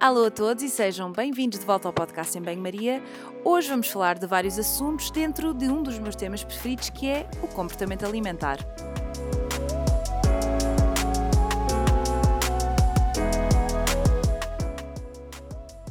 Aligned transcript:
Alô 0.00 0.24
a 0.24 0.30
todos 0.30 0.62
e 0.62 0.70
sejam 0.70 1.12
bem-vindos 1.12 1.58
de 1.58 1.66
volta 1.66 1.86
ao 1.86 1.92
podcast 1.92 2.36
em 2.36 2.40
Banho-Maria. 2.40 3.02
Hoje 3.44 3.68
vamos 3.68 3.88
falar 3.88 4.18
de 4.18 4.26
vários 4.26 4.58
assuntos 4.58 5.10
dentro 5.10 5.52
de 5.52 5.66
um 5.66 5.82
dos 5.82 5.98
meus 5.98 6.16
temas 6.16 6.42
preferidos 6.42 6.88
que 6.88 7.06
é 7.06 7.28
o 7.42 7.46
comportamento 7.46 8.06
alimentar. 8.06 8.56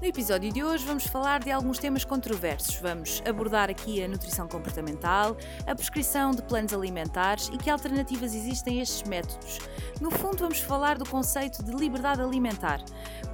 Episódio 0.10 0.52
de 0.52 0.64
hoje 0.64 0.84
vamos 0.86 1.06
falar 1.06 1.40
de 1.40 1.52
alguns 1.52 1.78
temas 1.78 2.04
controversos. 2.04 2.76
Vamos 2.78 3.22
abordar 3.28 3.70
aqui 3.70 4.04
a 4.04 4.08
nutrição 4.08 4.48
comportamental, 4.48 5.38
a 5.68 5.76
prescrição 5.76 6.32
de 6.32 6.42
planos 6.42 6.74
alimentares 6.74 7.48
e 7.54 7.58
que 7.60 7.70
alternativas 7.70 8.34
existem 8.34 8.80
a 8.80 8.84
estes 8.84 9.08
métodos. 9.08 9.60
No 10.02 10.10
fundo, 10.10 10.38
vamos 10.38 10.60
falar 10.60 10.98
do 10.98 11.08
conceito 11.08 11.64
de 11.64 11.72
liberdade 11.72 12.22
alimentar. 12.22 12.82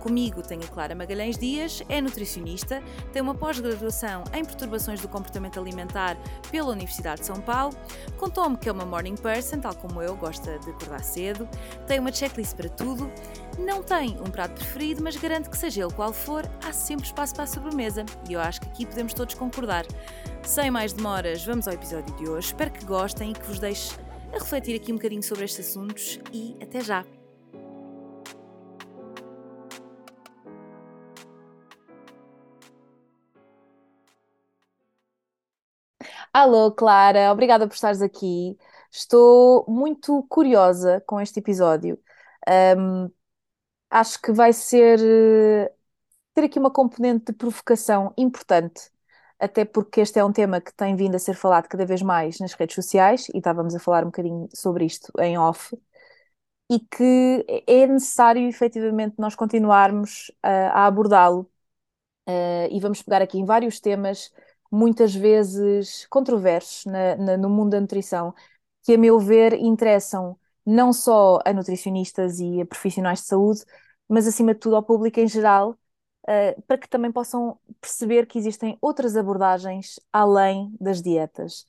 Comigo 0.02 0.42
tenho 0.42 0.64
a 0.64 0.68
Clara 0.68 0.94
Magalhães 0.94 1.38
Dias, 1.38 1.82
é 1.88 2.02
nutricionista, 2.02 2.84
tem 3.14 3.22
uma 3.22 3.34
pós-graduação 3.34 4.26
em 4.34 4.44
perturbações 4.44 5.00
do 5.00 5.08
comportamento 5.08 5.58
alimentar 5.58 6.18
pela 6.52 6.72
Universidade 6.72 7.22
de 7.22 7.28
São 7.28 7.40
Paulo, 7.40 7.76
contou-me 8.18 8.58
que 8.58 8.68
é 8.68 8.72
uma 8.72 8.86
morning 8.86 9.16
person, 9.16 9.60
tal 9.60 9.74
como 9.76 10.02
eu, 10.02 10.16
gosta 10.18 10.60
de 10.60 10.72
acordar 10.72 11.04
cedo, 11.04 11.48
tem 11.88 12.00
uma 12.00 12.12
checklist 12.12 12.56
para 12.56 12.70
tudo 12.70 13.10
não 13.58 13.82
tem 13.82 14.18
um 14.20 14.30
prato 14.30 14.54
preferido, 14.56 15.02
mas 15.02 15.16
garante 15.16 15.50
que 15.50 15.58
seja 15.58 15.84
ele 15.84 15.94
qual 15.94 16.12
for, 16.12 16.44
há 16.66 16.74
sempre 16.74 17.06
espaço 17.06 17.36
para 17.36 17.44
a 17.44 17.48
sobremesa 17.48 18.04
e 18.28 18.34
eu 18.34 18.40
acho 18.40 18.60
que 18.60 18.68
aqui 18.68 18.86
podemos 18.86 19.14
todos 19.14 19.36
concordar. 19.36 19.86
Sem 20.44 20.72
mais 20.72 20.94
demoras, 20.94 21.46
vamos 21.46 21.68
ao 21.68 21.74
episódio 21.76 22.14
de 22.16 22.28
hoje. 22.28 22.48
Espero 22.48 22.72
que 22.72 22.84
gostem 22.86 23.32
e 23.32 23.34
que 23.34 23.46
vos 23.46 23.60
deixe 23.60 23.96
a 24.34 24.40
refletir 24.40 24.76
aqui 24.76 24.92
um 24.92 24.96
bocadinho 24.96 25.22
sobre 25.22 25.46
estes 25.46 25.70
assuntos 25.70 26.20
e 26.34 26.58
até 26.62 26.82
já! 26.82 27.06
Alô, 36.34 36.72
Clara, 36.72 37.32
obrigada 37.32 37.68
por 37.68 37.76
estares 37.76 38.02
aqui. 38.02 38.58
Estou 38.92 39.66
muito 39.68 40.24
curiosa 40.28 41.02
com 41.06 41.22
este 41.22 41.40
episódio. 41.40 41.98
Um, 42.78 43.10
acho 43.90 44.22
que 44.22 44.32
vai 44.34 44.52
ser 44.54 45.00
ter 46.36 46.44
aqui 46.46 46.60
uma 46.60 46.72
componente 46.72 47.28
de 47.28 47.34
provocação 47.34 48.14
importante, 48.18 48.92
até 49.40 49.66
porque 49.66 50.02
este 50.02 50.20
é 50.20 50.26
um 50.26 50.32
tema 50.34 50.62
que 50.62 50.74
tem 50.74 50.96
vindo 50.96 51.16
a 51.16 51.20
ser 51.20 51.36
falado 51.36 51.68
cada 51.68 51.86
vez 51.86 52.02
mais 52.02 52.40
nas 52.40 52.54
redes 52.54 52.76
sociais, 52.76 53.28
e 53.34 53.38
estávamos 53.40 53.76
a 53.76 53.80
falar 53.80 54.04
um 54.04 54.08
bocadinho 54.08 54.50
sobre 54.54 54.86
isto 54.86 55.12
em 55.20 55.38
off, 55.38 55.78
e 56.70 56.80
que 56.80 57.46
é 57.68 57.86
necessário 57.88 58.48
efetivamente 58.48 59.16
nós 59.20 59.36
continuarmos 59.36 60.30
uh, 60.44 60.72
a 60.74 60.86
abordá-lo. 60.88 61.50
Uh, 62.28 62.68
e 62.72 62.80
vamos 62.80 63.02
pegar 63.04 63.22
aqui 63.22 63.38
em 63.40 63.46
vários 63.46 63.80
temas, 63.80 64.32
muitas 64.72 65.14
vezes 65.16 66.08
controversos 66.08 66.86
na, 66.86 67.16
na, 67.18 67.38
no 67.38 67.50
mundo 67.50 67.72
da 67.72 67.82
nutrição, 67.82 68.34
que, 68.84 68.94
a 68.96 68.98
meu 68.98 69.20
ver, 69.20 69.54
interessam 69.54 70.38
não 70.66 70.92
só 70.92 71.40
a 71.46 71.54
nutricionistas 71.54 72.40
e 72.40 72.62
a 72.62 72.66
profissionais 72.66 73.22
de 73.22 73.28
saúde, 73.28 73.64
mas 74.10 74.28
acima 74.28 74.54
de 74.54 74.60
tudo 74.60 74.76
ao 74.76 74.84
público 74.84 75.20
em 75.20 75.28
geral, 75.28 75.78
uh, 76.28 76.62
para 76.64 76.78
que 76.78 76.90
também 76.90 77.12
possam 77.12 77.58
perceber 77.80 78.26
que 78.26 78.38
existem 78.38 78.78
outras 78.82 79.16
abordagens 79.16 80.00
além 80.12 80.76
das 80.80 81.02
dietas. 81.02 81.66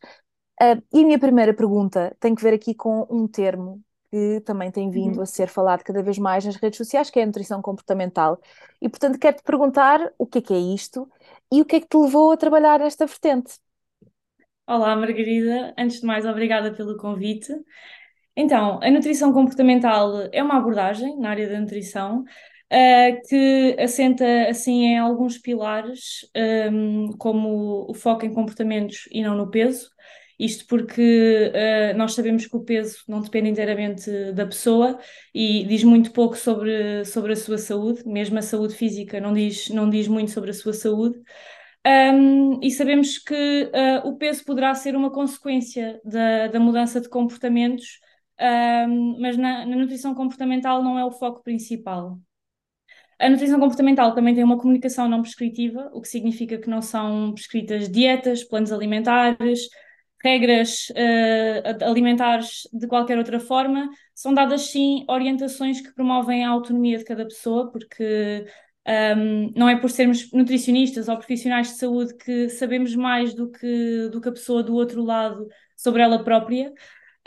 Uh, 0.61 0.83
e 0.93 1.01
a 1.03 1.07
minha 1.07 1.19
primeira 1.19 1.53
pergunta 1.55 2.17
tem 2.19 2.35
que 2.35 2.43
ver 2.43 2.55
aqui 2.55 2.75
com 2.75 3.07
um 3.11 3.29
termo 3.29 3.83
que 4.11 4.41
também 4.41 4.71
tem 4.71 4.89
vindo 4.91 5.17
uhum. 5.17 5.23
a 5.23 5.27
ser 5.27 5.49
falado 5.49 5.83
cada 5.83 6.03
vez 6.03 6.17
mais 6.19 6.45
nas 6.45 6.57
redes 6.57 6.79
sociais, 6.79 7.11
que 7.11 7.19
é 7.19 7.23
a 7.23 7.27
nutrição 7.27 7.61
comportamental. 7.61 8.41
E, 8.81 8.89
portanto, 8.89 9.19
quero-te 9.19 9.43
perguntar 9.43 10.13
o 10.17 10.27
que 10.27 10.39
é 10.39 10.41
que 10.41 10.55
é 10.55 10.59
isto 10.59 11.11
e 11.53 11.61
o 11.61 11.65
que 11.65 11.77
é 11.77 11.81
que 11.81 11.89
te 11.89 11.97
levou 11.97 12.33
a 12.33 12.37
trabalhar 12.37 12.79
nesta 12.79 13.05
vertente. 13.05 13.59
Olá, 14.67 14.97
Margarida. 14.97 15.75
Antes 15.77 16.01
de 16.01 16.07
mais, 16.07 16.25
obrigada 16.25 16.73
pelo 16.73 16.97
convite. 16.97 17.53
Então, 18.35 18.81
a 18.83 18.91
nutrição 18.91 19.33
comportamental 19.33 20.29
é 20.33 20.43
uma 20.43 20.59
abordagem 20.59 21.19
na 21.19 21.31
área 21.31 21.49
da 21.49 21.61
nutrição 21.61 22.25
uh, 22.73 23.29
que 23.29 23.77
assenta 23.79 24.49
assim 24.49 24.85
em 24.85 24.99
alguns 24.99 25.39
pilares, 25.39 26.29
um, 26.73 27.13
como 27.19 27.87
o 27.89 27.95
foco 27.95 28.25
em 28.25 28.33
comportamentos 28.33 29.09
e 29.11 29.23
não 29.23 29.37
no 29.37 29.51
peso. 29.51 29.91
Isto 30.39 30.67
porque 30.67 31.51
uh, 31.55 31.97
nós 31.97 32.15
sabemos 32.15 32.47
que 32.47 32.57
o 32.57 32.65
peso 32.65 32.99
não 33.09 33.23
depende 33.23 33.49
inteiramente 33.49 34.11
da 34.33 34.45
pessoa 34.47 34.99
e 35.35 35.65
diz 35.65 35.83
muito 35.83 36.13
pouco 36.13 36.37
sobre, 36.37 37.05
sobre 37.07 37.33
a 37.33 37.37
sua 37.37 37.57
saúde, 37.57 38.07
mesmo 38.07 38.39
a 38.39 38.43
saúde 38.43 38.75
física 38.75 39.21
não 39.21 39.33
diz, 39.33 39.71
não 39.71 39.89
diz 39.89 40.07
muito 40.09 40.31
sobre 40.31 40.51
a 40.51 40.55
sua 40.55 40.73
saúde. 40.75 41.19
Um, 41.87 42.61
e 42.63 42.71
sabemos 42.71 43.17
que 43.19 43.71
uh, 43.73 44.09
o 44.09 44.17
peso 44.17 44.45
poderá 44.45 44.75
ser 44.75 44.97
uma 44.97 45.11
consequência 45.11 46.01
da, 46.05 46.49
da 46.49 46.61
mudança 46.61 47.01
de 47.01 47.09
comportamentos 47.09 48.01
um, 48.39 49.19
mas 49.21 49.37
na, 49.37 49.65
na 49.65 49.77
nutrição 49.77 50.15
comportamental 50.15 50.83
não 50.83 50.99
é 50.99 51.05
o 51.05 51.11
foco 51.11 51.43
principal. 51.43 52.19
A 53.19 53.31
nutrição 53.31 53.59
comportamental 53.59 54.15
também 54.15 54.35
tem 54.35 54.45
uma 54.45 54.59
comunicação 54.59 55.09
não 55.09 55.23
prescritiva, 55.23 55.91
o 55.93 56.01
que 56.03 56.09
significa 56.09 56.59
que 56.59 56.69
não 56.69 56.83
são 56.83 57.33
prescritas 57.33 57.89
dietas, 57.89 58.45
planos 58.45 58.73
alimentares, 58.73 59.69
regras 60.23 60.89
uh, 60.91 61.85
alimentares 61.85 62.69
de 62.73 62.87
qualquer 62.87 63.17
outra 63.17 63.39
forma, 63.39 63.89
são 64.15 64.35
dadas 64.35 64.63
sim 64.63 65.05
orientações 65.09 65.81
que 65.81 65.95
promovem 65.95 66.45
a 66.45 66.51
autonomia 66.51 66.99
de 66.99 67.05
cada 67.05 67.25
pessoa, 67.25 67.71
porque 67.71 68.45
um, 69.17 69.53
não 69.57 69.69
é 69.69 69.77
por 69.77 69.91
sermos 69.91 70.31
nutricionistas 70.33 71.09
ou 71.09 71.17
profissionais 71.17 71.69
de 71.69 71.75
saúde 71.75 72.15
que 72.17 72.49
sabemos 72.49 72.95
mais 72.95 73.35
do 73.35 73.51
que, 73.51 74.09
do 74.11 74.21
que 74.21 74.29
a 74.29 74.33
pessoa 74.33 74.63
do 74.63 74.75
outro 74.75 75.03
lado 75.03 75.47
sobre 75.77 76.03
ela 76.03 76.23
própria. 76.23 76.73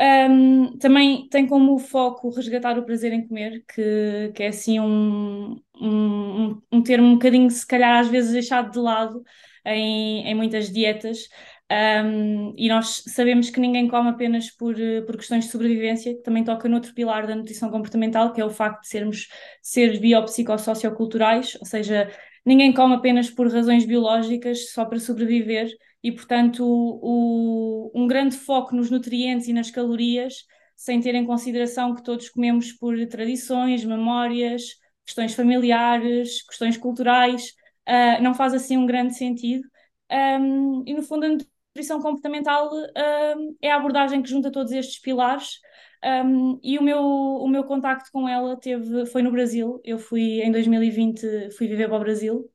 Um, 0.01 0.77
também 0.77 1.27
tem 1.27 1.45
como 1.45 1.77
foco 1.77 2.29
resgatar 2.29 2.79
o 2.79 2.85
prazer 2.85 3.11
em 3.11 3.27
comer, 3.27 3.65
que, 3.67 4.31
que 4.33 4.43
é 4.43 4.47
assim 4.47 4.79
um, 4.79 5.61
um, 5.75 6.61
um 6.71 6.81
termo 6.81 7.05
um 7.07 7.13
bocadinho, 7.15 7.49
se 7.51 7.67
calhar, 7.67 7.99
às 7.99 8.07
vezes 8.07 8.31
deixado 8.31 8.71
de 8.71 8.79
lado 8.79 9.21
em, 9.65 10.25
em 10.25 10.35
muitas 10.35 10.71
dietas. 10.71 11.27
Um, 11.71 12.53
e 12.57 12.69
nós 12.69 13.03
sabemos 13.07 13.49
que 13.49 13.59
ninguém 13.59 13.89
come 13.89 14.09
apenas 14.09 14.49
por, 14.49 14.73
por 15.05 15.17
questões 15.17 15.45
de 15.45 15.51
sobrevivência, 15.51 16.15
que 16.15 16.23
também 16.23 16.45
toca 16.45 16.69
noutro 16.69 16.93
pilar 16.93 17.27
da 17.27 17.35
nutrição 17.35 17.69
comportamental, 17.69 18.31
que 18.31 18.39
é 18.39 18.45
o 18.45 18.49
facto 18.49 18.81
de 18.81 18.87
sermos 18.87 19.27
seres 19.61 19.99
biopsicossocioculturais, 19.99 21.57
ou 21.59 21.65
seja, 21.65 22.09
ninguém 22.45 22.73
come 22.73 22.95
apenas 22.95 23.29
por 23.29 23.51
razões 23.51 23.85
biológicas, 23.85 24.71
só 24.71 24.85
para 24.85 24.99
sobreviver, 24.99 25.69
e, 26.03 26.11
portanto, 26.11 26.63
o, 26.65 27.91
um 27.93 28.07
grande 28.07 28.35
foco 28.37 28.75
nos 28.75 28.89
nutrientes 28.89 29.47
e 29.47 29.53
nas 29.53 29.69
calorias, 29.69 30.45
sem 30.75 31.01
ter 31.01 31.13
em 31.15 31.25
consideração 31.25 31.93
que 31.93 32.03
todos 32.03 32.29
comemos 32.29 32.71
por 32.71 32.95
tradições, 33.07 33.83
memórias, 33.83 34.63
questões 35.05 35.33
familiares, 35.33 36.41
questões 36.43 36.77
culturais, 36.77 37.53
uh, 37.87 38.21
não 38.23 38.33
faz 38.33 38.53
assim 38.53 38.77
um 38.77 38.85
grande 38.85 39.15
sentido. 39.15 39.67
Um, 40.11 40.83
e, 40.87 40.93
no 40.93 41.03
fundo, 41.03 41.25
a 41.25 41.29
nutrição 41.29 42.01
comportamental 42.01 42.71
um, 42.73 43.55
é 43.61 43.71
a 43.71 43.75
abordagem 43.75 44.21
que 44.21 44.29
junta 44.29 44.51
todos 44.51 44.71
estes 44.71 44.99
pilares. 45.01 45.59
Um, 46.03 46.59
e 46.63 46.77
o 46.79 46.83
meu, 46.83 47.01
o 47.01 47.47
meu 47.47 47.65
contacto 47.65 48.09
com 48.13 48.27
ela 48.27 48.57
teve, 48.57 49.05
foi 49.07 49.21
no 49.21 49.31
Brasil. 49.31 49.81
Eu 49.83 49.99
fui, 49.99 50.41
em 50.41 50.51
2020, 50.51 51.51
fui 51.57 51.67
viver 51.67 51.89
para 51.89 51.97
o 51.97 51.99
Brasil 51.99 52.49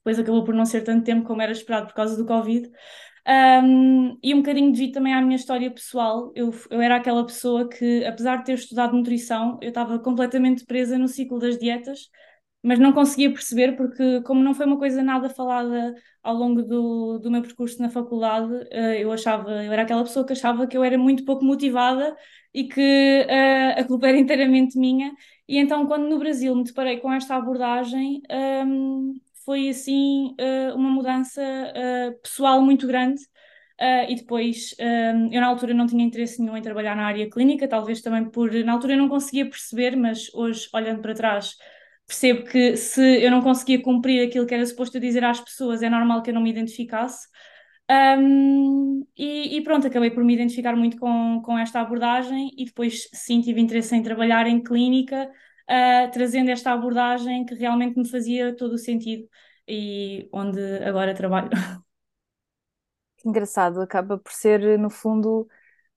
depois 0.00 0.18
acabou 0.18 0.44
por 0.44 0.54
não 0.54 0.64
ser 0.64 0.82
tanto 0.82 1.04
tempo 1.04 1.26
como 1.26 1.42
era 1.42 1.52
esperado 1.52 1.86
por 1.86 1.94
causa 1.94 2.16
do 2.16 2.26
Covid. 2.26 2.70
Um, 3.26 4.18
e 4.22 4.34
um 4.34 4.38
bocadinho 4.38 4.72
devido 4.72 4.94
também 4.94 5.12
à 5.12 5.20
minha 5.20 5.36
história 5.36 5.70
pessoal, 5.70 6.32
eu, 6.34 6.50
eu 6.70 6.80
era 6.80 6.96
aquela 6.96 7.24
pessoa 7.24 7.68
que, 7.68 8.04
apesar 8.04 8.36
de 8.36 8.46
ter 8.46 8.54
estudado 8.54 8.96
nutrição, 8.96 9.58
eu 9.60 9.68
estava 9.68 9.98
completamente 9.98 10.64
presa 10.64 10.98
no 10.98 11.06
ciclo 11.06 11.38
das 11.38 11.58
dietas, 11.58 12.08
mas 12.62 12.78
não 12.78 12.92
conseguia 12.92 13.32
perceber 13.32 13.76
porque, 13.76 14.22
como 14.22 14.42
não 14.42 14.54
foi 14.54 14.66
uma 14.66 14.78
coisa 14.78 15.02
nada 15.02 15.28
falada 15.28 15.94
ao 16.22 16.34
longo 16.34 16.62
do, 16.62 17.18
do 17.18 17.30
meu 17.30 17.42
percurso 17.42 17.80
na 17.80 17.88
faculdade, 17.90 18.52
uh, 18.52 18.94
eu 18.98 19.12
achava, 19.12 19.64
eu 19.64 19.72
era 19.72 19.82
aquela 19.82 20.02
pessoa 20.02 20.26
que 20.26 20.32
achava 20.32 20.66
que 20.66 20.76
eu 20.76 20.84
era 20.84 20.98
muito 20.98 21.24
pouco 21.24 21.44
motivada 21.44 22.16
e 22.52 22.64
que 22.64 23.26
uh, 23.28 23.80
a 23.80 23.84
culpa 23.84 24.08
era 24.08 24.18
inteiramente 24.18 24.78
minha. 24.78 25.12
E 25.48 25.58
então, 25.58 25.86
quando 25.86 26.08
no 26.08 26.18
Brasil 26.18 26.54
me 26.54 26.64
deparei 26.64 26.98
com 26.98 27.12
esta 27.12 27.36
abordagem, 27.36 28.22
um, 28.66 29.14
foi 29.44 29.68
assim 29.68 30.34
uh, 30.40 30.74
uma 30.76 30.90
mudança 30.90 31.42
uh, 31.42 32.20
pessoal 32.22 32.62
muito 32.62 32.86
grande. 32.86 33.20
Uh, 33.80 34.10
e 34.10 34.14
depois, 34.16 34.74
eu 35.32 35.40
na 35.40 35.46
altura 35.46 35.72
não 35.72 35.86
tinha 35.86 36.04
interesse 36.04 36.38
nenhum 36.42 36.54
em 36.54 36.60
trabalhar 36.60 36.94
na 36.94 37.06
área 37.06 37.30
clínica, 37.30 37.66
talvez 37.66 38.02
também 38.02 38.30
por. 38.30 38.52
Na 38.52 38.72
altura 38.72 38.92
eu 38.92 38.98
não 38.98 39.08
conseguia 39.08 39.48
perceber, 39.48 39.96
mas 39.96 40.32
hoje, 40.34 40.68
olhando 40.74 41.00
para 41.00 41.14
trás, 41.14 41.56
percebo 42.06 42.44
que 42.44 42.76
se 42.76 43.00
eu 43.22 43.30
não 43.30 43.40
conseguia 43.40 43.80
cumprir 43.80 44.26
aquilo 44.26 44.46
que 44.46 44.52
era 44.52 44.66
suposto 44.66 45.00
dizer 45.00 45.24
às 45.24 45.40
pessoas, 45.40 45.82
é 45.82 45.88
normal 45.88 46.22
que 46.22 46.28
eu 46.30 46.34
não 46.34 46.42
me 46.42 46.50
identificasse. 46.50 47.26
Um, 47.90 49.04
e, 49.16 49.56
e, 49.56 49.62
pronto, 49.64 49.86
acabei 49.86 50.10
por 50.10 50.22
me 50.22 50.34
identificar 50.34 50.76
muito 50.76 50.96
com, 50.98 51.40
com 51.44 51.58
esta 51.58 51.80
abordagem 51.80 52.50
e 52.56 52.64
depois 52.66 53.08
sim 53.12 53.40
tive 53.40 53.60
interesse 53.60 53.96
em 53.96 54.02
trabalhar 54.02 54.46
em 54.46 54.62
clínica 54.62 55.28
uh, 55.70 56.10
trazendo 56.10 56.50
esta 56.50 56.72
abordagem 56.72 57.44
que 57.46 57.54
realmente 57.54 57.96
me 57.98 58.08
fazia 58.08 58.54
todo 58.56 58.74
o 58.74 58.78
sentido 58.78 59.28
e 59.66 60.28
onde 60.32 60.60
agora 60.84 61.14
trabalho. 61.14 61.50
Engraçado, 63.24 63.80
acaba 63.80 64.18
por 64.18 64.32
ser, 64.32 64.78
no 64.78 64.90
fundo, 64.90 65.46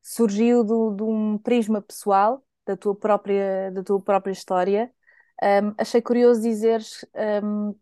surgiu 0.01 0.63
do, 0.63 0.91
de 0.91 1.03
um 1.03 1.37
prisma 1.37 1.81
pessoal 1.81 2.45
da 2.65 2.75
tua 2.77 2.95
própria, 2.95 3.71
da 3.71 3.83
tua 3.83 4.01
própria 4.01 4.31
história. 4.31 4.91
Um, 5.41 5.73
achei 5.77 6.01
curioso 6.01 6.41
dizeres 6.41 7.05
um, 7.43 7.75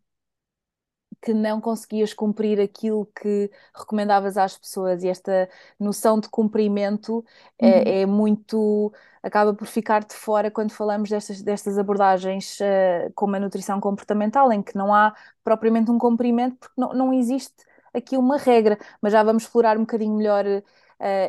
que 1.21 1.33
não 1.33 1.62
conseguias 1.62 2.13
cumprir 2.13 2.59
aquilo 2.59 3.06
que 3.19 3.51
recomendavas 3.75 4.38
às 4.38 4.57
pessoas 4.57 5.03
e 5.03 5.07
esta 5.07 5.47
noção 5.79 6.19
de 6.19 6.27
cumprimento 6.27 7.23
é, 7.59 7.65
uhum. 7.65 7.73
é, 7.73 8.01
é 8.01 8.06
muito 8.06 8.91
acaba 9.23 9.53
por 9.53 9.68
ficar 9.68 10.03
de 10.03 10.15
fora 10.15 10.50
quando 10.50 10.71
falamos 10.71 11.09
destas, 11.09 11.41
destas 11.41 11.77
abordagens 11.77 12.59
uh, 12.59 13.12
como 13.13 13.35
a 13.35 13.39
nutrição 13.39 13.79
comportamental, 13.79 14.51
em 14.51 14.62
que 14.62 14.75
não 14.75 14.94
há 14.94 15.15
propriamente 15.44 15.91
um 15.91 15.97
cumprimento, 16.00 16.57
porque 16.57 16.79
não, 16.79 16.94
não 16.94 17.13
existe 17.13 17.63
aqui 17.94 18.18
uma 18.18 18.38
regra, 18.38 18.79
mas 19.01 19.13
já 19.13 19.21
vamos 19.23 19.44
explorar 19.44 19.77
um 19.77 19.81
bocadinho 19.81 20.15
melhor 20.15 20.45
uh, 20.47 20.63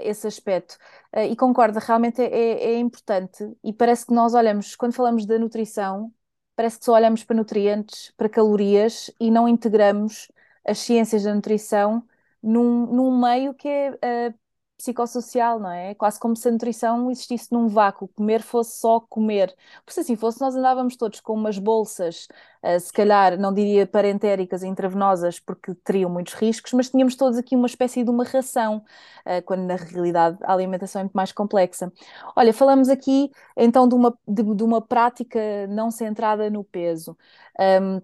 esse 0.02 0.26
aspecto. 0.26 0.78
Uh, 1.14 1.20
e 1.30 1.36
concordo, 1.36 1.78
realmente 1.78 2.22
é, 2.22 2.26
é, 2.26 2.72
é 2.74 2.78
importante, 2.78 3.44
e 3.62 3.72
parece 3.72 4.06
que 4.06 4.14
nós 4.14 4.34
olhamos, 4.34 4.74
quando 4.74 4.94
falamos 4.94 5.26
da 5.26 5.38
nutrição, 5.38 6.10
parece 6.56 6.78
que 6.78 6.84
só 6.84 6.92
olhamos 6.94 7.24
para 7.24 7.36
nutrientes, 7.36 8.12
para 8.16 8.28
calorias 8.28 9.10
e 9.20 9.30
não 9.30 9.48
integramos 9.48 10.30
as 10.66 10.78
ciências 10.78 11.24
da 11.24 11.34
nutrição 11.34 12.06
num, 12.42 12.86
num 12.86 13.20
meio 13.20 13.54
que 13.54 13.68
é 13.68 13.90
uh, 14.30 14.34
psicossocial, 14.82 15.60
não 15.60 15.70
é? 15.70 15.94
Quase 15.94 16.18
como 16.18 16.34
se 16.34 16.48
a 16.48 16.50
nutrição 16.50 17.08
existisse 17.08 17.52
num 17.52 17.68
vácuo, 17.68 18.08
comer 18.08 18.42
fosse 18.42 18.80
só 18.80 18.98
comer. 18.98 19.54
Por 19.86 19.92
se 19.92 20.00
assim 20.00 20.16
fosse, 20.16 20.40
nós 20.40 20.56
andávamos 20.56 20.96
todos 20.96 21.20
com 21.20 21.34
umas 21.34 21.56
bolsas, 21.56 22.26
uh, 22.64 22.80
se 22.80 22.92
calhar, 22.92 23.38
não 23.38 23.54
diria 23.54 23.86
parentéricas 23.86 24.64
e 24.64 24.66
intravenosas, 24.66 25.38
porque 25.38 25.72
teriam 25.84 26.10
muitos 26.10 26.34
riscos, 26.34 26.72
mas 26.72 26.90
tínhamos 26.90 27.14
todos 27.14 27.38
aqui 27.38 27.54
uma 27.54 27.68
espécie 27.68 28.02
de 28.02 28.10
uma 28.10 28.24
ração, 28.24 28.78
uh, 29.24 29.40
quando 29.44 29.62
na 29.62 29.76
realidade 29.76 30.36
a 30.42 30.52
alimentação 30.52 31.00
é 31.00 31.04
muito 31.04 31.14
mais 31.14 31.30
complexa. 31.30 31.92
Olha, 32.34 32.52
falamos 32.52 32.88
aqui 32.88 33.30
então 33.56 33.86
de 33.88 33.94
uma, 33.94 34.18
de, 34.26 34.42
de 34.42 34.64
uma 34.64 34.80
prática 34.82 35.38
não 35.68 35.92
centrada 35.92 36.50
no 36.50 36.64
peso. 36.64 37.16
Um, 37.60 38.02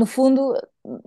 no 0.00 0.06
fundo, 0.06 0.54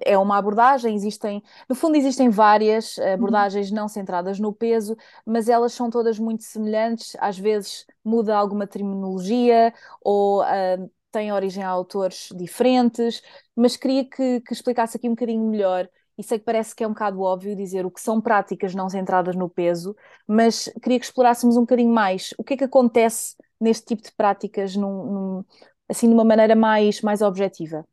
é 0.06 0.16
uma 0.20 0.38
abordagem, 0.38 0.94
existem, 0.94 1.42
no 1.68 1.74
fundo 1.74 1.98
existem 1.98 2.30
várias 2.30 2.96
uhum. 2.98 3.14
abordagens 3.14 3.72
não 3.72 3.88
centradas 3.88 4.40
no 4.40 4.54
peso, 4.54 4.96
mas 5.26 5.50
elas 5.50 5.74
são 5.74 5.90
todas 5.90 6.20
muito 6.20 6.44
semelhantes, 6.44 7.18
às 7.20 7.40
vezes 7.40 7.88
muda 8.06 8.38
alguma 8.38 8.68
terminologia 8.68 9.74
ou 10.00 10.44
uh, 10.44 10.92
tem 11.12 11.34
origem 11.34 11.64
a 11.64 11.70
autores 11.70 12.30
diferentes, 12.36 13.24
mas 13.56 13.76
queria 13.76 14.06
que, 14.06 14.42
que 14.42 14.54
explicasse 14.54 14.96
aqui 14.96 15.08
um 15.08 15.16
bocadinho 15.16 15.50
melhor 15.50 15.90
e 16.16 16.22
sei 16.24 16.38
que 16.38 16.46
parece 16.46 16.76
que 16.76 16.84
é 16.84 16.88
um 16.88 16.92
bocado 16.92 17.20
óbvio 17.22 17.56
dizer 17.56 17.84
o 17.84 17.90
que 17.90 18.00
são 18.00 18.22
práticas 18.22 18.76
não 18.76 18.88
centradas 18.90 19.36
no 19.36 19.50
peso, 19.50 19.96
mas 20.28 20.72
queria 20.84 21.00
que 21.00 21.06
explorássemos 21.06 21.58
um 21.58 21.62
bocadinho 21.62 21.92
mais 21.92 22.30
o 22.38 22.44
que 22.44 22.54
é 22.54 22.58
que 22.58 22.64
acontece 22.64 23.36
neste 23.60 23.88
tipo 23.88 24.04
de 24.04 24.12
práticas 24.12 24.76
num, 24.76 25.04
num, 25.04 25.46
assim 25.90 26.08
de 26.08 26.14
uma 26.14 26.24
maneira 26.24 26.56
mais, 26.56 27.02
mais 27.02 27.24
objetiva. 27.24 27.84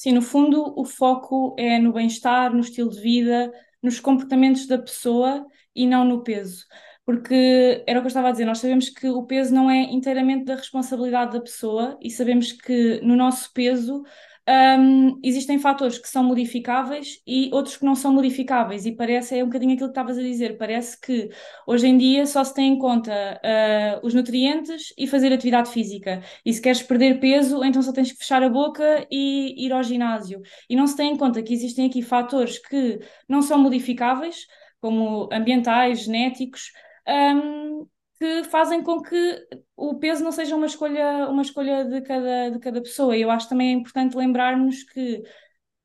Sim, 0.00 0.12
no 0.12 0.22
fundo, 0.22 0.72
o 0.78 0.84
foco 0.86 1.54
é 1.58 1.78
no 1.78 1.92
bem-estar, 1.92 2.54
no 2.54 2.60
estilo 2.60 2.88
de 2.88 2.98
vida, 3.00 3.52
nos 3.82 4.00
comportamentos 4.00 4.66
da 4.66 4.78
pessoa 4.78 5.46
e 5.76 5.86
não 5.86 6.04
no 6.06 6.22
peso. 6.24 6.64
Porque 7.04 7.84
era 7.86 7.98
o 7.98 8.02
que 8.02 8.06
eu 8.06 8.08
estava 8.08 8.28
a 8.28 8.32
dizer, 8.32 8.46
nós 8.46 8.60
sabemos 8.60 8.88
que 8.88 9.06
o 9.10 9.26
peso 9.26 9.52
não 9.52 9.70
é 9.70 9.82
inteiramente 9.92 10.46
da 10.46 10.54
responsabilidade 10.56 11.34
da 11.34 11.40
pessoa 11.42 11.98
e 12.00 12.10
sabemos 12.10 12.50
que 12.50 12.98
no 13.02 13.14
nosso 13.14 13.52
peso 13.52 14.02
um, 14.48 15.20
existem 15.22 15.58
fatores 15.58 15.98
que 15.98 16.08
são 16.08 16.24
modificáveis 16.24 17.20
e 17.26 17.50
outros 17.52 17.76
que 17.76 17.84
não 17.84 17.94
são 17.94 18.12
modificáveis, 18.12 18.86
e 18.86 18.92
parece, 18.92 19.38
é 19.38 19.42
um 19.42 19.46
bocadinho 19.46 19.74
aquilo 19.74 19.88
que 19.88 19.92
estavas 19.92 20.18
a 20.18 20.22
dizer, 20.22 20.56
parece 20.56 21.00
que 21.00 21.30
hoje 21.66 21.86
em 21.86 21.96
dia 21.96 22.26
só 22.26 22.42
se 22.42 22.54
tem 22.54 22.72
em 22.72 22.78
conta 22.78 23.12
uh, 23.12 24.06
os 24.06 24.14
nutrientes 24.14 24.92
e 24.98 25.06
fazer 25.06 25.32
atividade 25.32 25.70
física, 25.70 26.22
e 26.44 26.52
se 26.52 26.60
queres 26.60 26.82
perder 26.82 27.20
peso, 27.20 27.62
então 27.62 27.82
só 27.82 27.92
tens 27.92 28.12
que 28.12 28.18
fechar 28.18 28.42
a 28.42 28.48
boca 28.48 29.06
e 29.10 29.66
ir 29.66 29.72
ao 29.72 29.82
ginásio, 29.82 30.40
e 30.68 30.74
não 30.74 30.86
se 30.86 30.96
tem 30.96 31.12
em 31.12 31.16
conta 31.16 31.42
que 31.42 31.52
existem 31.52 31.86
aqui 31.86 32.02
fatores 32.02 32.58
que 32.58 32.98
não 33.28 33.42
são 33.42 33.58
modificáveis, 33.58 34.46
como 34.80 35.28
ambientais, 35.32 36.00
genéticos, 36.00 36.72
um, 37.06 37.86
que 38.20 38.44
fazem 38.44 38.82
com 38.82 39.00
que 39.00 39.46
o 39.74 39.98
peso 39.98 40.22
não 40.22 40.30
seja 40.30 40.54
uma 40.54 40.66
escolha, 40.66 41.26
uma 41.30 41.40
escolha 41.40 41.86
de 41.86 42.02
cada, 42.02 42.50
de 42.50 42.58
cada 42.58 42.82
pessoa. 42.82 43.16
E 43.16 43.22
eu 43.22 43.30
acho 43.30 43.48
também 43.48 43.70
é 43.70 43.72
importante 43.72 44.14
lembrarmos 44.14 44.82
que 44.84 45.22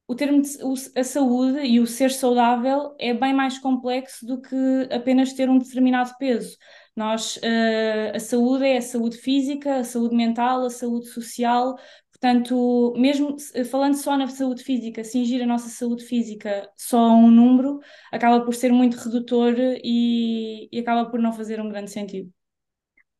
o 0.05 0.13
termo 0.15 0.41
de, 0.41 0.49
o, 0.61 0.73
a 0.99 1.03
saúde 1.03 1.59
e 1.61 1.79
o 1.79 1.87
ser 1.87 2.11
saudável 2.11 2.93
é 2.99 3.13
bem 3.13 3.33
mais 3.33 3.57
complexo 3.57 4.25
do 4.25 4.41
que 4.41 4.89
apenas 4.91 5.31
ter 5.33 5.49
um 5.49 5.57
determinado 5.57 6.11
peso. 6.19 6.57
Nós, 6.93 7.37
uh, 7.37 8.15
a 8.15 8.19
saúde 8.19 8.65
é 8.65 8.77
a 8.77 8.81
saúde 8.81 9.17
física, 9.17 9.77
a 9.77 9.83
saúde 9.85 10.15
mental, 10.15 10.65
a 10.65 10.69
saúde 10.69 11.07
social. 11.07 11.77
Portanto, 12.25 12.91
mesmo 12.97 13.37
falando 13.69 13.93
só 13.93 14.17
na 14.17 14.25
saúde 14.25 14.63
física, 14.63 15.03
cingir 15.03 15.43
a 15.43 15.45
nossa 15.45 15.69
saúde 15.69 16.03
física 16.03 16.67
só 16.75 16.97
a 16.97 17.13
um 17.13 17.29
número, 17.29 17.79
acaba 18.11 18.43
por 18.43 18.55
ser 18.55 18.71
muito 18.73 18.97
redutor 18.97 19.53
e, 19.59 20.67
e 20.71 20.79
acaba 20.79 21.07
por 21.07 21.19
não 21.19 21.31
fazer 21.31 21.61
um 21.61 21.69
grande 21.69 21.91
sentido. 21.91 22.31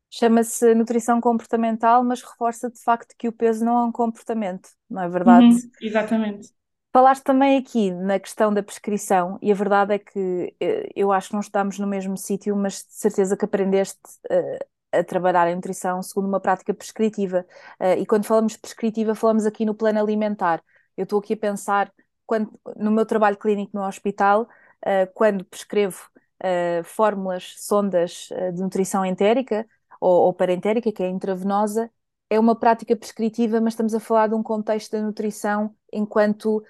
Chama-se 0.10 0.74
nutrição 0.74 1.22
comportamental, 1.22 2.04
mas 2.04 2.24
reforça 2.24 2.68
de 2.72 2.81
facto 2.81 3.13
que 3.16 3.28
o 3.28 3.31
peso 3.31 3.63
não 3.63 3.78
é 3.78 3.84
um 3.84 3.92
comportamento, 3.92 4.69
não 4.90 5.04
é 5.04 5.08
verdade? 5.08 5.50
Uhum, 5.50 5.72
exatamente. 5.84 6.50
Falaste 6.92 7.24
também 7.24 7.58
aqui 7.58 7.92
na 7.92 8.19
questão 8.19 8.51
da 8.51 8.63
prescrição, 8.63 9.38
e 9.40 9.51
a 9.51 9.56
verdade 9.56 9.94
é 9.94 10.00
que 10.00 10.56
eh, 10.60 10.90
eu 10.96 11.12
acho 11.12 11.28
que 11.28 11.34
não 11.36 11.42
estamos 11.42 11.78
no 11.78 11.86
mesmo 11.86 12.18
sítio, 12.18 12.56
mas 12.56 12.78
de 12.78 12.96
certeza 12.96 13.38
que 13.38 13.46
aprendeste 13.46 14.00
uh, 14.31 14.66
a 15.00 15.04
trabalhar 15.04 15.48
a 15.48 15.56
nutrição 15.56 16.02
segundo 16.02 16.28
uma 16.28 16.40
prática 16.40 16.74
prescritiva. 16.74 17.46
Uh, 17.80 18.00
e 18.00 18.06
quando 18.06 18.26
falamos 18.26 18.58
prescritiva, 18.58 19.16
falamos 19.16 19.46
aqui 19.46 19.66
no 19.66 19.76
plano 19.76 20.00
alimentar. 20.00 20.64
Eu 20.98 21.04
estou 21.04 21.20
aqui 21.20 21.34
a 21.34 21.38
pensar, 21.38 21.92
quando, 22.26 22.52
no 22.76 22.92
meu 22.92 23.06
trabalho 23.06 23.38
clínico 23.38 23.78
no 23.78 23.86
hospital, 23.86 24.44
uh, 24.44 25.12
quando 25.14 25.46
prescrevo 25.46 26.10
uh, 26.44 26.84
fórmulas, 26.84 27.56
sondas 27.58 28.30
de 28.54 28.62
nutrição 28.62 29.06
entérica 29.06 29.68
ou, 30.00 30.26
ou 30.28 30.34
parentérica, 30.34 30.92
que 30.92 31.04
é 31.04 31.10
intravenosa, 31.10 31.90
é 32.30 32.40
uma 32.40 32.56
prática 32.56 32.96
prescritiva, 32.96 33.62
mas 33.62 33.74
estamos 33.74 33.94
a 33.94 34.00
falar 34.00 34.28
de 34.28 34.36
um 34.36 34.42
contexto 34.42 34.94
da 34.94 35.02
nutrição 35.02 35.75
enquanto 35.94 36.64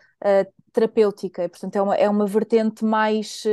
terapêutica, 0.73 1.47
portanto 1.47 1.75
é 1.77 1.81
uma, 1.81 1.95
é 1.95 2.09
uma 2.09 2.27
vertente 2.27 2.83
mais 2.83 3.43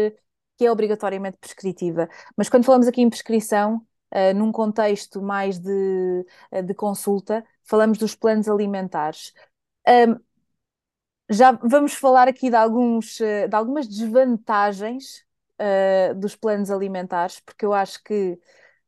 que 0.62 0.67
é 0.67 0.71
obrigatoriamente 0.71 1.38
prescritiva. 1.38 2.09
Mas 2.37 2.49
quando 2.49 2.64
falamos 2.64 2.87
aqui 2.87 3.02
em 3.02 3.11
prescrição, 3.11 3.85
uh, 4.12 4.35
num 4.35 4.52
contexto 4.52 5.23
mais 5.23 5.59
de, 5.59 6.26
uh, 6.52 6.62
de 6.62 6.75
consulta, 6.75 7.45
falamos 7.64 7.99
dos 7.99 8.14
planos 8.14 8.49
alimentares. 8.49 9.33
Um, 9.88 10.16
já 11.31 11.52
vamos 11.52 11.95
falar 11.95 12.28
aqui 12.28 12.50
de, 12.50 12.57
alguns, 12.57 13.19
uh, 13.21 13.49
de 13.49 13.57
algumas 13.57 13.88
desvantagens 13.88 15.25
dos 16.16 16.35
planos 16.35 16.73
alimentares, 16.73 17.38
porque 17.38 17.64
eu 17.64 17.73
acho 17.73 18.02
que 18.02 18.37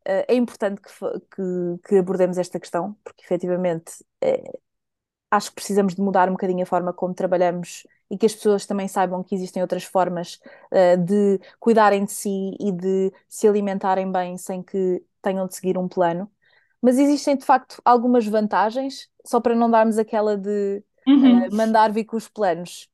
é 0.04 0.34
importante 0.34 0.80
que, 0.80 0.90
que, 0.90 1.88
que, 1.88 1.98
abordemos 1.98 2.36
esta 2.36 2.58
questão, 2.58 2.96
porque 3.04 3.22
efetivamente 3.22 4.04
acho 5.30 5.50
que 5.50 5.54
precisamos 5.54 5.94
de 5.94 6.02
mudar 6.02 6.28
um 6.28 6.32
bocadinho 6.32 6.64
a 6.64 6.66
forma 6.66 6.92
como 6.92 7.14
trabalhamos 7.14 7.86
e 8.10 8.18
que 8.18 8.26
as 8.26 8.34
pessoas 8.34 8.66
também 8.66 8.86
saibam 8.86 9.22
que 9.22 9.34
existem 9.34 9.62
outras 9.62 9.84
formas 9.84 10.40
uh, 10.70 10.96
de 11.02 11.40
cuidarem 11.58 12.04
de 12.04 12.12
si 12.12 12.56
e 12.60 12.70
de 12.70 13.12
se 13.28 13.48
alimentarem 13.48 14.10
bem 14.10 14.36
sem 14.36 14.62
que 14.62 15.02
tenham 15.22 15.46
de 15.46 15.54
seguir 15.54 15.78
um 15.78 15.88
plano. 15.88 16.30
Mas 16.80 16.98
existem 16.98 17.36
de 17.36 17.44
facto 17.44 17.80
algumas 17.84 18.26
vantagens, 18.26 19.08
só 19.24 19.40
para 19.40 19.54
não 19.54 19.70
darmos 19.70 19.98
aquela 19.98 20.36
de 20.36 20.82
uhum. 21.06 21.46
uh, 21.46 21.54
mandar 21.54 21.90
vir 21.90 22.04
com 22.04 22.16
os 22.16 22.28
planos. 22.28 22.88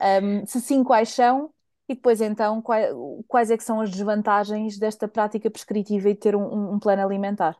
Um, 0.00 0.44
se 0.46 0.60
sim, 0.60 0.82
quais 0.82 1.10
são? 1.10 1.50
E 1.88 1.94
depois 1.94 2.20
então, 2.20 2.60
quais, 2.60 2.90
quais 3.28 3.50
é 3.50 3.56
que 3.56 3.62
são 3.62 3.80
as 3.80 3.90
desvantagens 3.90 4.76
desta 4.78 5.06
prática 5.06 5.50
prescritiva 5.50 6.10
e 6.10 6.14
ter 6.14 6.34
um, 6.34 6.74
um 6.74 6.78
plano 6.80 7.02
alimentar? 7.02 7.56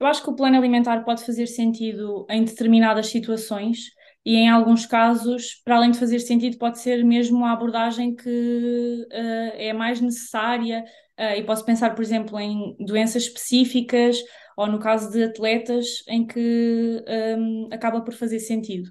Eu 0.00 0.06
acho 0.06 0.22
que 0.22 0.30
o 0.30 0.34
plano 0.34 0.56
alimentar 0.56 1.04
pode 1.04 1.24
fazer 1.24 1.46
sentido 1.46 2.26
em 2.28 2.44
determinadas 2.44 3.06
situações 3.08 3.90
e 4.24 4.36
em 4.36 4.48
alguns 4.48 4.86
casos, 4.86 5.60
para 5.64 5.76
além 5.76 5.90
de 5.90 5.98
fazer 5.98 6.18
sentido, 6.18 6.56
pode 6.56 6.78
ser 6.80 7.04
mesmo 7.04 7.44
a 7.44 7.52
abordagem 7.52 8.14
que 8.14 9.06
uh, 9.10 9.52
é 9.54 9.72
mais 9.72 10.00
necessária. 10.00 10.84
Uh, 11.18 11.38
e 11.38 11.44
posso 11.44 11.64
pensar, 11.64 11.94
por 11.94 12.02
exemplo, 12.02 12.40
em 12.40 12.74
doenças 12.80 13.24
específicas 13.24 14.18
ou 14.56 14.66
no 14.66 14.78
caso 14.78 15.10
de 15.10 15.24
atletas 15.24 16.02
em 16.08 16.26
que 16.26 17.04
um, 17.38 17.68
acaba 17.72 18.00
por 18.00 18.14
fazer 18.14 18.38
sentido. 18.40 18.90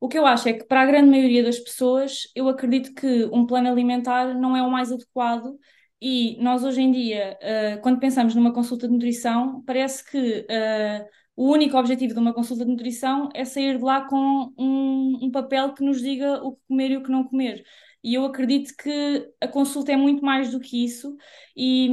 O 0.00 0.08
que 0.08 0.18
eu 0.18 0.26
acho 0.26 0.48
é 0.48 0.52
que 0.52 0.64
para 0.64 0.82
a 0.82 0.86
grande 0.86 1.10
maioria 1.10 1.42
das 1.42 1.58
pessoas, 1.58 2.30
eu 2.34 2.48
acredito 2.48 2.94
que 2.94 3.24
um 3.32 3.46
plano 3.46 3.68
alimentar 3.68 4.34
não 4.34 4.56
é 4.56 4.62
o 4.62 4.70
mais 4.70 4.92
adequado 4.92 5.58
e 6.00 6.36
nós 6.40 6.62
hoje 6.62 6.80
em 6.80 6.92
dia, 6.92 7.36
uh, 7.42 7.80
quando 7.82 7.98
pensamos 7.98 8.34
numa 8.34 8.52
consulta 8.52 8.86
de 8.86 8.92
nutrição, 8.92 9.62
parece 9.66 10.08
que 10.08 10.46
o 11.38 11.52
único 11.52 11.78
objetivo 11.78 12.12
de 12.14 12.18
uma 12.18 12.34
consulta 12.34 12.64
de 12.64 12.70
nutrição 12.72 13.28
é 13.32 13.44
sair 13.44 13.78
de 13.78 13.84
lá 13.84 14.00
com 14.08 14.52
um, 14.58 15.18
um 15.22 15.30
papel 15.30 15.72
que 15.72 15.84
nos 15.84 16.02
diga 16.02 16.42
o 16.42 16.56
que 16.56 16.62
comer 16.66 16.90
e 16.90 16.96
o 16.96 17.02
que 17.04 17.12
não 17.12 17.22
comer. 17.22 17.64
E 18.02 18.14
eu 18.14 18.24
acredito 18.24 18.74
que 18.76 19.30
a 19.40 19.46
consulta 19.46 19.92
é 19.92 19.96
muito 19.96 20.20
mais 20.24 20.50
do 20.50 20.58
que 20.58 20.84
isso. 20.84 21.16
E 21.56 21.88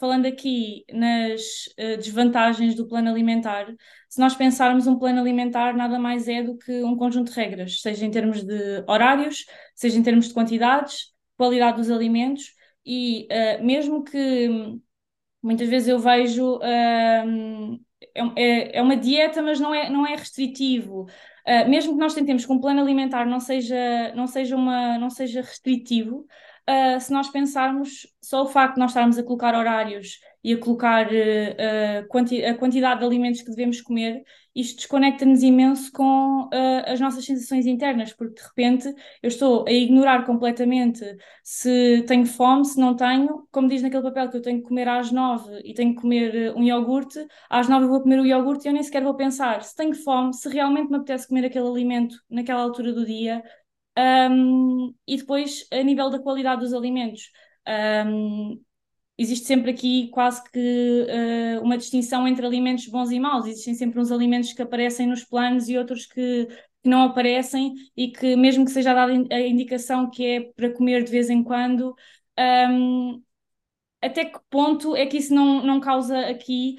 falando 0.00 0.26
aqui 0.26 0.84
nas 0.92 1.40
uh, 1.78 1.96
desvantagens 1.96 2.74
do 2.74 2.88
plano 2.88 3.08
alimentar, 3.08 3.72
se 4.08 4.18
nós 4.18 4.34
pensarmos 4.34 4.88
um 4.88 4.98
plano 4.98 5.20
alimentar, 5.20 5.76
nada 5.76 5.96
mais 5.96 6.26
é 6.26 6.42
do 6.42 6.58
que 6.58 6.82
um 6.82 6.96
conjunto 6.96 7.30
de 7.30 7.36
regras, 7.36 7.80
seja 7.80 8.04
em 8.04 8.10
termos 8.10 8.42
de 8.42 8.82
horários, 8.88 9.46
seja 9.76 9.96
em 9.96 10.02
termos 10.02 10.26
de 10.26 10.34
quantidades, 10.34 11.14
qualidade 11.36 11.76
dos 11.76 11.88
alimentos, 11.88 12.52
e 12.84 13.28
uh, 13.30 13.64
mesmo 13.64 14.02
que 14.02 14.48
muitas 15.40 15.68
vezes 15.68 15.86
eu 15.86 16.00
vejo. 16.00 16.56
Uh, 16.56 17.87
é, 18.36 18.78
é 18.78 18.82
uma 18.82 18.96
dieta, 18.96 19.42
mas 19.42 19.60
não 19.60 19.74
é, 19.74 19.88
não 19.90 20.06
é 20.06 20.14
restritivo. 20.14 21.06
Uh, 21.46 21.68
mesmo 21.68 21.94
que 21.94 21.98
nós 21.98 22.14
tentemos 22.14 22.44
que 22.44 22.52
um 22.52 22.60
plano 22.60 22.80
alimentar 22.80 23.24
não 23.24 23.40
seja, 23.40 24.12
não 24.14 24.26
seja, 24.26 24.54
uma, 24.56 24.98
não 24.98 25.08
seja 25.08 25.40
restritivo, 25.40 26.26
uh, 26.68 27.00
se 27.00 27.12
nós 27.12 27.30
pensarmos 27.30 28.06
só 28.20 28.42
o 28.42 28.46
facto 28.46 28.74
de 28.74 28.80
nós 28.80 28.90
estarmos 28.90 29.18
a 29.18 29.22
colocar 29.22 29.54
horários 29.54 30.20
e 30.42 30.52
a 30.52 30.58
colocar 30.58 31.06
uh, 31.06 32.08
quanti 32.08 32.44
a 32.44 32.56
quantidade 32.56 33.00
de 33.00 33.06
alimentos 33.06 33.42
que 33.42 33.50
devemos 33.50 33.80
comer, 33.80 34.22
isto 34.54 34.76
desconecta-nos 34.76 35.42
imenso 35.42 35.90
com 35.92 36.44
uh, 36.44 36.50
as 36.86 37.00
nossas 37.00 37.24
sensações 37.24 37.66
internas, 37.66 38.12
porque 38.12 38.40
de 38.40 38.46
repente 38.48 38.88
eu 39.22 39.28
estou 39.28 39.64
a 39.66 39.72
ignorar 39.72 40.24
completamente 40.24 41.04
se 41.42 42.04
tenho 42.06 42.26
fome, 42.26 42.64
se 42.64 42.78
não 42.78 42.94
tenho, 42.96 43.46
como 43.50 43.68
diz 43.68 43.82
naquele 43.82 44.02
papel 44.02 44.30
que 44.30 44.36
eu 44.36 44.42
tenho 44.42 44.58
que 44.62 44.68
comer 44.68 44.88
às 44.88 45.12
nove 45.12 45.60
e 45.64 45.74
tenho 45.74 45.94
que 45.94 46.00
comer 46.00 46.54
um 46.56 46.62
iogurte, 46.62 47.26
às 47.50 47.68
nove 47.68 47.86
eu 47.86 47.90
vou 47.90 48.00
comer 48.02 48.20
o 48.20 48.26
iogurte 48.26 48.66
e 48.66 48.68
eu 48.68 48.72
nem 48.72 48.82
sequer 48.82 49.02
vou 49.02 49.14
pensar 49.14 49.62
se 49.62 49.74
tenho 49.76 49.94
fome, 49.94 50.34
se 50.34 50.48
realmente 50.48 50.90
me 50.90 50.96
apetece 50.96 51.28
comer 51.28 51.44
aquele 51.46 51.66
alimento 51.66 52.16
naquela 52.30 52.62
altura 52.62 52.92
do 52.92 53.04
dia. 53.04 53.42
Um, 53.98 54.94
e 55.06 55.16
depois, 55.16 55.66
a 55.72 55.82
nível 55.82 56.08
da 56.08 56.20
qualidade 56.20 56.60
dos 56.60 56.72
alimentos, 56.72 57.32
um, 58.06 58.60
existe 59.18 59.46
sempre 59.46 59.72
aqui 59.72 60.08
quase 60.08 60.42
que 60.50 61.06
uh, 61.08 61.62
uma 61.62 61.76
distinção 61.76 62.26
entre 62.26 62.46
alimentos 62.46 62.86
bons 62.86 63.10
e 63.10 63.18
maus. 63.18 63.46
Existem 63.46 63.74
sempre 63.74 64.00
uns 64.00 64.12
alimentos 64.12 64.52
que 64.52 64.62
aparecem 64.62 65.06
nos 65.08 65.24
planos 65.24 65.68
e 65.68 65.76
outros 65.76 66.06
que, 66.06 66.46
que 66.46 66.88
não 66.88 67.02
aparecem 67.02 67.74
e 67.96 68.12
que, 68.12 68.36
mesmo 68.36 68.64
que 68.64 68.70
seja 68.70 68.94
dada 68.94 69.12
a 69.12 69.40
indicação 69.40 70.08
que 70.08 70.24
é 70.24 70.40
para 70.52 70.72
comer 70.72 71.02
de 71.02 71.10
vez 71.10 71.28
em 71.28 71.42
quando, 71.42 71.94
um, 72.38 73.20
até 74.00 74.24
que 74.24 74.38
ponto 74.48 74.94
é 74.94 75.06
que 75.06 75.16
isso 75.16 75.34
não, 75.34 75.64
não 75.64 75.80
causa 75.80 76.20
aqui 76.28 76.76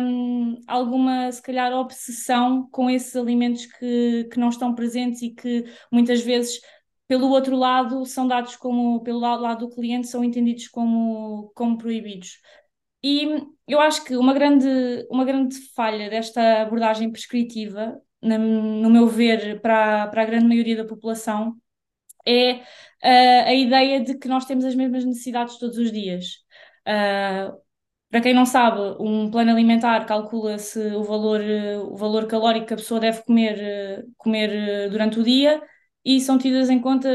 um, 0.00 0.58
alguma, 0.66 1.30
se 1.30 1.42
calhar, 1.42 1.72
obsessão 1.74 2.66
com 2.70 2.88
esses 2.88 3.14
alimentos 3.14 3.66
que, 3.66 4.24
que 4.32 4.38
não 4.40 4.48
estão 4.48 4.74
presentes 4.74 5.20
e 5.20 5.30
que 5.30 5.66
muitas 5.92 6.22
vezes 6.22 6.58
pelo 7.08 7.28
outro 7.28 7.56
lado, 7.56 8.04
são 8.04 8.26
dados 8.26 8.56
como, 8.56 9.00
pelo 9.02 9.20
lado 9.20 9.66
do 9.66 9.74
cliente, 9.74 10.08
são 10.08 10.24
entendidos 10.24 10.68
como, 10.68 11.52
como 11.54 11.78
proibidos. 11.78 12.40
E 13.02 13.28
eu 13.68 13.80
acho 13.80 14.04
que 14.04 14.16
uma 14.16 14.34
grande, 14.34 14.66
uma 15.10 15.24
grande 15.24 15.56
falha 15.74 16.10
desta 16.10 16.62
abordagem 16.62 17.10
prescritiva, 17.10 18.00
no 18.20 18.90
meu 18.90 19.06
ver, 19.06 19.60
para, 19.60 20.08
para 20.08 20.22
a 20.22 20.24
grande 20.24 20.46
maioria 20.46 20.76
da 20.76 20.84
população, 20.84 21.56
é 22.26 22.54
uh, 22.54 23.46
a 23.46 23.54
ideia 23.54 24.00
de 24.00 24.18
que 24.18 24.28
nós 24.28 24.44
temos 24.46 24.64
as 24.64 24.74
mesmas 24.74 25.04
necessidades 25.04 25.58
todos 25.58 25.78
os 25.78 25.92
dias. 25.92 26.38
Uh, 26.88 27.56
para 28.10 28.20
quem 28.20 28.34
não 28.34 28.46
sabe, 28.46 28.80
um 29.00 29.30
plano 29.30 29.50
alimentar 29.52 30.04
calcula-se 30.06 30.78
o 30.94 31.04
valor, 31.04 31.40
o 31.90 31.96
valor 31.96 32.26
calórico 32.26 32.66
que 32.66 32.74
a 32.74 32.76
pessoa 32.76 33.00
deve 33.00 33.22
comer, 33.24 34.06
comer 34.16 34.90
durante 34.90 35.20
o 35.20 35.24
dia 35.24 35.62
e 36.06 36.20
são 36.20 36.38
tidas 36.38 36.70
em 36.70 36.80
conta, 36.80 37.08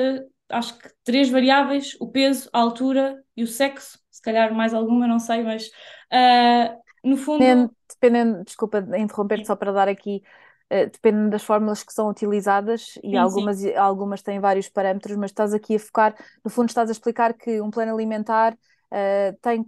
acho 0.49 0.77
que 0.77 0.89
três 1.05 1.29
variáveis: 1.29 1.95
o 2.01 2.11
peso, 2.11 2.49
a 2.51 2.59
altura 2.59 3.23
e 3.37 3.41
o 3.41 3.47
sexo, 3.47 3.97
se 4.11 4.21
calhar 4.21 4.53
mais 4.53 4.73
alguma, 4.73 5.07
não 5.07 5.17
sei, 5.17 5.41
mas 5.43 5.67
uh, 5.67 6.77
no 7.01 7.15
fundo. 7.15 7.39
Dependendo, 7.39 7.75
dependendo 7.89 8.43
desculpa 8.43 8.85
interromper 8.97 9.45
só 9.45 9.55
para 9.55 9.71
dar 9.71 9.87
aqui. 9.87 10.21
Uh, 10.69 10.89
depende 10.89 11.29
das 11.29 11.43
fórmulas 11.43 11.83
que 11.83 11.91
são 11.93 12.09
utilizadas 12.09 12.97
e 13.03 13.11
sim, 13.11 13.17
algumas, 13.17 13.59
sim. 13.59 13.73
algumas 13.75 14.21
têm 14.21 14.39
vários 14.39 14.67
parâmetros, 14.69 15.15
mas 15.17 15.31
estás 15.31 15.53
aqui 15.53 15.75
a 15.75 15.79
focar, 15.79 16.15
no 16.43 16.51
fundo, 16.51 16.69
estás 16.69 16.89
a 16.89 16.91
explicar 16.91 17.33
que 17.33 17.61
um 17.61 17.69
plano 17.69 17.93
alimentar 17.93 18.53
uh, 18.53 19.37
tem 19.41 19.65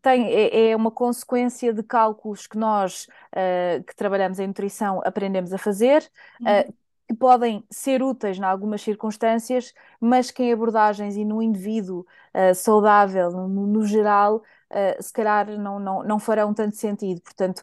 tem, 0.00 0.26
é, 0.28 0.70
é, 0.70 0.76
uma 0.76 0.90
consequência 0.90 1.72
de 1.72 1.82
cálculos 1.82 2.46
que 2.46 2.56
nós 2.56 3.06
uh, 3.34 3.84
que 3.84 3.94
trabalhamos 3.94 4.38
em 4.38 4.46
nutrição 4.46 5.00
aprendemos 5.04 5.52
a 5.52 5.58
fazer, 5.58 6.02
uh, 6.40 6.74
que 7.08 7.14
podem 7.14 7.64
ser 7.70 8.02
úteis 8.02 8.38
em 8.38 8.44
algumas 8.44 8.82
circunstâncias, 8.82 9.74
mas 10.00 10.30
que 10.30 10.42
em 10.42 10.52
abordagens 10.52 11.16
e 11.16 11.24
no 11.24 11.42
indivíduo 11.42 12.06
uh, 12.34 12.54
saudável, 12.54 13.30
no, 13.30 13.66
no 13.66 13.86
geral, 13.86 14.36
uh, 14.70 15.02
se 15.02 15.12
calhar 15.12 15.46
não, 15.58 15.78
não, 15.78 16.02
não 16.02 16.18
farão 16.18 16.54
tanto 16.54 16.76
sentido. 16.76 17.20
Portanto, 17.20 17.62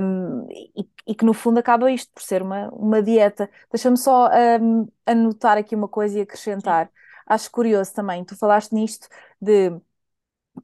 um, 0.00 0.46
e, 0.50 0.88
e, 1.06 1.14
que 1.14 1.24
no 1.24 1.34
fundo 1.34 1.58
acaba 1.58 1.90
isto 1.90 2.12
por 2.12 2.22
ser 2.22 2.42
uma, 2.42 2.68
uma 2.70 3.02
dieta. 3.02 3.50
Deixa-me 3.70 3.96
só 3.96 4.28
um, 4.60 4.88
anotar 5.06 5.58
aqui 5.58 5.74
uma 5.74 5.88
coisa 5.88 6.18
e 6.18 6.22
acrescentar. 6.22 6.86
Sim. 6.86 6.92
Acho 7.26 7.50
curioso 7.50 7.92
também, 7.94 8.24
tu 8.24 8.36
falaste 8.36 8.72
nisto 8.72 9.08
de 9.40 9.70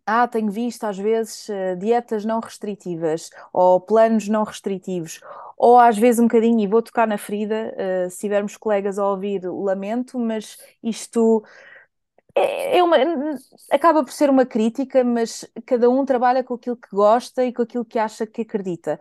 ah, 0.07 0.27
tenho 0.29 0.51
visto 0.51 0.85
às 0.85 0.99
vezes 0.99 1.49
uh, 1.49 1.77
dietas 1.79 2.25
não 2.25 2.41
restritivas 2.41 3.31
ou 3.53 3.81
planos 3.81 4.29
não 4.29 4.45
restritivos, 4.45 5.21
ou 5.57 5.79
às 5.79 5.97
vezes 5.99 6.21
um 6.21 6.25
bocadinho, 6.25 6.61
e 6.61 6.67
vou 6.67 6.83
tocar 6.83 7.07
na 7.07 7.19
ferida, 7.19 7.75
uh, 8.07 8.11
se 8.11 8.21
tivermos 8.21 8.57
colegas 8.57 8.99
a 8.99 9.09
ouvir, 9.09 9.43
lamento, 9.45 10.19
mas 10.19 10.59
isto 10.83 11.45
é, 12.35 12.79
é 12.79 12.83
uma, 12.83 12.97
acaba 13.71 14.05
por 14.05 14.13
ser 14.13 14.31
uma 14.31 14.47
crítica, 14.47 15.05
mas 15.05 15.49
cada 15.67 15.89
um 15.91 16.05
trabalha 16.05 16.43
com 16.45 16.55
aquilo 16.55 16.77
que 16.77 16.89
gosta 16.93 17.45
e 17.45 17.53
com 17.53 17.63
aquilo 17.63 17.85
que 17.85 17.99
acha 17.99 18.27
que 18.27 18.43
acredita, 18.43 19.01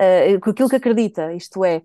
uh, 0.00 0.40
com 0.40 0.50
aquilo 0.50 0.68
que 0.68 0.76
acredita, 0.76 1.32
isto 1.32 1.64
é, 1.64 1.82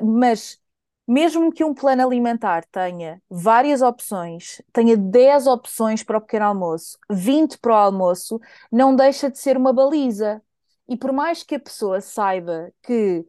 mas 0.00 0.62
mesmo 1.06 1.52
que 1.52 1.64
um 1.64 1.74
plano 1.74 2.06
alimentar 2.06 2.64
tenha 2.70 3.20
várias 3.28 3.82
opções, 3.82 4.62
tenha 4.72 4.96
10 4.96 5.46
opções 5.46 6.02
para 6.02 6.18
o 6.18 6.20
pequeno 6.20 6.46
almoço, 6.46 6.98
20 7.10 7.58
para 7.58 7.72
o 7.72 7.76
almoço, 7.76 8.40
não 8.70 8.94
deixa 8.94 9.30
de 9.30 9.38
ser 9.38 9.56
uma 9.56 9.72
baliza. 9.72 10.42
E 10.88 10.96
por 10.96 11.12
mais 11.12 11.42
que 11.42 11.56
a 11.56 11.60
pessoa 11.60 12.00
saiba 12.00 12.72
que 12.82 13.26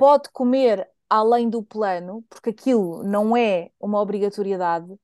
pode 0.00 0.30
comer 0.30 0.88
além 1.10 1.50
do 1.50 1.62
plano, 1.62 2.24
porque 2.30 2.48
aquilo 2.48 3.02
não 3.02 3.36
é 3.36 3.70
uma 3.78 4.00
obrigatoriedade, 4.00 4.96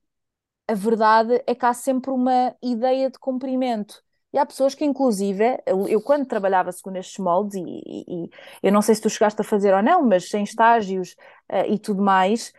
a 0.67 0.73
verdade 0.73 1.39
é 1.45 1.53
que 1.53 1.65
há 1.67 1.73
sempre 1.73 2.09
uma 2.09 2.55
ideia 2.63 3.11
de 3.11 3.19
cumprimento. 3.19 4.01
E 4.33 4.39
há 4.39 4.45
pessoas 4.45 4.73
que, 4.73 4.83
inclusive, 4.83 5.61
eu, 5.67 5.87
eu 5.87 6.01
quando 6.01 6.25
trabalhava 6.25 6.71
segundo 6.71 6.97
estes 6.97 7.19
moldes, 7.19 7.55
e, 7.55 7.61
e, 7.61 8.25
e, 8.25 8.29
eu 8.63 8.71
não 8.71 8.81
sei 8.81 8.95
se 8.95 9.01
tu 9.01 9.09
chegaste 9.09 9.39
a 9.39 9.43
fazer 9.43 9.71
ou 9.71 9.83
não, 9.83 10.01
mas 10.01 10.29
sem 10.29 10.43
estágios 10.43 11.11
uh, 11.51 11.71
e 11.71 11.77
tudo 11.77 12.01
mais, 12.01 12.51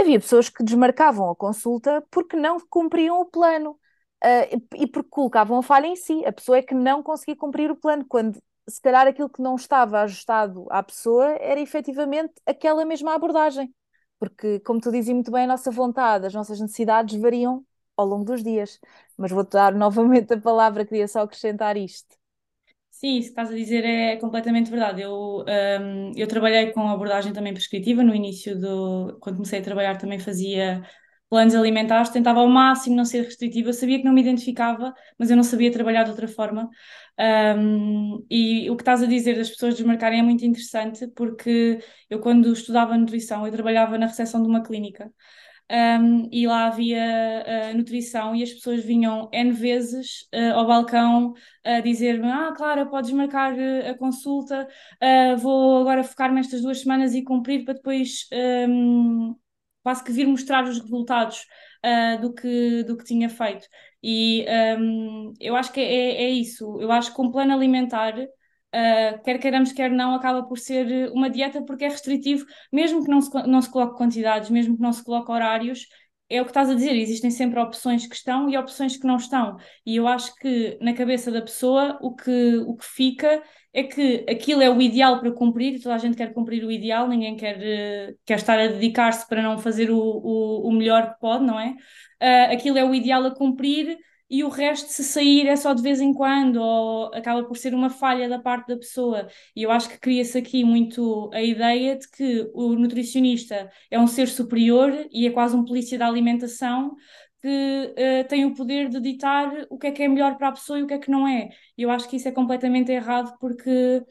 havia 0.00 0.18
pessoas 0.18 0.48
que 0.48 0.64
desmarcavam 0.64 1.30
a 1.30 1.36
consulta 1.36 2.02
porque 2.10 2.36
não 2.36 2.58
cumpriam 2.70 3.20
o 3.20 3.26
plano 3.26 3.72
uh, 3.72 4.62
e, 4.74 4.86
porque 4.86 5.10
colocavam 5.10 5.58
a 5.58 5.62
falha 5.62 5.88
em 5.88 5.96
si. 5.96 6.24
A 6.24 6.32
pessoa 6.32 6.56
é 6.56 6.62
que 6.62 6.74
não 6.74 7.02
conseguia 7.02 7.36
cumprir 7.36 7.70
o 7.70 7.76
plano, 7.76 8.04
quando 8.08 8.40
se 8.68 8.80
calhar 8.80 9.06
aquilo 9.06 9.28
que 9.28 9.42
não 9.42 9.56
estava 9.56 10.00
ajustado 10.02 10.66
à 10.70 10.82
pessoa 10.82 11.26
era 11.40 11.60
efetivamente 11.60 12.32
aquela 12.46 12.84
mesma 12.84 13.14
abordagem. 13.14 13.74
Porque, 14.18 14.60
como 14.60 14.80
tu 14.80 14.90
dizes 14.92 15.12
muito 15.12 15.30
bem, 15.30 15.44
a 15.44 15.46
nossa 15.48 15.70
vontade, 15.70 16.26
as 16.26 16.34
nossas 16.34 16.60
necessidades 16.60 17.20
variam 17.20 17.64
ao 17.96 18.06
longo 18.06 18.24
dos 18.24 18.42
dias. 18.42 18.80
Mas 19.16 19.30
vou-te 19.32 19.52
dar 19.52 19.72
novamente 19.74 20.32
a 20.34 20.40
palavra, 20.40 20.84
queria 20.86 21.08
só 21.08 21.20
acrescentar 21.22 21.76
isto. 21.76 22.16
Sim, 22.90 23.18
isso 23.18 23.28
que 23.28 23.32
estás 23.40 23.50
a 23.50 23.54
dizer 23.54 23.84
é 23.84 24.16
completamente 24.16 24.70
verdade. 24.70 25.02
Eu, 25.02 25.44
um, 25.80 26.12
eu 26.16 26.26
trabalhei 26.28 26.72
com 26.72 26.88
abordagem 26.88 27.32
também 27.32 27.52
prescritiva 27.52 28.02
no 28.02 28.14
início 28.14 28.58
do. 28.58 29.18
Quando 29.20 29.36
comecei 29.36 29.58
a 29.60 29.62
trabalhar, 29.62 29.98
também 29.98 30.18
fazia 30.18 30.82
planos 31.34 31.52
alimentares, 31.56 32.10
tentava 32.10 32.38
ao 32.38 32.48
máximo 32.48 32.94
não 32.94 33.04
ser 33.04 33.24
restritiva, 33.24 33.72
sabia 33.72 33.98
que 33.98 34.04
não 34.04 34.12
me 34.12 34.20
identificava, 34.20 34.94
mas 35.18 35.30
eu 35.30 35.36
não 35.36 35.42
sabia 35.42 35.72
trabalhar 35.72 36.04
de 36.04 36.10
outra 36.10 36.28
forma. 36.28 36.70
Um, 37.58 38.24
e 38.30 38.70
o 38.70 38.76
que 38.76 38.82
estás 38.82 39.02
a 39.02 39.06
dizer 39.06 39.36
das 39.36 39.50
pessoas 39.50 39.74
desmarcarem 39.74 40.20
é 40.20 40.22
muito 40.22 40.44
interessante, 40.44 41.08
porque 41.08 41.80
eu, 42.08 42.20
quando 42.20 42.52
estudava 42.52 42.96
nutrição, 42.96 43.44
eu 43.44 43.50
trabalhava 43.50 43.98
na 43.98 44.06
recepção 44.06 44.40
de 44.42 44.48
uma 44.48 44.62
clínica 44.62 45.10
um, 45.72 46.28
e 46.30 46.46
lá 46.46 46.66
havia 46.66 47.02
uh, 47.72 47.76
nutrição 47.76 48.36
e 48.36 48.42
as 48.44 48.52
pessoas 48.52 48.84
vinham 48.84 49.28
N 49.32 49.50
vezes 49.50 50.28
uh, 50.32 50.54
ao 50.54 50.68
balcão 50.68 51.34
a 51.64 51.80
dizer-me: 51.80 52.28
Ah, 52.28 52.52
Clara, 52.56 52.86
podes 52.86 53.10
marcar 53.10 53.54
uh, 53.54 53.90
a 53.90 53.94
consulta, 53.94 54.68
vou 55.38 55.80
agora 55.80 56.04
focar-me 56.04 56.38
estas 56.38 56.62
duas 56.62 56.80
semanas 56.80 57.12
e 57.12 57.24
cumprir 57.24 57.64
para 57.64 57.74
depois 57.74 58.28
um, 58.68 59.34
quase 59.84 60.02
que 60.02 60.10
vir 60.10 60.26
mostrar 60.26 60.64
os 60.64 60.80
resultados 60.80 61.46
do, 62.20 62.32
que, 62.32 62.82
do 62.84 62.96
que 62.96 63.04
tinha 63.04 63.28
feito. 63.28 63.68
E 64.02 64.46
um, 64.78 65.34
eu 65.38 65.54
acho 65.54 65.70
que 65.70 65.80
é, 65.80 66.24
é 66.24 66.30
isso. 66.30 66.80
Eu 66.80 66.90
acho 66.90 67.14
que 67.14 67.20
um 67.20 67.30
plano 67.30 67.52
alimentar 67.52 68.14
uh, 68.74 69.22
quer 69.22 69.38
queiramos, 69.38 69.72
quer 69.72 69.90
não, 69.90 70.14
acaba 70.14 70.42
por 70.42 70.58
ser 70.58 71.10
uma 71.12 71.30
dieta 71.30 71.62
porque 71.62 71.84
é 71.84 71.88
restritivo, 71.88 72.44
mesmo 72.72 73.04
que 73.04 73.10
não 73.10 73.20
se, 73.20 73.30
não 73.46 73.62
se 73.62 73.70
coloque 73.70 73.96
quantidades, 73.96 74.50
mesmo 74.50 74.76
que 74.76 74.82
não 74.82 74.92
se 74.92 75.04
coloque 75.04 75.30
horários, 75.30 75.86
é 76.28 76.40
o 76.40 76.44
que 76.44 76.50
estás 76.50 76.70
a 76.70 76.74
dizer, 76.74 76.94
existem 76.96 77.30
sempre 77.30 77.60
opções 77.60 78.06
que 78.06 78.14
estão 78.14 78.48
e 78.48 78.56
opções 78.56 78.96
que 78.96 79.06
não 79.06 79.16
estão. 79.16 79.56
E 79.86 79.96
eu 79.96 80.08
acho 80.08 80.34
que 80.36 80.78
na 80.80 80.94
cabeça 80.94 81.30
da 81.30 81.42
pessoa 81.42 81.98
o 82.00 82.14
que, 82.14 82.56
o 82.66 82.76
que 82.76 82.84
fica 82.84 83.42
é 83.74 83.82
que 83.82 84.24
aquilo 84.30 84.62
é 84.62 84.70
o 84.70 84.80
ideal 84.80 85.18
para 85.18 85.32
cumprir, 85.32 85.74
e 85.74 85.80
toda 85.80 85.96
a 85.96 85.98
gente 85.98 86.16
quer 86.16 86.32
cumprir 86.32 86.64
o 86.64 86.70
ideal, 86.70 87.08
ninguém 87.08 87.36
quer, 87.36 87.56
uh, 87.58 88.16
quer 88.24 88.36
estar 88.36 88.58
a 88.58 88.68
dedicar-se 88.68 89.28
para 89.28 89.42
não 89.42 89.58
fazer 89.58 89.90
o, 89.90 89.98
o, 89.98 90.68
o, 90.68 90.72
melhor 90.72 91.12
que 91.12 91.20
pode, 91.20 91.44
não 91.44 91.58
é? 91.58 91.70
Uh, 92.22 92.54
aquilo 92.54 92.78
é 92.78 92.84
o 92.84 92.94
ideal 92.94 93.26
a 93.26 93.34
cumprir 93.34 93.98
e 94.30 94.42
o 94.42 94.48
resto, 94.48 94.88
se 94.90 95.04
sair, 95.04 95.46
é 95.46 95.56
só 95.56 95.74
de 95.74 95.82
vez 95.82 96.00
em 96.00 96.14
quando, 96.14 96.56
ou 96.56 97.12
acaba 97.14 97.44
por 97.44 97.56
ser 97.56 97.74
uma 97.74 97.90
falha 97.90 98.28
da 98.28 98.38
parte 98.38 98.68
da 98.68 98.76
pessoa. 98.76 99.28
E 99.54 99.62
eu 99.62 99.70
acho 99.70 99.88
que 99.88 99.98
cria-se 99.98 100.38
aqui 100.38 100.64
muito 100.64 101.30
a 101.32 101.42
ideia 101.42 101.96
de 101.96 102.08
que 102.08 102.50
o 102.54 102.74
nutricionista 102.74 103.70
é 103.90 103.98
um 103.98 104.06
ser 104.06 104.28
superior 104.28 105.06
e 105.12 105.26
é 105.26 105.30
quase 105.30 105.54
um 105.56 105.64
polícia 105.64 105.98
da 105.98 106.06
alimentação 106.06 106.96
que 107.44 107.94
uh, 108.24 108.26
tem 108.26 108.46
o 108.46 108.54
poder 108.54 108.88
de 108.88 108.98
ditar 109.00 109.66
o 109.68 109.76
que 109.76 109.88
é 109.88 109.92
que 109.92 110.02
é 110.02 110.08
melhor 110.08 110.38
para 110.38 110.48
a 110.48 110.52
pessoa 110.52 110.78
e 110.78 110.82
o 110.82 110.86
que 110.86 110.94
é 110.94 110.98
que 110.98 111.10
não 111.10 111.28
é. 111.28 111.50
E 111.76 111.82
eu 111.82 111.90
acho 111.90 112.08
que 112.08 112.16
isso 112.16 112.26
é 112.26 112.32
completamente 112.32 112.90
errado 112.90 113.36
porque 113.38 114.02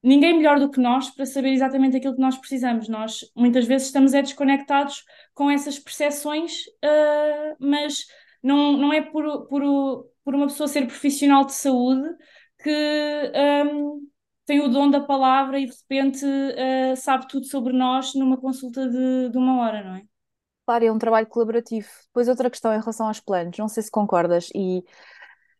ninguém 0.00 0.36
melhor 0.36 0.60
do 0.60 0.70
que 0.70 0.78
nós 0.80 1.10
para 1.10 1.26
saber 1.26 1.50
exatamente 1.50 1.96
aquilo 1.96 2.14
que 2.14 2.20
nós 2.20 2.38
precisamos. 2.38 2.88
Nós 2.88 3.28
muitas 3.34 3.66
vezes 3.66 3.88
estamos 3.88 4.14
é 4.14 4.22
desconectados 4.22 5.04
com 5.34 5.50
essas 5.50 5.80
percepções, 5.80 6.52
uh, 6.84 7.56
mas 7.58 8.06
não, 8.40 8.76
não 8.76 8.92
é 8.92 9.02
por, 9.02 9.48
por, 9.48 10.06
por 10.24 10.34
uma 10.36 10.46
pessoa 10.46 10.68
ser 10.68 10.86
profissional 10.86 11.44
de 11.44 11.54
saúde 11.54 12.08
que 12.62 13.32
um, 13.74 14.08
tem 14.46 14.60
o 14.60 14.68
dom 14.68 14.90
da 14.90 15.00
palavra 15.00 15.58
e 15.58 15.66
de 15.66 15.72
repente 15.72 16.24
uh, 16.24 16.96
sabe 16.96 17.26
tudo 17.28 17.46
sobre 17.46 17.72
nós 17.72 18.14
numa 18.14 18.36
consulta 18.40 18.88
de, 18.88 19.30
de 19.30 19.38
uma 19.38 19.60
hora, 19.60 19.82
não 19.82 19.96
é? 19.96 20.09
Claro, 20.70 20.84
é 20.84 20.92
um 20.92 20.98
trabalho 20.98 21.26
colaborativo. 21.26 21.88
Depois 22.06 22.28
outra 22.28 22.48
questão 22.48 22.72
em 22.72 22.78
relação 22.78 23.08
aos 23.08 23.18
planos, 23.18 23.58
não 23.58 23.66
sei 23.66 23.82
se 23.82 23.90
concordas, 23.90 24.48
e 24.54 24.84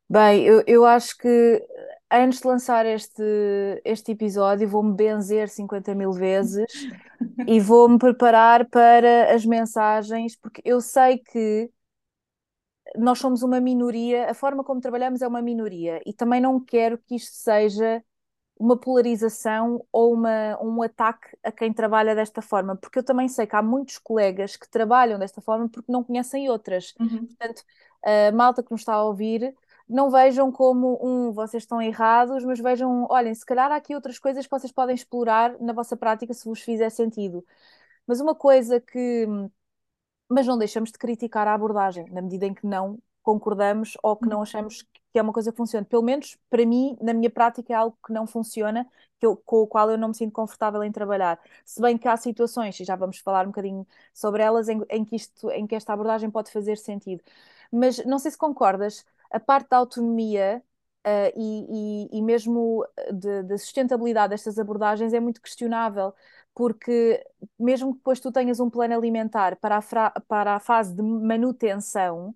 bem, 0.08 0.44
eu, 0.44 0.62
eu 0.68 0.84
acho 0.86 1.16
que 1.18 1.66
antes 2.12 2.40
de 2.40 2.46
lançar 2.46 2.86
este, 2.86 3.22
este 3.84 4.12
episódio 4.12 4.68
vou-me 4.68 4.94
benzer 4.94 5.48
50 5.48 5.96
mil 5.96 6.12
vezes 6.12 6.64
e 7.46 7.58
vou-me 7.60 7.98
preparar 7.98 8.68
para 8.68 9.34
as 9.34 9.44
mensagens, 9.44 10.36
porque 10.36 10.62
eu 10.64 10.80
sei 10.80 11.18
que 11.18 11.68
nós 12.96 13.18
somos 13.18 13.42
uma 13.42 13.60
minoria, 13.60 14.30
a 14.30 14.34
forma 14.34 14.62
como 14.64 14.80
trabalhamos 14.80 15.22
é 15.22 15.28
uma 15.28 15.42
minoria, 15.42 16.00
e 16.06 16.12
também 16.12 16.40
não 16.40 16.60
quero 16.60 16.98
que 16.98 17.16
isto 17.16 17.34
seja 17.34 18.02
uma 18.60 18.76
polarização 18.76 19.82
ou 19.90 20.12
uma, 20.12 20.62
um 20.62 20.82
ataque 20.82 21.34
a 21.42 21.50
quem 21.50 21.72
trabalha 21.72 22.14
desta 22.14 22.42
forma, 22.42 22.76
porque 22.76 22.98
eu 22.98 23.02
também 23.02 23.26
sei 23.26 23.46
que 23.46 23.56
há 23.56 23.62
muitos 23.62 23.96
colegas 23.96 24.54
que 24.54 24.68
trabalham 24.68 25.18
desta 25.18 25.40
forma 25.40 25.66
porque 25.66 25.90
não 25.90 26.04
conhecem 26.04 26.50
outras. 26.50 26.94
Uhum. 27.00 27.24
Portanto, 27.24 27.64
a 28.04 28.30
malta 28.32 28.62
que 28.62 28.70
nos 28.70 28.82
está 28.82 28.92
a 28.92 29.02
ouvir, 29.02 29.54
não 29.88 30.10
vejam 30.10 30.52
como 30.52 30.98
um, 31.02 31.32
vocês 31.32 31.62
estão 31.62 31.80
errados, 31.80 32.44
mas 32.44 32.60
vejam, 32.60 33.06
olhem, 33.08 33.34
se 33.34 33.46
calhar 33.46 33.72
há 33.72 33.76
aqui 33.76 33.94
outras 33.94 34.18
coisas 34.18 34.46
que 34.46 34.50
vocês 34.50 34.70
podem 34.70 34.94
explorar 34.94 35.58
na 35.58 35.72
vossa 35.72 35.96
prática 35.96 36.34
se 36.34 36.44
vos 36.44 36.60
fizer 36.60 36.90
sentido. 36.90 37.42
Mas 38.06 38.20
uma 38.20 38.34
coisa 38.34 38.78
que 38.78 39.26
mas 40.28 40.46
não 40.46 40.56
deixamos 40.56 40.92
de 40.92 40.98
criticar 40.98 41.48
a 41.48 41.54
abordagem, 41.54 42.08
na 42.10 42.22
medida 42.22 42.46
em 42.46 42.54
que 42.54 42.64
não 42.66 42.98
concordamos 43.22 43.96
ou 44.02 44.16
que 44.16 44.28
não 44.28 44.42
achamos 44.42 44.82
que 45.12 45.18
é 45.18 45.22
uma 45.22 45.32
coisa 45.32 45.50
que 45.50 45.56
funciona. 45.56 45.84
Pelo 45.86 46.02
menos, 46.02 46.38
para 46.48 46.64
mim, 46.66 46.96
na 47.00 47.12
minha 47.12 47.30
prática, 47.30 47.72
é 47.72 47.76
algo 47.76 47.96
que 48.04 48.12
não 48.12 48.26
funciona, 48.26 48.86
que 49.18 49.26
eu, 49.26 49.36
com 49.36 49.58
o 49.62 49.66
qual 49.66 49.90
eu 49.90 49.98
não 49.98 50.08
me 50.08 50.14
sinto 50.14 50.32
confortável 50.32 50.82
em 50.84 50.92
trabalhar. 50.92 51.40
Se 51.64 51.80
bem 51.80 51.98
que 51.98 52.08
há 52.08 52.16
situações, 52.16 52.78
e 52.80 52.84
já 52.84 52.96
vamos 52.96 53.18
falar 53.18 53.44
um 53.44 53.50
bocadinho 53.50 53.86
sobre 54.14 54.42
elas, 54.42 54.68
em, 54.68 54.80
em 54.90 55.04
que, 55.04 55.16
isto, 55.16 55.50
em 55.50 55.66
que 55.66 55.74
esta 55.74 55.92
abordagem 55.92 56.30
pode 56.30 56.50
fazer 56.50 56.76
sentido. 56.78 57.22
Mas 57.72 58.04
não 58.04 58.18
sei 58.18 58.30
se 58.30 58.38
concordas, 58.38 59.04
a 59.30 59.40
parte 59.40 59.68
da 59.70 59.78
autonomia 59.78 60.62
Uh, 61.02 61.32
e, 61.34 62.08
e, 62.12 62.18
e, 62.18 62.22
mesmo 62.22 62.86
da 63.42 63.56
sustentabilidade 63.56 64.30
destas 64.32 64.58
abordagens 64.58 65.14
é 65.14 65.20
muito 65.20 65.40
questionável, 65.40 66.12
porque 66.54 67.24
mesmo 67.58 67.92
que 67.92 67.98
depois 67.98 68.20
tu 68.20 68.30
tenhas 68.30 68.60
um 68.60 68.68
plano 68.68 68.94
alimentar 68.94 69.56
para 69.56 69.78
a, 69.78 70.20
para 70.20 70.56
a 70.56 70.60
fase 70.60 70.94
de 70.94 71.02
manutenção, 71.02 72.34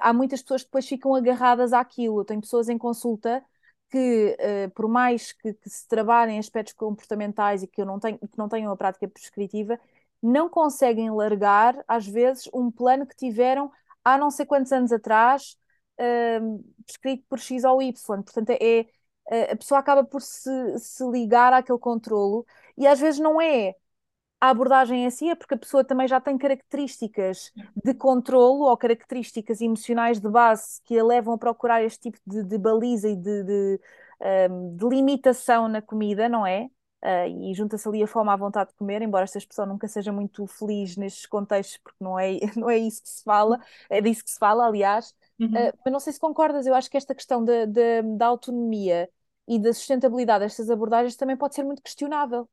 há 0.00 0.12
muitas 0.12 0.42
pessoas 0.42 0.62
que 0.62 0.68
depois 0.68 0.86
ficam 0.88 1.14
agarradas 1.14 1.72
àquilo. 1.72 2.20
Eu 2.20 2.24
tenho 2.24 2.40
pessoas 2.40 2.68
em 2.68 2.78
consulta 2.78 3.44
que, 3.90 4.36
uh, 4.40 4.70
por 4.74 4.88
mais 4.88 5.32
que, 5.32 5.54
que, 5.54 5.70
se 5.70 5.86
trabalhem 5.88 6.38
aspectos 6.38 6.74
comportamentais 6.74 7.62
e 7.62 7.66
que, 7.66 7.80
eu 7.80 7.86
não 7.86 7.98
tenho, 7.98 8.18
que 8.18 8.38
não 8.38 8.48
tenham 8.48 8.72
a 8.72 8.76
prática 8.76 9.08
prescritiva, 9.08 9.78
não 10.22 10.48
conseguem 10.48 11.10
largar, 11.10 11.82
às 11.86 12.06
vezes, 12.06 12.48
um 12.52 12.70
plano 12.70 13.06
que 13.06 13.16
tiveram 13.16 13.70
há 14.04 14.18
não 14.18 14.30
sei 14.30 14.46
quantos 14.46 14.72
anos 14.72 14.92
atrás 14.92 15.56
uh, 16.00 16.64
prescrito 16.84 17.24
por 17.28 17.38
X 17.38 17.64
ou 17.64 17.82
Y. 17.82 18.22
Portanto, 18.22 18.50
é, 18.50 18.86
é, 19.30 19.52
a 19.52 19.56
pessoa 19.56 19.80
acaba 19.80 20.04
por 20.04 20.22
se, 20.22 20.50
se 20.78 21.04
ligar 21.10 21.52
àquele 21.52 21.78
controlo 21.78 22.46
e 22.76 22.86
às 22.86 22.98
vezes 23.00 23.20
não 23.20 23.40
é 23.40 23.74
a 24.40 24.50
abordagem 24.50 25.04
em 25.04 25.10
si, 25.10 25.28
é 25.28 25.34
porque 25.34 25.54
a 25.54 25.58
pessoa 25.58 25.84
também 25.84 26.06
já 26.06 26.20
tem 26.20 26.38
características 26.38 27.52
de 27.84 27.94
controlo 27.94 28.64
ou 28.64 28.76
características 28.76 29.60
emocionais 29.60 30.20
de 30.20 30.28
base 30.28 30.80
que 30.84 30.98
a 30.98 31.04
levam 31.04 31.34
a 31.34 31.38
procurar 31.38 31.82
este 31.82 32.10
tipo 32.10 32.18
de, 32.26 32.44
de 32.44 32.58
baliza 32.58 33.08
e 33.08 33.16
de, 33.16 33.42
de, 33.44 33.80
um, 34.50 34.76
de, 34.76 34.86
limitação 34.86 35.68
na 35.68 35.82
comida, 35.82 36.28
não 36.28 36.46
é? 36.46 36.70
Uh, 37.04 37.50
e 37.50 37.54
junta-se 37.54 37.86
ali 37.88 38.02
a 38.02 38.06
fome 38.06 38.30
à 38.30 38.36
vontade 38.36 38.70
de 38.70 38.76
comer, 38.76 39.02
embora 39.02 39.24
esta 39.24 39.38
expressão 39.38 39.66
nunca 39.66 39.86
seja 39.86 40.12
muito 40.12 40.46
feliz 40.46 40.96
nestes 40.96 41.26
contextos, 41.26 41.78
porque 41.78 41.98
não 42.00 42.18
é, 42.18 42.38
não 42.56 42.68
é 42.68 42.76
isso 42.76 43.02
que 43.02 43.08
se 43.08 43.22
fala, 43.22 43.60
é 43.88 44.00
disso 44.00 44.24
que 44.24 44.30
se 44.30 44.38
fala, 44.38 44.66
aliás, 44.66 45.14
Uhum. 45.38 45.48
Uh, 45.48 45.72
mas 45.84 45.92
não 45.92 46.00
sei 46.00 46.12
se 46.12 46.20
concordas, 46.20 46.66
eu 46.66 46.74
acho 46.74 46.90
que 46.90 46.96
esta 46.96 47.14
questão 47.14 47.44
da, 47.44 47.64
da, 47.64 48.02
da 48.02 48.26
autonomia 48.26 49.08
e 49.46 49.58
da 49.58 49.72
sustentabilidade 49.72 50.44
destas 50.44 50.68
abordagens 50.68 51.16
também 51.16 51.36
pode 51.36 51.54
ser 51.54 51.62
muito 51.62 51.82
questionável. 51.82 52.48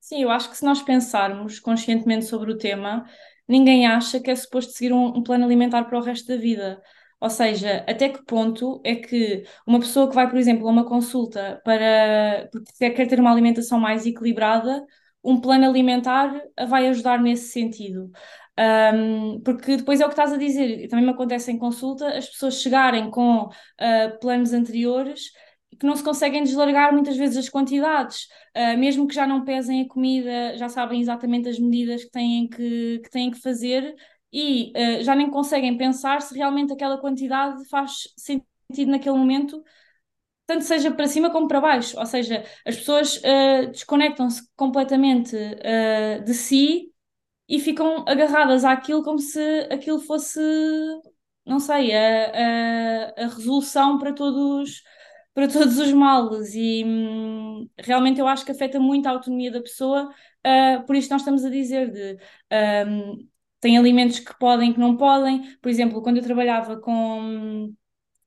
Sim, 0.00 0.22
eu 0.22 0.30
acho 0.30 0.50
que 0.50 0.56
se 0.56 0.64
nós 0.64 0.82
pensarmos 0.82 1.60
conscientemente 1.60 2.24
sobre 2.24 2.50
o 2.52 2.58
tema, 2.58 3.04
ninguém 3.46 3.86
acha 3.86 4.18
que 4.18 4.30
é 4.30 4.34
suposto 4.34 4.72
seguir 4.72 4.92
um, 4.92 5.08
um, 5.18 5.22
plano 5.22 5.44
alimentar 5.44 5.84
para 5.84 5.98
o 5.98 6.02
resto 6.02 6.28
da 6.28 6.36
vida. 6.36 6.80
Ou 7.20 7.28
seja, 7.28 7.84
até 7.88 8.08
que 8.08 8.24
ponto 8.24 8.80
é 8.84 8.94
que 8.96 9.44
uma 9.66 9.78
pessoa 9.78 10.08
que 10.08 10.14
vai, 10.14 10.28
por 10.28 10.38
exemplo, 10.38 10.66
a 10.66 10.70
uma 10.70 10.86
consulta 10.86 11.60
para 11.64 12.48
porque 12.50 12.90
quer 12.90 13.06
ter 13.06 13.20
uma 13.20 13.30
alimentação 13.30 13.78
mais 13.78 14.06
equilibrada, 14.06 14.84
um 15.22 15.38
plano 15.40 15.66
alimentar 15.66 16.32
vai 16.68 16.88
ajudar 16.88 17.20
nesse 17.20 17.52
sentido. 17.52 18.10
Um, 18.58 19.40
porque 19.42 19.76
depois 19.76 20.00
é 20.00 20.04
o 20.04 20.08
que 20.08 20.14
estás 20.14 20.32
a 20.32 20.36
dizer, 20.36 20.88
também 20.88 21.04
me 21.04 21.12
acontece 21.12 21.50
em 21.50 21.58
consulta, 21.58 22.08
as 22.16 22.28
pessoas 22.28 22.60
chegarem 22.60 23.10
com 23.10 23.44
uh, 23.44 24.18
planos 24.20 24.52
anteriores 24.52 25.30
que 25.80 25.86
não 25.86 25.96
se 25.96 26.04
conseguem 26.04 26.42
deslargar 26.42 26.92
muitas 26.92 27.16
vezes 27.16 27.38
as 27.38 27.48
quantidades, 27.48 28.28
uh, 28.54 28.78
mesmo 28.78 29.08
que 29.08 29.14
já 29.14 29.26
não 29.26 29.44
pesem 29.44 29.80
a 29.80 29.88
comida, 29.88 30.54
já 30.58 30.68
sabem 30.68 31.00
exatamente 31.00 31.48
as 31.48 31.58
medidas 31.58 32.04
que 32.04 32.10
têm 32.10 32.48
que, 32.48 33.00
que, 33.02 33.10
têm 33.10 33.30
que 33.30 33.40
fazer 33.40 33.96
e 34.30 34.72
uh, 34.76 35.02
já 35.02 35.16
nem 35.16 35.30
conseguem 35.30 35.78
pensar 35.78 36.20
se 36.20 36.34
realmente 36.36 36.70
aquela 36.70 36.98
quantidade 37.00 37.66
faz 37.70 38.12
sentido 38.14 38.90
naquele 38.90 39.16
momento, 39.16 39.64
tanto 40.46 40.64
seja 40.64 40.90
para 40.90 41.08
cima 41.08 41.30
como 41.30 41.48
para 41.48 41.62
baixo. 41.62 41.98
Ou 41.98 42.04
seja, 42.04 42.44
as 42.66 42.76
pessoas 42.76 43.16
uh, 43.16 43.70
desconectam-se 43.70 44.42
completamente 44.56 45.34
de 46.26 46.34
si 46.34 46.92
e 47.48 47.58
ficam 47.58 48.04
agarradas 48.06 48.64
àquilo 48.64 49.02
como 49.02 49.18
se 49.18 49.40
aquilo 49.70 49.98
fosse, 50.00 50.40
não 51.46 51.58
sei, 51.58 51.94
a, 51.94 53.12
a, 53.16 53.24
a 53.24 53.26
resolução 53.28 53.98
para 53.98 54.12
todos, 54.12 54.82
para 55.34 55.48
todos 55.48 55.78
os 55.78 55.92
males. 55.92 56.54
E 56.54 56.84
hum, 56.84 57.68
realmente 57.78 58.20
eu 58.20 58.28
acho 58.28 58.44
que 58.44 58.52
afeta 58.52 58.78
muito 58.80 59.06
a 59.06 59.10
autonomia 59.12 59.50
da 59.50 59.60
pessoa, 59.60 60.10
uh, 60.46 60.86
por 60.86 60.96
isso 60.96 61.10
nós 61.10 61.22
estamos 61.22 61.44
a 61.44 61.50
dizer 61.50 61.90
de. 61.90 62.18
Um, 62.86 63.28
tem 63.60 63.76
alimentos 63.76 64.18
que 64.20 64.38
podem, 64.38 64.72
que 64.72 64.80
não 64.80 64.96
podem. 64.96 65.56
Por 65.60 65.68
exemplo, 65.68 66.02
quando 66.02 66.16
eu 66.18 66.22
trabalhava 66.22 66.80
com. 66.80 67.72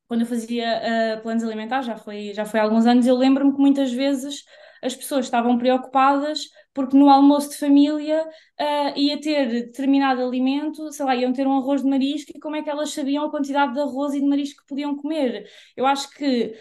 Quando 0.08 0.22
eu 0.22 0.28
fazia 0.28 1.18
uh, 1.20 1.22
planos 1.24 1.44
alimentares, 1.44 1.88
já 1.88 1.98
foi, 1.98 2.34
já 2.34 2.46
foi 2.46 2.60
há 2.60 2.64
alguns 2.64 2.86
anos, 2.86 3.08
eu 3.08 3.16
lembro-me 3.18 3.54
que 3.54 3.60
muitas 3.60 3.92
vezes 3.92 4.44
as 4.84 4.96
pessoas 4.96 5.26
estavam 5.26 5.58
preocupadas 5.58 6.50
porque 6.74 6.98
no 6.98 7.10
almoço 7.10 7.52
de 7.52 7.58
família 7.58 8.22
uh, 8.24 9.00
ia 9.00 9.20
ter 9.20 9.48
determinado 9.48 10.22
alimento, 10.22 10.92
sei 10.92 11.06
lá, 11.06 11.16
iam 11.16 11.32
ter 11.32 11.48
um 11.48 11.58
arroz 11.58 11.82
de 11.82 11.90
marisco 11.90 12.32
e 12.36 12.40
como 12.40 12.56
é 12.56 12.62
que 12.62 12.70
elas 12.70 12.92
sabiam 12.92 13.26
a 13.26 13.32
quantidade 13.32 13.74
de 13.74 13.80
arroz 13.80 14.14
e 14.14 14.20
de 14.20 14.28
marisco 14.28 14.62
que 14.62 14.68
podiam 14.68 14.96
comer. 14.96 15.50
Eu 15.76 15.86
acho 15.86 16.10
que 16.12 16.54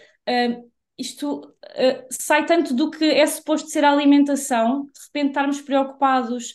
isto 0.98 1.40
uh, 1.40 2.06
sai 2.10 2.46
tanto 2.46 2.74
do 2.74 2.90
que 2.90 3.04
é 3.04 3.26
suposto 3.26 3.68
ser 3.68 3.84
a 3.84 3.90
alimentação, 3.90 4.84
de 4.84 5.00
repente 5.06 5.28
estarmos 5.28 5.60
preocupados 5.60 6.54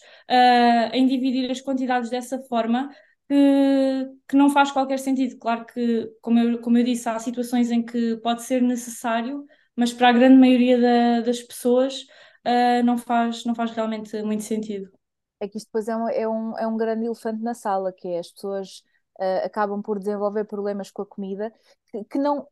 em 0.93 1.07
dividir 1.07 1.49
as 1.49 1.61
quantidades 1.61 2.09
dessa 2.09 2.41
forma, 2.43 2.89
que, 3.27 4.09
que, 4.27 4.35
não 4.35 4.49
faz 4.49 4.71
qualquer 4.71 4.99
sentido. 4.99 5.37
Claro 5.37 5.65
que, 5.65 6.09
como 6.21 6.39
eu, 6.39 6.61
como 6.61 6.77
eu 6.77 6.83
disse, 6.83 7.07
há 7.09 7.19
situações 7.19 7.71
em 7.71 7.83
que 7.83 8.17
pode 8.17 8.43
ser 8.43 8.61
necessário, 8.61 9.45
mas 9.75 9.93
para 9.93 10.09
a 10.09 10.13
grande 10.13 10.37
maioria 10.37 10.79
da, 10.79 11.21
das 11.21 11.41
pessoas 11.41 12.01
uh, 12.45 12.83
não, 12.83 12.97
faz, 12.97 13.45
não 13.45 13.53
faz 13.53 13.71
realmente 13.71 14.21
muito 14.23 14.43
sentido. 14.43 14.89
É 15.39 15.47
que 15.47 15.57
isto 15.57 15.67
depois 15.67 15.87
é 15.87 15.95
um, 15.95 16.09
é 16.09 16.27
um, 16.27 16.57
é 16.57 16.67
um 16.67 16.77
grande 16.77 17.05
elefante 17.05 17.43
na 17.43 17.53
sala, 17.53 17.93
que 17.93 18.07
é 18.07 18.19
as 18.19 18.31
pessoas 18.31 18.81
uh, 19.19 19.45
acabam 19.45 19.81
por 19.81 19.99
desenvolver 19.99 20.45
problemas 20.45 20.89
com 20.89 21.01
a 21.01 21.05
comida 21.05 21.53
que, 21.91 22.03
que 22.05 22.17
não. 22.17 22.47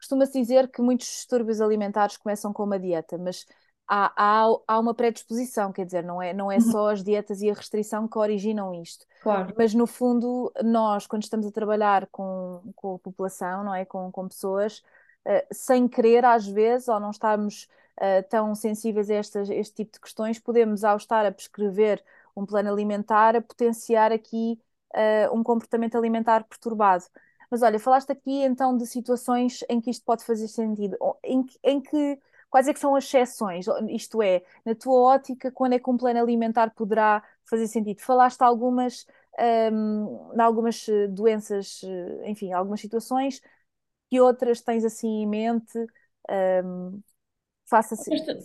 Costuma-se 0.00 0.32
dizer 0.40 0.68
que 0.70 0.80
muitos 0.82 1.06
distúrbios 1.06 1.60
alimentares 1.60 2.16
começam 2.16 2.52
com 2.52 2.64
uma 2.64 2.78
dieta, 2.78 3.18
mas 3.18 3.44
há, 3.86 4.12
há, 4.16 4.46
há 4.66 4.78
uma 4.78 4.94
predisposição, 4.94 5.72
quer 5.72 5.84
dizer, 5.84 6.02
não 6.04 6.22
é, 6.22 6.32
não 6.32 6.50
é 6.50 6.56
Uhum. 6.56 6.60
só 6.60 6.90
as 6.90 7.04
dietas 7.04 7.42
e 7.42 7.50
a 7.50 7.54
restrição 7.54 8.08
que 8.08 8.18
originam 8.18 8.74
isto. 8.74 9.04
Claro. 9.20 9.54
Mas 9.58 9.74
no 9.74 9.86
fundo, 9.86 10.52
nós, 10.64 11.06
quando 11.06 11.22
estamos 11.24 11.46
a 11.46 11.52
trabalhar 11.52 12.06
com, 12.10 12.62
com 12.74 12.94
a 12.94 12.98
população, 12.98 13.64
não 13.64 13.74
é? 13.74 13.84
Com, 13.84 14.10
com 14.10 14.28
pessoas, 14.28 14.78
uh, 15.26 15.46
sem 15.52 15.86
querer, 15.88 16.24
às 16.24 16.46
vezes, 16.46 16.88
ou 16.88 16.98
não 16.98 17.10
estarmos 17.10 17.68
uh, 17.98 18.26
tão 18.30 18.54
sensíveis 18.54 19.10
a 19.10 19.14
estas, 19.14 19.50
este 19.50 19.74
tipo 19.74 19.92
de 19.92 20.00
questões, 20.00 20.38
podemos, 20.38 20.84
ao 20.84 20.96
estar 20.96 21.26
a 21.26 21.32
prescrever 21.32 22.02
um 22.34 22.46
plano 22.46 22.70
alimentar, 22.70 23.36
a 23.36 23.42
potenciar 23.42 24.12
aqui 24.12 24.58
uh, 24.94 25.34
um 25.36 25.42
comportamento 25.42 25.96
alimentar 25.96 26.44
perturbado. 26.44 27.04
Mas 27.50 27.62
olha, 27.62 27.78
falaste 27.78 28.10
aqui 28.12 28.42
então 28.44 28.76
de 28.76 28.86
situações 28.86 29.64
em 29.68 29.80
que 29.80 29.90
isto 29.90 30.04
pode 30.04 30.24
fazer 30.24 30.48
sentido, 30.48 30.96
em, 31.24 31.44
em 31.64 31.80
que 31.80 32.18
quais 32.48 32.68
é 32.68 32.72
que 32.74 32.80
são 32.80 32.94
as 32.94 33.04
exceções? 33.04 33.66
Isto 33.88 34.22
é, 34.22 34.42
na 34.64 34.74
tua 34.74 34.94
ótica, 35.14 35.50
quando 35.50 35.74
é 35.74 35.78
que 35.78 35.90
um 35.90 35.96
plano 35.96 36.20
alimentar 36.20 36.70
poderá 36.74 37.22
fazer 37.44 37.66
sentido? 37.68 38.00
Falaste 38.00 38.42
algumas, 38.42 39.06
um, 39.72 40.32
em 40.34 40.40
algumas 40.40 40.86
doenças, 41.10 41.80
enfim, 42.24 42.52
algumas 42.52 42.80
situações, 42.80 43.40
que 44.10 44.20
outras 44.20 44.60
tens 44.60 44.84
assim 44.84 45.22
em 45.22 45.26
mente? 45.28 45.78
Um, 46.64 47.00
faça 47.66 47.94
Honesta, 48.06 48.36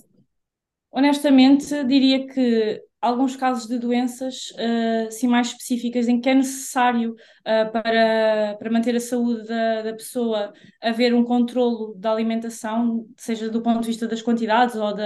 honestamente, 0.91 1.84
diria 1.86 2.28
que 2.28 2.84
alguns 3.06 3.36
casos 3.36 3.68
de 3.68 3.78
doenças 3.78 4.52
uh, 4.52 5.08
assim 5.08 5.28
mais 5.28 5.48
específicas 5.48 6.08
em 6.08 6.20
que 6.20 6.30
é 6.30 6.34
necessário 6.36 7.12
uh, 7.12 7.72
para, 7.72 8.56
para 8.58 8.72
manter 8.72 8.96
a 8.96 9.00
saúde 9.00 9.48
da, 9.48 9.84
da 9.84 9.94
pessoa 9.94 10.52
haver 10.82 11.13
um 11.13 11.24
controlo 11.24 11.94
da 11.96 12.12
alimentação, 12.12 13.06
seja 13.18 13.50
do 13.50 13.62
ponto 13.62 13.82
de 13.82 13.88
vista 13.88 14.08
das 14.08 14.22
quantidades 14.22 14.76
ou 14.76 14.94
de, 14.94 15.04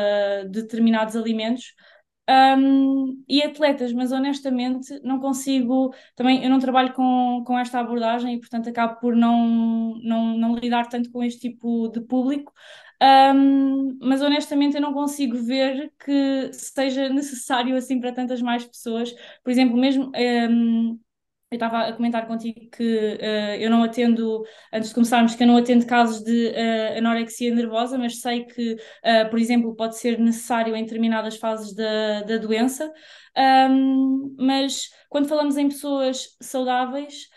de 0.49 0.61
determinados 0.61 1.15
alimentos. 1.15 1.73
Um, 2.31 3.23
e 3.27 3.41
atletas, 3.41 3.91
mas 3.91 4.11
honestamente 4.11 4.99
não 5.01 5.19
consigo, 5.19 5.91
também 6.15 6.43
eu 6.43 6.49
não 6.51 6.59
trabalho 6.59 6.93
com, 6.93 7.43
com 7.43 7.57
esta 7.57 7.79
abordagem 7.79 8.35
e 8.35 8.39
portanto 8.39 8.69
acabo 8.69 8.99
por 8.99 9.15
não, 9.15 9.95
não, 10.03 10.37
não 10.37 10.55
lidar 10.55 10.87
tanto 10.87 11.11
com 11.11 11.23
este 11.23 11.49
tipo 11.49 11.87
de 11.87 12.01
público, 12.01 12.53
um, 13.01 13.97
mas 14.01 14.21
honestamente 14.21 14.75
eu 14.75 14.81
não 14.81 14.93
consigo 14.93 15.37
ver 15.37 15.91
que 16.03 16.51
seja 16.53 17.09
necessário 17.09 17.75
assim 17.75 17.99
para 17.99 18.11
tantas 18.11 18.41
mais 18.41 18.65
pessoas. 18.65 19.13
Por 19.43 19.51
exemplo, 19.51 19.77
mesmo 19.77 20.11
um, 20.15 20.99
eu 21.51 21.55
estava 21.55 21.87
a 21.87 21.93
comentar 21.93 22.27
contigo 22.27 22.69
que 22.69 22.83
uh, 22.83 23.55
eu 23.59 23.71
não 23.71 23.83
atendo, 23.83 24.43
antes 24.71 24.89
de 24.89 24.95
começarmos, 24.95 25.33
que 25.33 25.41
eu 25.41 25.47
não 25.47 25.57
atendo 25.57 25.85
casos 25.87 26.23
de 26.23 26.49
uh, 26.49 26.97
anorexia 26.99 27.53
nervosa, 27.55 27.97
mas 27.97 28.21
sei 28.21 28.45
que, 28.45 28.73
uh, 28.73 29.29
por 29.31 29.39
exemplo, 29.39 29.75
pode 29.75 29.97
ser 29.97 30.19
necessário 30.19 30.75
em 30.75 30.83
determinadas 30.83 31.37
fases 31.37 31.73
da, 31.73 32.21
da 32.21 32.37
doença. 32.37 32.91
Um, 33.35 34.35
mas 34.37 34.91
quando 35.09 35.27
falamos 35.27 35.57
em 35.57 35.69
pessoas 35.69 36.37
saudáveis, 36.39 37.29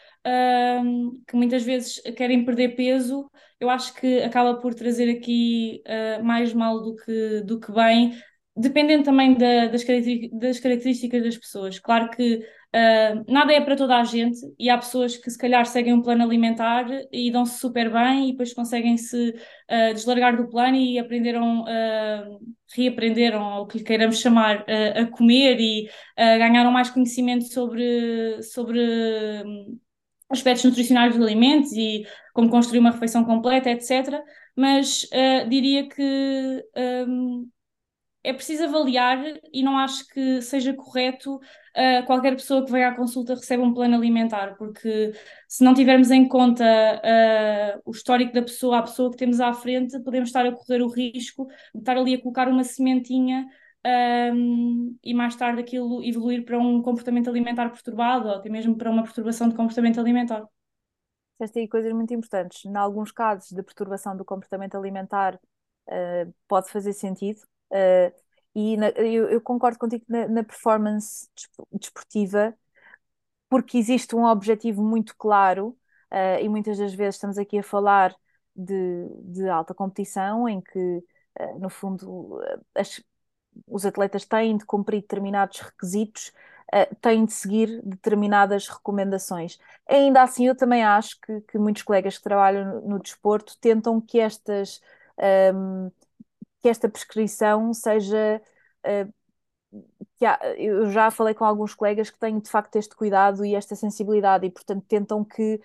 que 1.26 1.36
muitas 1.36 1.62
vezes 1.62 2.00
querem 2.16 2.44
perder 2.44 2.76
peso, 2.76 3.30
eu 3.58 3.68
acho 3.68 3.94
que 3.94 4.22
acaba 4.22 4.60
por 4.60 4.74
trazer 4.74 5.10
aqui 5.10 5.82
mais 6.22 6.52
mal 6.52 6.80
do 6.82 6.94
que, 6.96 7.40
do 7.42 7.58
que 7.58 7.72
bem, 7.72 8.12
dependendo 8.56 9.04
também 9.04 9.34
da, 9.34 9.66
das, 9.66 9.84
das 10.32 10.60
características 10.60 11.22
das 11.22 11.36
pessoas. 11.36 11.78
Claro 11.78 12.10
que 12.10 12.42
Uh, 12.74 13.30
nada 13.30 13.52
é 13.52 13.60
para 13.60 13.76
toda 13.76 13.98
a 13.98 14.02
gente 14.02 14.38
e 14.58 14.70
há 14.70 14.78
pessoas 14.78 15.14
que 15.14 15.30
se 15.30 15.36
calhar 15.36 15.66
seguem 15.66 15.92
um 15.92 16.00
plano 16.00 16.24
alimentar 16.24 16.86
e 17.12 17.30
dão-se 17.30 17.58
super 17.58 17.92
bem 17.92 18.28
e 18.28 18.32
depois 18.32 18.54
conseguem 18.54 18.96
se 18.96 19.28
uh, 19.28 19.92
deslargar 19.92 20.34
do 20.34 20.48
plano 20.48 20.76
e 20.76 20.98
aprenderam, 20.98 21.64
uh, 21.64 22.40
reaprenderam, 22.74 23.58
ou 23.58 23.64
o 23.64 23.66
que 23.66 23.76
lhe 23.76 23.84
queiramos 23.84 24.18
chamar, 24.20 24.64
a 24.96 25.04
comer 25.06 25.60
e 25.60 25.90
ganharam 26.16 26.72
mais 26.72 26.88
conhecimento 26.88 27.44
sobre, 27.44 28.42
sobre 28.42 28.80
aspectos 30.32 30.64
nutricionais 30.64 31.14
dos 31.14 31.24
alimentos 31.24 31.72
e 31.72 32.04
como 32.32 32.50
construir 32.50 32.80
uma 32.80 32.90
refeição 32.90 33.24
completa, 33.24 33.70
etc. 33.70 34.22
Mas 34.56 35.08
diria 35.48 35.88
que 35.88 36.64
um, 37.06 37.48
é 38.24 38.32
preciso 38.32 38.64
avaliar 38.64 39.18
e 39.52 39.62
não 39.62 39.76
acho 39.78 40.06
que 40.08 40.40
seja 40.42 40.72
correto 40.72 41.36
uh, 41.36 42.06
qualquer 42.06 42.36
pessoa 42.36 42.64
que 42.64 42.70
venha 42.70 42.88
à 42.88 42.94
consulta 42.94 43.34
receba 43.34 43.62
um 43.64 43.74
plano 43.74 43.96
alimentar, 43.96 44.56
porque 44.56 45.12
se 45.48 45.64
não 45.64 45.74
tivermos 45.74 46.10
em 46.10 46.28
conta 46.28 46.64
uh, 46.64 47.82
o 47.84 47.90
histórico 47.90 48.32
da 48.32 48.42
pessoa, 48.42 48.78
a 48.78 48.82
pessoa 48.82 49.10
que 49.10 49.16
temos 49.16 49.40
à 49.40 49.52
frente, 49.52 49.98
podemos 50.00 50.28
estar 50.28 50.46
a 50.46 50.52
correr 50.52 50.82
o 50.82 50.88
risco 50.88 51.48
de 51.74 51.80
estar 51.80 51.96
ali 51.96 52.14
a 52.14 52.20
colocar 52.20 52.48
uma 52.48 52.62
sementinha 52.62 53.46
um, 53.84 54.96
e 55.02 55.12
mais 55.12 55.34
tarde 55.34 55.60
aquilo 55.60 56.02
evoluir 56.04 56.44
para 56.44 56.58
um 56.58 56.80
comportamento 56.82 57.28
alimentar 57.28 57.68
perturbado 57.70 58.28
ou 58.28 58.34
até 58.34 58.48
mesmo 58.48 58.76
para 58.76 58.90
uma 58.90 59.02
perturbação 59.02 59.48
de 59.48 59.56
comportamento 59.56 59.98
alimentar. 59.98 60.46
Disseste 61.32 61.58
aí 61.60 61.68
coisas 61.68 61.92
muito 61.92 62.14
importantes. 62.14 62.64
Em 62.64 62.76
alguns 62.76 63.10
casos 63.10 63.50
de 63.50 63.62
perturbação 63.62 64.16
do 64.16 64.24
comportamento 64.24 64.76
alimentar, 64.76 65.34
uh, 65.88 66.34
pode 66.46 66.70
fazer 66.70 66.92
sentido. 66.92 67.40
Uh, 67.70 68.12
e 68.54 68.76
na, 68.76 68.90
eu, 68.90 69.28
eu, 69.30 69.40
concordo 69.40 69.78
contigo 69.78 70.04
na, 70.08 70.28
na, 70.28 70.44
performance 70.44 71.28
desportiva, 71.72 72.54
porque 73.48 73.78
existe 73.78 74.14
um 74.14 74.24
objetivo 74.24 74.82
muito 74.82 75.16
claro, 75.16 75.68
uh, 76.12 76.38
e 76.40 76.48
muitas 76.48 76.78
das 76.78 76.94
vezes 76.94 77.16
estamos 77.16 77.38
aqui 77.38 77.58
a 77.58 77.62
falar 77.62 78.14
de, 78.54 79.08
de 79.24 79.48
alta 79.48 79.74
competição, 79.74 80.48
em 80.48 80.60
que, 80.60 80.78
uh, 81.40 81.58
no 81.58 81.70
fundo, 81.70 82.40
as, 82.74 83.02
os 83.66 83.84
atletas 83.86 84.24
têm 84.24 84.56
de 84.56 84.64
cumprir 84.64 85.02
determinados 85.02 85.60
requisitos, 85.60 86.32
uh, 86.74 86.94
têm 87.00 87.24
de 87.24 87.32
seguir 87.32 87.80
determinadas 87.84 88.68
recomendações. 88.68 89.58
Ainda 89.88 90.22
assim, 90.22 90.46
eu 90.46 90.56
também 90.56 90.84
acho 90.84 91.20
que, 91.20 91.40
que 91.42 91.58
muitos 91.58 91.82
colegas 91.82 92.18
que 92.18 92.24
trabalham 92.24 92.80
no, 92.82 92.88
no 92.88 92.98
desporto 93.00 93.56
tentam 93.60 94.00
que 94.00 94.20
estas. 94.20 94.80
Um, 95.54 95.90
que 96.60 96.68
esta 96.68 96.88
prescrição 96.88 97.74
seja. 97.74 98.40
Uh, 98.86 99.12
que 100.18 100.26
há, 100.26 100.38
eu 100.56 100.90
já 100.90 101.10
falei 101.10 101.34
com 101.34 101.44
alguns 101.44 101.74
colegas 101.74 102.10
que 102.10 102.18
têm 102.18 102.38
de 102.38 102.50
facto 102.50 102.76
este 102.76 102.94
cuidado 102.94 103.44
e 103.44 103.54
esta 103.54 103.74
sensibilidade 103.74 104.46
e, 104.46 104.50
portanto, 104.50 104.84
tentam 104.86 105.24
que, 105.24 105.60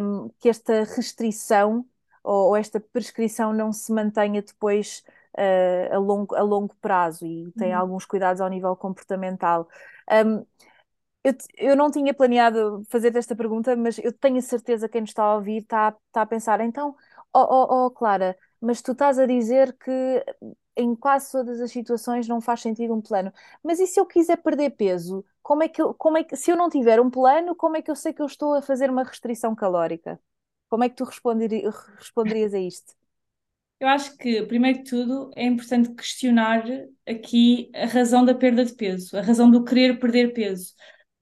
um, 0.00 0.28
que 0.40 0.48
esta 0.48 0.84
restrição 0.84 1.86
ou, 2.22 2.48
ou, 2.48 2.56
esta 2.56 2.80
prescrição 2.80 3.52
não 3.52 3.72
se 3.72 3.92
mantenha 3.92 4.42
depois 4.42 5.04
uh, 5.38 5.94
a, 5.94 5.98
longo, 5.98 6.34
a 6.34 6.42
longo 6.42 6.74
prazo 6.80 7.26
e 7.26 7.50
têm 7.52 7.72
uhum. 7.74 7.80
alguns 7.80 8.04
cuidados 8.04 8.40
ao 8.40 8.48
nível 8.48 8.74
comportamental. 8.76 9.68
Um, 10.10 10.44
eu, 11.24 11.34
eu, 11.56 11.76
não 11.76 11.90
tinha 11.90 12.12
planeado 12.12 12.82
fazer 12.88 13.14
esta 13.16 13.34
pergunta, 13.34 13.74
mas 13.76 13.98
eu 13.98 14.12
tenho 14.12 14.38
a 14.38 14.42
certeza 14.42 14.88
que 14.88 14.92
quem 14.92 15.00
nos 15.02 15.10
está 15.10 15.24
a 15.24 15.36
ouvir 15.36 15.62
está, 15.62 15.96
está 16.08 16.22
a 16.22 16.26
pensar, 16.26 16.60
então, 16.60 16.94
oh, 17.32 17.40
oh, 17.40 17.86
oh 17.86 17.90
Clara, 17.90 18.36
mas 18.60 18.82
tu 18.82 18.92
estás 18.92 19.18
a 19.18 19.26
dizer 19.26 19.74
que 19.78 20.24
em 20.76 20.94
quase 20.94 21.30
todas 21.32 21.60
as 21.60 21.70
situações 21.70 22.28
não 22.28 22.40
faz 22.40 22.60
sentido 22.60 22.94
um 22.94 23.00
plano. 23.00 23.32
Mas 23.62 23.80
e 23.80 23.86
se 23.86 23.98
eu 24.00 24.06
quiser 24.06 24.36
perder 24.38 24.70
peso? 24.70 25.24
Como 25.42 25.62
é 25.62 25.68
que 25.68 25.80
eu, 25.80 25.94
como 25.94 26.18
é 26.18 26.24
que, 26.24 26.36
se 26.36 26.50
eu 26.50 26.56
não 26.56 26.68
tiver 26.68 27.00
um 27.00 27.10
plano, 27.10 27.54
como 27.54 27.76
é 27.76 27.82
que 27.82 27.90
eu 27.90 27.96
sei 27.96 28.12
que 28.12 28.22
eu 28.22 28.26
estou 28.26 28.54
a 28.54 28.62
fazer 28.62 28.90
uma 28.90 29.04
restrição 29.04 29.54
calórica? 29.54 30.20
Como 30.68 30.84
é 30.84 30.88
que 30.88 30.96
tu 30.96 31.04
responderias 31.04 32.54
a 32.54 32.58
isto? 32.58 32.94
Eu 33.80 33.88
acho 33.88 34.16
que, 34.16 34.42
primeiro 34.44 34.78
de 34.78 34.90
tudo, 34.90 35.30
é 35.36 35.44
importante 35.44 35.94
questionar 35.94 36.64
aqui 37.06 37.70
a 37.74 37.86
razão 37.86 38.24
da 38.24 38.34
perda 38.34 38.64
de 38.64 38.74
peso, 38.74 39.16
a 39.16 39.20
razão 39.20 39.50
do 39.50 39.64
querer 39.64 39.98
perder 39.98 40.32
peso 40.32 40.74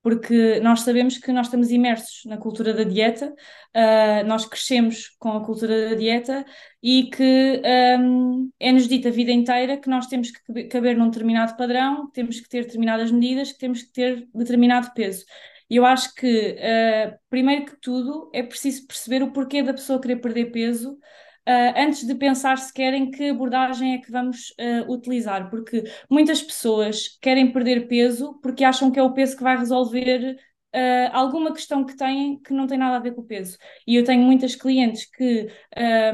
porque 0.03 0.59
nós 0.61 0.81
sabemos 0.81 1.17
que 1.17 1.33
nós 1.33 1.47
estamos 1.47 1.71
imersos 1.71 2.25
na 2.27 2.37
cultura 2.37 2.75
da 2.75 2.83
dieta, 2.83 3.29
uh, 3.29 4.27
nós 4.27 4.45
crescemos 4.45 5.09
com 5.19 5.31
a 5.31 5.45
cultura 5.45 5.91
da 5.91 5.95
dieta 5.95 6.45
e 6.83 7.05
que 7.05 7.62
um, 8.01 8.51
é-nos 8.59 8.88
dito 8.88 9.07
a 9.07 9.12
vida 9.12 9.31
inteira 9.31 9.77
que 9.79 9.88
nós 9.88 10.09
temos 10.09 10.31
que 10.33 10.65
caber 10.65 10.97
num 10.97 11.09
determinado 11.09 11.57
padrão, 11.57 12.09
que 12.09 12.15
temos 12.15 12.41
que 12.41 12.49
ter 12.49 12.65
determinadas 12.65 13.12
medidas, 13.12 13.53
que 13.53 13.59
temos 13.59 13.83
que 13.83 13.93
ter 13.93 14.29
determinado 14.35 14.93
peso. 14.93 15.25
E 15.71 15.77
eu 15.77 15.87
acho 15.87 16.12
que, 16.17 16.57
uh, 16.59 17.17
primeiro 17.31 17.67
que 17.67 17.77
tudo, 17.81 18.29
é 18.35 18.43
preciso 18.43 18.87
perceber 18.88 19.23
o 19.23 19.33
porquê 19.33 19.62
da 19.62 19.73
pessoa 19.73 20.01
querer 20.01 20.17
perder 20.17 20.47
peso 20.51 20.99
uh, 21.48 21.74
antes 21.76 22.07
de 22.07 22.14
pensar 22.14 22.59
sequer 22.59 22.94
em 22.94 23.11
que 23.11 23.31
abordagem 23.31 23.94
é 23.94 23.98
que 23.98 24.11
vamos 24.11 24.50
uh, 24.59 24.92
utilizar, 24.92 25.50
porque 25.50 25.85
muitas 26.11 26.42
pessoas 26.42 27.18
querem 27.20 27.52
perder 27.52 27.88
peso 27.88 28.38
porque 28.42 28.64
acham 28.64 28.90
que 28.90 28.98
é 28.98 29.02
o 29.02 29.12
peso 29.14 29.37
que 29.37 29.42
vai 29.42 29.57
resolver 29.57 30.37
uh, 30.74 31.11
alguma 31.12 31.52
questão 31.52 31.85
que 31.85 31.96
têm 31.96 32.40
que 32.40 32.52
não 32.52 32.66
tem 32.66 32.78
nada 32.78 32.96
a 32.96 33.00
ver 33.00 33.14
com 33.14 33.22
o 33.22 33.26
peso. 33.26 33.57
E 33.87 33.96
eu 33.96 34.05
tenho 34.05 34.22
muitas 34.22 34.55
clientes 34.55 35.07
que. 35.07 35.48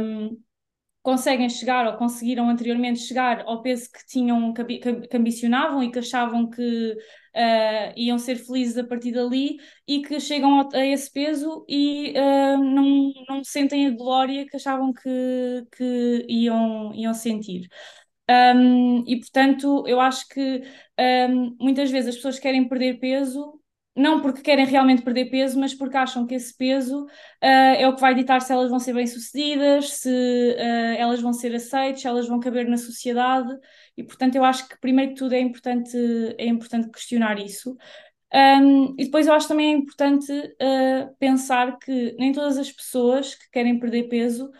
Um, 0.00 0.38
conseguem 1.00 1.48
chegar 1.48 1.86
ou 1.86 1.96
conseguiram 1.96 2.50
anteriormente 2.50 3.00
chegar 3.00 3.42
ao 3.46 3.62
peso 3.62 3.90
que 3.90 4.06
tinham, 4.06 4.52
que, 4.52 4.78
que 4.78 5.16
ambicionavam 5.16 5.82
e 5.82 5.90
que 5.90 6.00
achavam 6.00 6.50
que 6.50 6.94
uh, 7.38 7.92
iam 7.96 8.18
ser 8.18 8.37
felizes 8.37 8.77
a 8.77 8.85
partir 8.85 9.12
dali 9.12 9.59
e 9.87 10.03
que 10.03 10.18
chegam 10.20 10.61
a, 10.61 10.68
a 10.74 10.87
esse 10.87 11.11
peso 11.12 11.64
e 11.68 12.12
uh, 12.16 12.59
não, 12.59 13.12
não 13.29 13.44
sentem 13.44 13.87
a 13.87 13.90
glória 13.90 14.46
que 14.46 14.57
achavam 14.57 14.92
que, 14.92 15.66
que 15.77 16.27
iam, 16.29 16.92
iam 16.94 17.14
sentir. 17.14 17.68
Um, 18.31 19.05
e 19.07 19.18
portanto, 19.20 19.85
eu 19.87 20.01
acho 20.01 20.29
que 20.29 20.62
um, 21.31 21.57
muitas 21.61 21.90
vezes 21.90 22.11
as 22.11 22.16
pessoas 22.16 22.38
querem 22.38 22.68
perder 22.68 22.98
peso 23.01 23.59
não 23.98 24.20
porque 24.20 24.42
querem 24.42 24.64
realmente 24.64 25.03
perder 25.03 25.29
peso, 25.29 25.59
mas 25.59 25.74
porque 25.74 25.96
acham 25.96 26.24
que 26.24 26.35
esse 26.35 26.57
peso 26.57 27.05
uh, 27.05 27.09
é 27.42 27.87
o 27.88 27.94
que 27.94 28.01
vai 28.01 28.14
ditar 28.14 28.40
se 28.40 28.53
elas 28.53 28.70
vão 28.70 28.79
ser 28.79 28.94
bem-sucedidas, 28.94 29.90
se 29.94 30.09
uh, 30.09 30.96
elas 30.96 31.20
vão 31.20 31.33
ser 31.33 31.55
aceitas, 31.55 32.03
se 32.03 32.07
elas 32.07 32.29
vão 32.29 32.38
caber 32.38 32.68
na 32.68 32.77
sociedade. 32.77 33.53
E, 33.98 34.04
portanto, 34.04 34.37
eu 34.37 34.44
acho 34.44 34.68
que, 34.68 34.78
primeiro 34.80 35.12
de 35.12 35.18
tudo, 35.18 35.34
é 35.34 35.40
importante, 35.40 35.96
é 36.38 36.46
importante 36.46 36.88
questionar 36.88 37.37
isso. 37.40 37.76
Um, 38.32 38.94
e 38.96 39.06
depois 39.06 39.26
eu 39.26 39.32
acho 39.32 39.48
também 39.48 39.72
é 39.72 39.76
importante 39.76 40.30
uh, 40.32 41.16
pensar 41.18 41.76
que 41.78 42.14
nem 42.16 42.30
todas 42.32 42.58
as 42.58 42.70
pessoas 42.70 43.34
que 43.34 43.50
querem 43.50 43.80
perder 43.80 44.04
peso 44.04 44.52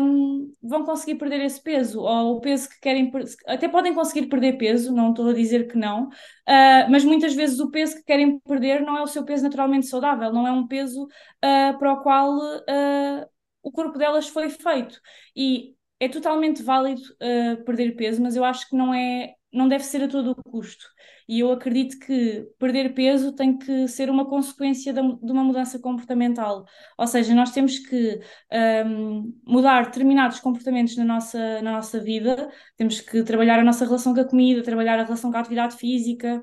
um, 0.00 0.50
vão 0.62 0.84
conseguir 0.84 1.16
perder 1.16 1.40
esse 1.40 1.60
peso, 1.60 2.00
ou 2.00 2.36
o 2.36 2.40
peso 2.40 2.68
que 2.68 2.80
querem, 2.80 3.10
até 3.46 3.68
podem 3.68 3.92
conseguir 3.92 4.26
perder 4.26 4.56
peso, 4.56 4.94
não 4.94 5.10
estou 5.10 5.28
a 5.28 5.34
dizer 5.34 5.66
que 5.68 5.76
não, 5.76 6.08
uh, 6.08 6.90
mas 6.90 7.04
muitas 7.04 7.34
vezes 7.34 7.58
o 7.60 7.70
peso 7.70 7.96
que 7.96 8.04
querem 8.04 8.38
perder 8.40 8.80
não 8.80 8.96
é 8.96 9.02
o 9.02 9.06
seu 9.06 9.24
peso 9.24 9.42
naturalmente 9.42 9.86
saudável, 9.86 10.32
não 10.32 10.46
é 10.46 10.52
um 10.52 10.66
peso 10.66 11.04
uh, 11.04 11.78
para 11.78 11.92
o 11.92 12.02
qual 12.02 12.38
o 13.62 13.70
corpo 13.70 13.98
delas 13.98 14.28
foi 14.28 14.48
feito. 14.48 15.00
E 15.36 15.74
é 16.04 16.08
totalmente 16.08 16.62
válido 16.62 17.02
perder 17.64 17.94
peso, 17.96 18.20
mas 18.22 18.36
eu 18.36 18.44
acho 18.44 18.68
que 18.68 18.76
não 18.76 18.92
é, 18.92 19.34
não 19.52 19.68
deve 19.68 19.84
ser 19.84 20.02
a 20.02 20.08
todo 20.08 20.32
o 20.32 20.42
custo. 20.50 20.84
E 21.28 21.40
eu 21.40 21.52
acredito 21.52 21.98
que 21.98 22.46
perder 22.58 22.94
peso 22.94 23.32
tem 23.32 23.56
que 23.56 23.86
ser 23.88 24.10
uma 24.10 24.28
consequência 24.28 24.92
de 24.92 25.00
uma 25.00 25.44
mudança 25.44 25.78
comportamental. 25.78 26.64
Ou 26.98 27.06
seja, 27.06 27.34
nós 27.34 27.52
temos 27.52 27.78
que 27.78 28.20
um, 28.86 29.32
mudar 29.46 29.86
determinados 29.86 30.40
comportamentos 30.40 30.96
na 30.96 31.04
nossa, 31.04 31.62
na 31.62 31.72
nossa 31.72 32.00
vida, 32.00 32.50
temos 32.76 33.00
que 33.00 33.22
trabalhar 33.22 33.58
a 33.60 33.64
nossa 33.64 33.84
relação 33.84 34.14
com 34.14 34.20
a 34.20 34.28
comida, 34.28 34.62
trabalhar 34.62 34.98
a 34.98 35.04
relação 35.04 35.30
com 35.30 35.36
a 35.36 35.40
atividade 35.40 35.76
física, 35.76 36.42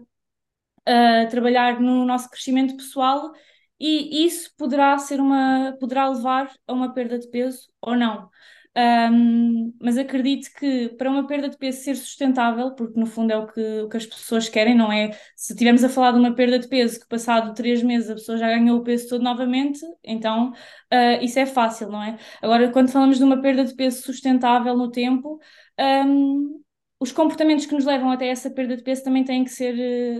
uh, 0.87 1.29
trabalhar 1.29 1.79
no 1.79 2.05
nosso 2.05 2.29
crescimento 2.29 2.75
pessoal. 2.77 3.31
E 3.79 4.25
isso 4.25 4.51
poderá 4.57 4.97
ser 4.97 5.19
uma, 5.21 5.75
poderá 5.79 6.09
levar 6.09 6.51
a 6.67 6.73
uma 6.73 6.93
perda 6.93 7.17
de 7.19 7.29
peso 7.29 7.69
ou 7.81 7.95
não. 7.95 8.29
Um, 8.77 9.73
mas 9.81 9.97
acredito 9.97 10.47
que 10.57 10.89
para 10.89 11.09
uma 11.09 11.25
perda 11.25 11.49
de 11.49 11.57
peso 11.57 11.81
ser 11.81 11.95
sustentável, 11.95 12.75
porque 12.75 12.99
no 12.99 13.05
fundo 13.05 13.31
é 13.31 13.37
o 13.37 13.47
que, 13.47 13.81
o 13.81 13.89
que 13.89 13.97
as 13.97 14.05
pessoas 14.05 14.47
querem, 14.47 14.75
não 14.75 14.91
é? 14.91 15.11
Se 15.35 15.53
estivermos 15.53 15.83
a 15.83 15.89
falar 15.89 16.11
de 16.11 16.19
uma 16.19 16.33
perda 16.33 16.59
de 16.59 16.67
peso 16.67 16.99
que 16.99 17.07
passado 17.07 17.53
três 17.53 17.81
meses 17.81 18.09
a 18.09 18.13
pessoa 18.13 18.37
já 18.37 18.47
ganhou 18.47 18.79
o 18.79 18.83
peso 18.83 19.09
todo 19.09 19.23
novamente, 19.23 19.79
então 20.03 20.51
uh, 20.51 21.23
isso 21.23 21.39
é 21.39 21.45
fácil, 21.45 21.89
não 21.89 22.01
é? 22.01 22.17
Agora, 22.41 22.71
quando 22.71 22.91
falamos 22.91 23.17
de 23.17 23.23
uma 23.23 23.41
perda 23.41 23.65
de 23.65 23.75
peso 23.75 24.03
sustentável 24.03 24.77
no 24.77 24.91
tempo, 24.91 25.39
um, 26.05 26.61
os 26.99 27.11
comportamentos 27.11 27.65
que 27.65 27.73
nos 27.73 27.85
levam 27.85 28.11
até 28.11 28.27
essa 28.27 28.49
perda 28.49 28.75
de 28.77 28.83
peso 28.83 29.03
também 29.03 29.23
têm 29.23 29.43
que 29.43 29.51
ser 29.51 29.73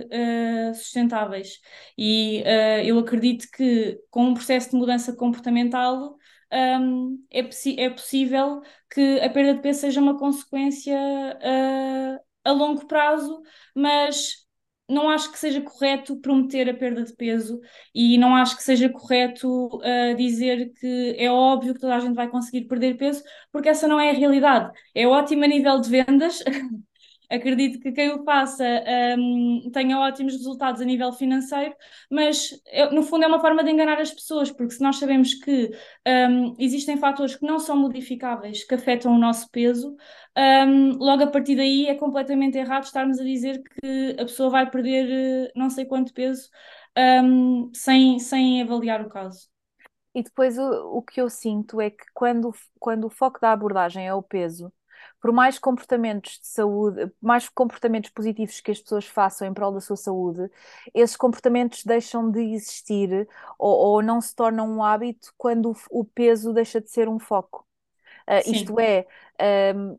uh, 0.06 0.74
sustentáveis. 0.74 1.60
E 1.96 2.42
uh, 2.42 2.82
eu 2.84 2.98
acredito 2.98 3.46
que 3.54 3.98
com 4.10 4.24
um 4.24 4.34
processo 4.34 4.70
de 4.70 4.76
mudança 4.76 5.14
comportamental 5.14 6.16
um, 6.52 7.24
é, 7.30 7.40
é 7.84 7.90
possível 7.90 8.62
que 8.90 9.20
a 9.20 9.30
perda 9.30 9.54
de 9.54 9.62
peso 9.62 9.80
seja 9.80 10.00
uma 10.00 10.18
consequência 10.18 10.96
uh, 10.96 12.20
a 12.44 12.52
longo 12.52 12.86
prazo, 12.86 13.40
mas 13.74 14.46
não 14.88 15.08
acho 15.08 15.30
que 15.30 15.38
seja 15.38 15.60
correto 15.62 16.16
prometer 16.20 16.68
a 16.68 16.74
perda 16.74 17.04
de 17.04 17.14
peso 17.14 17.60
e 17.94 18.18
não 18.18 18.34
acho 18.34 18.56
que 18.56 18.62
seja 18.62 18.88
correto 18.88 19.48
uh, 19.76 20.16
dizer 20.16 20.72
que 20.80 21.14
é 21.16 21.30
óbvio 21.30 21.74
que 21.74 21.80
toda 21.80 21.94
a 21.96 22.00
gente 22.00 22.14
vai 22.14 22.28
conseguir 22.28 22.66
perder 22.66 22.96
peso, 22.96 23.22
porque 23.52 23.68
essa 23.68 23.86
não 23.86 24.00
é 24.00 24.10
a 24.10 24.14
realidade. 24.14 24.72
É 24.94 25.06
ótimo 25.06 25.44
a 25.44 25.48
nível 25.48 25.80
de 25.80 25.88
vendas, 25.88 26.42
Acredito 27.30 27.78
que 27.78 27.92
quem 27.92 28.10
o 28.10 28.24
faça 28.24 28.64
um, 29.16 29.70
tenha 29.72 29.98
ótimos 30.00 30.32
resultados 30.32 30.80
a 30.80 30.84
nível 30.84 31.12
financeiro, 31.12 31.74
mas 32.10 32.50
no 32.92 33.04
fundo 33.04 33.24
é 33.24 33.28
uma 33.28 33.38
forma 33.40 33.62
de 33.62 33.70
enganar 33.70 34.00
as 34.00 34.12
pessoas, 34.12 34.50
porque 34.50 34.74
se 34.74 34.82
nós 34.82 34.98
sabemos 34.98 35.34
que 35.34 35.70
um, 36.06 36.56
existem 36.58 36.96
fatores 36.96 37.36
que 37.36 37.46
não 37.46 37.60
são 37.60 37.76
modificáveis, 37.76 38.64
que 38.64 38.74
afetam 38.74 39.14
o 39.14 39.18
nosso 39.18 39.48
peso, 39.50 39.96
um, 40.36 40.96
logo 40.98 41.22
a 41.22 41.26
partir 41.28 41.54
daí 41.56 41.86
é 41.86 41.94
completamente 41.94 42.58
errado 42.58 42.84
estarmos 42.84 43.20
a 43.20 43.24
dizer 43.24 43.62
que 43.62 44.16
a 44.18 44.24
pessoa 44.24 44.50
vai 44.50 44.68
perder 44.68 45.48
uh, 45.48 45.52
não 45.54 45.70
sei 45.70 45.84
quanto 45.84 46.12
peso 46.12 46.50
hum, 46.96 47.70
sem, 47.74 48.18
sem 48.18 48.62
avaliar 48.62 49.00
o 49.02 49.08
caso. 49.08 49.48
E 50.14 50.22
depois 50.22 50.58
o, 50.58 50.98
o 50.98 51.02
que 51.02 51.20
eu 51.20 51.30
sinto 51.30 51.80
é 51.80 51.90
que 51.90 52.04
quando, 52.12 52.52
quando 52.78 53.04
o 53.06 53.10
foco 53.10 53.40
da 53.40 53.52
abordagem 53.52 54.06
é 54.06 54.14
o 54.14 54.22
peso, 54.22 54.72
por 55.20 55.32
mais 55.32 55.58
comportamentos 55.58 56.38
de 56.40 56.46
saúde, 56.46 57.12
mais 57.20 57.48
comportamentos 57.48 58.10
positivos 58.10 58.60
que 58.60 58.70
as 58.70 58.80
pessoas 58.80 59.06
façam 59.06 59.46
em 59.46 59.54
prol 59.54 59.72
da 59.72 59.80
sua 59.80 59.96
saúde, 59.96 60.50
esses 60.94 61.16
comportamentos 61.16 61.84
deixam 61.84 62.30
de 62.30 62.40
existir 62.54 63.28
ou, 63.58 63.70
ou 63.70 64.02
não 64.02 64.20
se 64.20 64.34
tornam 64.34 64.68
um 64.68 64.82
hábito 64.82 65.32
quando 65.36 65.72
o, 65.72 66.00
o 66.00 66.04
peso 66.04 66.52
deixa 66.52 66.80
de 66.80 66.90
ser 66.90 67.08
um 67.08 67.18
foco. 67.18 67.66
Uh, 68.28 68.50
isto 68.50 68.78
é, 68.80 69.06
um, 69.74 69.98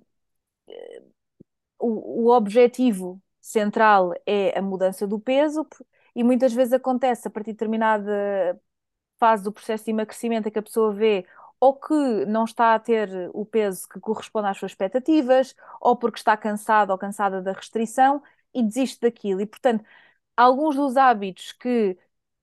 o, 1.79 2.25
o 2.27 2.35
objetivo 2.35 3.21
central 3.39 4.13
é 4.25 4.57
a 4.57 4.61
mudança 4.61 5.07
do 5.07 5.19
peso 5.19 5.67
e 6.15 6.23
muitas 6.23 6.53
vezes 6.53 6.73
acontece 6.73 7.27
a 7.27 7.31
partir 7.31 7.51
de 7.51 7.53
determinada 7.53 8.59
fase 9.19 9.43
do 9.43 9.51
processo 9.51 9.85
de 9.85 9.91
emagrecimento 9.91 10.47
em 10.47 10.51
que 10.51 10.59
a 10.59 10.63
pessoa 10.63 10.93
vê 10.93 11.25
ou 11.61 11.75
que 11.75 11.93
não 12.27 12.45
está 12.45 12.75
a 12.75 12.79
ter 12.79 13.09
o 13.33 13.45
peso 13.45 13.87
que 13.89 14.01
corresponde 14.01 14.49
às 14.49 14.57
suas 14.59 14.73
expectativas, 14.73 15.55
ou 15.81 15.95
porque 15.97 16.19
está 16.19 16.37
cansado 16.37 16.91
ou 16.91 16.99
cansada 16.99 17.41
da 17.41 17.53
restrição 17.53 18.23
e 18.53 18.63
desiste 18.63 19.01
daquilo. 19.01 19.41
E, 19.41 19.47
portanto, 19.47 19.85
alguns 20.37 20.75
dos 20.75 20.97
hábitos 20.97 21.51
que, 21.53 21.97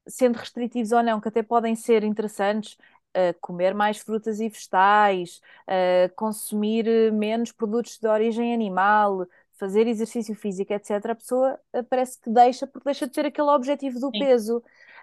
sendo 0.09 0.37
restritivos 0.39 0.93
ou 0.93 1.03
não, 1.03 1.21
que 1.21 1.29
até 1.29 1.43
podem 1.43 1.75
ser 1.77 2.05
interessantes, 2.05 2.75
uh, 3.17 3.35
comer 3.41 3.75
mais 3.75 3.99
frutas 3.99 4.41
e 4.41 4.49
vegetais, 4.49 5.41
uh, 5.69 6.15
consumir 6.17 7.13
menos 7.13 7.53
produtos 7.53 7.99
de 7.99 8.07
origem 8.09 8.55
animal, 8.55 9.27
fazer 9.59 9.87
exercício 9.87 10.35
físico, 10.35 10.73
etc., 10.73 11.13
a 11.13 11.15
pessoa 11.15 11.59
uh, 11.75 11.85
parece 11.85 12.21
que 12.21 12.31
deixa, 12.31 12.67
porque 12.67 12.85
deixa 12.85 13.07
de 13.07 13.13
ter 13.13 13.27
aquele 13.27 13.49
objetivo 13.51 13.99
do 14.01 14.11
Sim. 14.11 14.21
peso. 14.21 14.63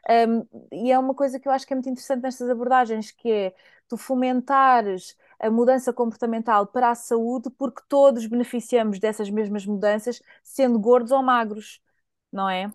Um, 0.10 0.46
e 0.72 0.92
é 0.92 1.00
uma 1.00 1.14
coisa 1.16 1.40
que 1.40 1.48
eu 1.48 1.52
acho 1.52 1.66
que 1.66 1.74
é 1.74 1.76
muito 1.76 1.90
interessante 1.90 2.22
nestas 2.22 2.50
abordagens, 2.50 3.12
que 3.12 3.32
é 3.32 3.54
tu 3.88 3.98
fomentares 3.98 5.16
a 5.40 5.50
mudança 5.50 5.92
comportamental 5.92 6.68
para 6.68 6.92
a 6.92 6.96
saúde, 6.96 7.50
porque 7.52 7.82
todos 7.88 8.26
beneficiamos 8.26 9.00
dessas 9.00 9.30
mesmas 9.30 9.66
mudanças, 9.66 10.22
sendo 10.44 10.80
gordos 10.80 11.12
ou 11.12 11.22
magros, 11.22 11.82
não 12.32 12.50
é? 12.50 12.72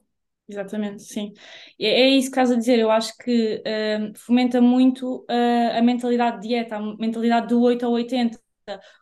Exatamente, 0.49 1.03
sim. 1.03 1.33
É, 1.79 2.03
é 2.03 2.09
isso 2.09 2.29
que 2.29 2.33
estás 2.33 2.51
a 2.51 2.57
dizer. 2.57 2.79
Eu 2.79 2.90
acho 2.90 3.16
que 3.19 3.62
uh, 3.64 4.19
fomenta 4.19 4.61
muito 4.61 5.21
uh, 5.31 5.79
a 5.79 5.81
mentalidade 5.83 6.40
de 6.40 6.49
dieta, 6.49 6.77
a 6.77 6.81
mentalidade 6.97 7.49
do 7.49 7.61
8 7.61 7.87
ao 7.87 7.93
80. 7.93 8.38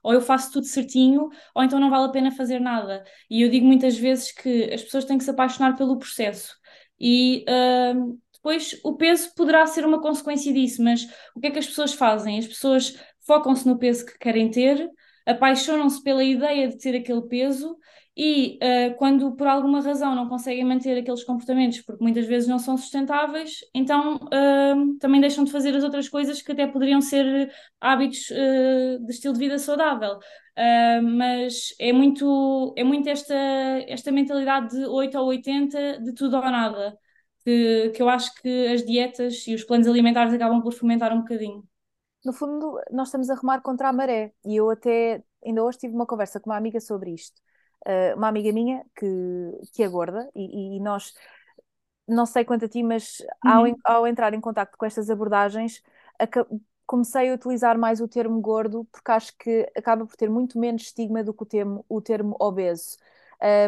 Ou 0.03 0.13
eu 0.13 0.21
faço 0.21 0.53
tudo 0.53 0.67
certinho, 0.67 1.29
ou 1.55 1.63
então 1.63 1.81
não 1.81 1.91
vale 1.91 2.07
a 2.07 2.11
pena 2.11 2.31
fazer 2.31 2.61
nada. 2.61 3.03
E 3.29 3.43
eu 3.43 3.49
digo 3.51 3.67
muitas 3.67 3.97
vezes 3.99 4.31
que 4.33 4.73
as 4.73 4.83
pessoas 4.83 5.05
têm 5.05 5.19
que 5.19 5.25
se 5.25 5.31
apaixonar 5.31 5.77
pelo 5.77 5.99
processo. 5.99 6.57
E 7.01 7.45
uh, 7.49 8.19
depois 8.33 8.79
o 8.85 8.97
peso 8.97 9.35
poderá 9.35 9.67
ser 9.67 9.85
uma 9.85 10.01
consequência 10.01 10.53
disso, 10.53 10.83
mas 10.83 11.05
o 11.35 11.41
que 11.41 11.49
é 11.49 11.51
que 11.51 11.59
as 11.59 11.67
pessoas 11.67 11.93
fazem? 11.93 12.39
As 12.39 12.47
pessoas 12.47 12.97
focam-se 13.27 13.67
no 13.67 13.79
peso 13.79 14.07
que 14.07 14.19
querem 14.19 14.51
ter, 14.51 14.89
apaixonam-se 15.29 16.03
pela 16.03 16.25
ideia 16.25 16.69
de 16.69 16.79
ter 16.79 16.97
aquele 16.97 17.23
peso 17.23 17.77
e 18.17 18.59
uh, 18.63 18.97
quando 18.97 19.37
por 19.37 19.47
alguma 19.47 19.81
razão 19.81 20.15
não 20.15 20.29
conseguem 20.29 20.65
manter 20.65 20.99
aqueles 20.99 21.23
comportamentos, 21.23 21.81
porque 21.83 22.03
muitas 22.03 22.27
vezes 22.27 22.49
não 22.49 22.59
são 22.59 22.77
sustentáveis, 22.77 23.61
então 23.73 24.17
uh, 24.17 24.99
também 24.99 25.21
deixam 25.21 25.45
de 25.45 25.53
fazer 25.53 25.75
as 25.77 25.85
outras 25.85 26.09
coisas 26.09 26.43
que 26.43 26.51
até 26.51 26.67
poderiam 26.67 27.01
ser 27.01 27.53
hábitos 27.81 28.31
uh, 28.31 29.05
de 29.05 29.13
estilo 29.13 29.35
de 29.35 29.41
vida 29.41 29.59
saudável. 29.59 30.19
mas 31.05 31.75
é 31.79 31.93
muito, 31.93 32.75
é 32.77 32.83
muito 32.83 33.09
esta, 33.09 33.35
esta 33.87 34.11
mentalidade 34.11 34.71
de 34.77 34.85
8 34.87 35.17
ou 35.19 35.27
80, 35.27 36.01
de 36.03 36.13
tudo 36.15 36.37
ou 36.37 36.43
nada 36.43 36.99
que, 37.45 37.91
que 37.95 38.03
eu 38.03 38.09
acho 38.09 38.35
que 38.35 38.67
as 38.69 38.85
dietas 38.85 39.47
e 39.47 39.55
os 39.55 39.65
planos 39.65 39.87
alimentares 39.87 40.35
acabam 40.35 40.61
por 40.61 40.73
fomentar 40.73 41.13
um 41.13 41.21
bocadinho. 41.21 41.65
No 42.29 42.33
fundo, 42.35 42.79
nós 42.91 43.09
estamos 43.09 43.31
a 43.31 43.35
remar 43.35 43.63
contra 43.63 43.89
a 43.89 43.93
maré 43.93 44.35
e 44.45 44.55
eu 44.55 44.69
até 44.69 45.25
ainda 45.43 45.65
hoje 45.65 45.79
tive 45.79 45.95
uma 45.95 46.05
conversa 46.05 46.39
com 46.39 46.51
uma 46.51 46.59
amiga 46.59 46.79
sobre 46.79 47.11
isto. 47.11 47.41
Uh, 47.87 48.15
uma 48.19 48.29
amiga 48.29 48.53
minha 48.53 48.85
que, 48.95 49.07
que 49.73 49.83
é 49.83 49.89
gorda 49.89 50.29
e, 50.35 50.77
e 50.77 50.81
nós, 50.81 51.15
não 52.07 52.27
sei 52.27 52.45
quanto 52.45 52.67
a 52.67 52.69
ti, 52.69 52.83
mas 52.83 53.21
uhum. 53.43 53.75
ao, 53.83 53.97
ao 53.97 54.07
entrar 54.07 54.35
em 54.35 54.43
contato 54.43 54.77
com 54.77 54.85
estas 54.85 55.09
abordagens, 55.09 55.83
comecei 56.85 57.31
a 57.31 57.35
utilizar 57.35 57.79
mais 57.79 57.99
o 57.99 58.07
termo 58.07 58.39
gordo 58.43 58.87
porque 58.93 59.11
acho 59.11 59.35
que 59.39 59.67
acaba 59.75 60.05
por 60.05 60.15
ter 60.15 60.29
muito 60.29 60.59
menos 60.59 60.83
estigma 60.83 61.25
do 61.25 61.33
que 61.33 61.45
o 61.45 61.47
termo, 61.47 61.83
o 61.89 61.99
termo 62.03 62.37
obeso. 62.39 62.99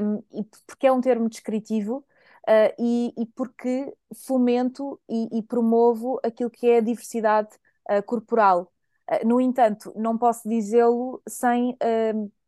Um, 0.03 0.23
e 0.39 0.45
porque 0.67 0.87
é 0.87 0.93
um 0.93 1.01
termo 1.01 1.31
descritivo 1.31 2.05
uh, 2.47 2.75
e, 2.79 3.15
e, 3.17 3.25
porque 3.25 3.91
fomento 4.27 5.01
e, 5.09 5.39
e, 5.39 5.43
promovo 5.45 6.21
aquilo 6.23 6.51
que 6.51 6.69
é 6.69 6.77
a 6.77 6.83
diversidade 6.83 7.49
uh, 7.91 8.03
corporal. 8.05 8.73
Uh, 9.11 9.27
no 9.27 9.41
entanto, 9.41 9.93
não 9.97 10.17
posso 10.19 10.49
dizê-lo 10.49 11.23
sem 11.29 11.77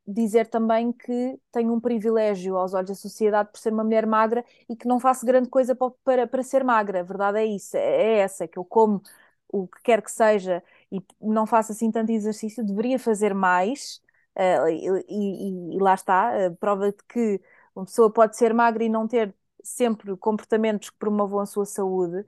dizer 0.07 0.48
também 0.48 0.92
que 0.92 1.38
tenho 1.52 1.72
um 1.72 1.81
privilégio 1.81 2.57
aos 2.57 2.74
olhos 2.74 2.90
da 2.90 2.94
sociedade 2.94 3.50
por 3.52 3.59
ser 3.59 3.72
uma 3.72 3.85
mulher 3.85 4.07
magra 4.07 4.44
e 4.68 4.76
que 4.76 4.87
não 4.87 4.98
faço 4.98 5.24
grande 5.24 5.48
coisa 5.48 5.74
para, 5.74 5.90
para, 6.05 6.26
para 6.26 6.42
ser 6.42 6.64
magra. 6.64 7.00
A 7.00 7.02
verdade 7.02 7.38
é 7.38 7.46
isso, 7.46 7.76
é, 7.76 7.81
é 7.81 8.18
essa, 8.18 8.48
que 8.48 8.59
eu 8.59 8.64
como 8.64 9.00
o 9.48 9.68
que 9.68 9.83
quer 9.83 10.02
que 10.02 10.11
seja 10.11 10.62
e 10.90 11.00
não 11.20 11.46
faço 11.46 11.72
assim 11.72 11.90
tanto 11.90 12.11
exercício, 12.11 12.64
deveria 12.64 12.98
fazer 12.98 13.35
mais. 13.35 14.00
Uh, 14.37 14.68
e, 14.68 15.05
e, 15.09 15.76
e, 15.76 15.78
lá 15.78 15.94
está, 15.94 16.33
uh, 16.48 16.57
prova 16.57 16.90
de 16.90 16.98
que 17.09 17.40
uma 17.74 17.85
pessoa 17.85 18.11
pode 18.11 18.37
ser 18.37 18.55
magra 18.55 18.83
e 18.83 18.88
não 18.88 19.07
ter 19.07 19.35
sempre 19.62 20.16
comportamentos 20.16 20.90
que 20.90 20.96
promovam 20.98 21.40
a 21.40 21.46
sua 21.46 21.66
saúde. 21.66 22.24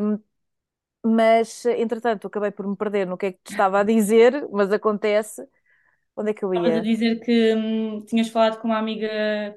Um, 0.00 0.18
mas, 1.06 1.64
entretanto, 1.66 2.26
acabei 2.26 2.50
por 2.50 2.66
me 2.66 2.76
perder 2.76 3.06
no 3.06 3.16
que 3.18 3.26
é 3.26 3.32
que 3.32 3.40
te 3.44 3.50
estava 3.50 3.80
a 3.80 3.84
dizer, 3.84 4.48
mas 4.50 4.72
acontece. 4.72 5.48
Onde 6.16 6.30
é 6.32 6.34
que 6.34 6.44
eu 6.44 6.54
Estavas 6.54 6.74
a 6.76 6.80
ia? 6.80 6.80
dizer 6.80 7.20
que 7.20 7.54
hum, 7.54 8.04
tinhas 8.06 8.28
falado 8.30 8.58
com 8.60 8.68
uma 8.68 8.78
amiga, 8.78 9.08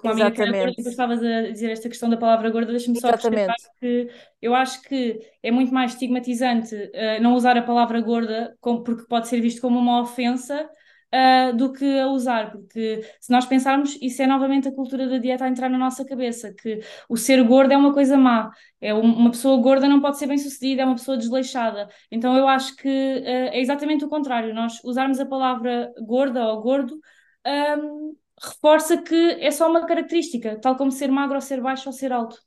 com 0.02 0.08
uma 0.08 0.12
amiga 0.12 0.32
que 0.32 0.42
e 0.42 0.76
depois 0.76 0.86
estavas 0.88 1.24
a 1.24 1.42
dizer 1.52 1.72
esta 1.72 1.88
questão 1.88 2.10
da 2.10 2.18
palavra 2.18 2.50
gorda. 2.52 2.72
Deixa-me 2.72 2.98
só 2.98 3.08
acrescentar 3.10 3.56
exatamente. 3.56 3.70
que 3.80 4.10
eu 4.42 4.54
acho 4.54 4.82
que 4.82 5.18
é 5.42 5.50
muito 5.50 5.74
mais 5.74 5.94
estigmatizante 5.94 6.76
uh, 6.76 7.22
não 7.22 7.36
usar 7.36 7.58
a 7.58 7.62
palavra 7.62 8.02
gorda 8.02 8.58
como- 8.60 8.84
porque 8.84 9.06
pode 9.08 9.30
ser 9.30 9.40
visto 9.40 9.62
como 9.62 9.80
uma 9.80 10.02
ofensa 10.02 10.70
uh, 11.14 11.56
do 11.56 11.72
que 11.74 12.00
a 12.00 12.08
usar, 12.08 12.52
porque 12.52 13.02
se 13.20 13.32
nós 13.32 13.46
pensarmos, 13.46 13.98
isso 14.02 14.22
é 14.22 14.28
novamente 14.28 14.68
a 14.68 14.72
cultura 14.72 15.08
da 15.08 15.18
dieta 15.18 15.46
a 15.46 15.50
entrar 15.50 15.70
na 15.70 15.78
nossa 15.78 16.06
cabeça, 16.06 16.54
que 16.54 16.80
o 17.10 17.18
ser 17.18 17.44
gordo 17.44 17.72
é 17.74 17.78
uma 17.78 17.94
coisa 17.94 18.18
má, 18.18 18.52
é 18.82 18.94
um- 18.94 19.02
uma 19.02 19.32
pessoa 19.32 19.62
gorda 19.62 19.88
não 19.88 20.02
pode 20.02 20.18
ser 20.20 20.28
bem-sucedida, 20.28 20.82
é 20.84 20.86
uma 20.86 20.96
pessoa 20.96 21.18
desleixada. 21.18 21.90
Então 22.12 22.38
eu 22.38 22.48
acho 22.48 22.76
que 22.76 22.88
uh, 22.88 23.24
é 23.26 23.60
exatamente 23.60 24.06
o 24.06 24.10
contrário, 24.10 24.54
nós 24.54 24.84
usarmos 24.84 25.20
a 25.20 25.26
palavra 25.26 25.92
gorda 26.06 26.46
ou 26.48 26.62
gordo. 26.62 27.00
um, 27.46 28.16
reforça 28.42 28.98
que 29.02 29.16
é 29.42 29.52
só 29.52 29.70
uma 29.70 29.86
característica, 29.86 30.60
tal 30.62 30.76
como 30.78 30.92
ser 30.92 31.10
magro 31.12 31.36
ou 31.36 31.42
ser 31.42 31.62
baixo 31.62 31.90
ou 31.90 31.94
ser 31.94 32.12
alto. 32.14 32.38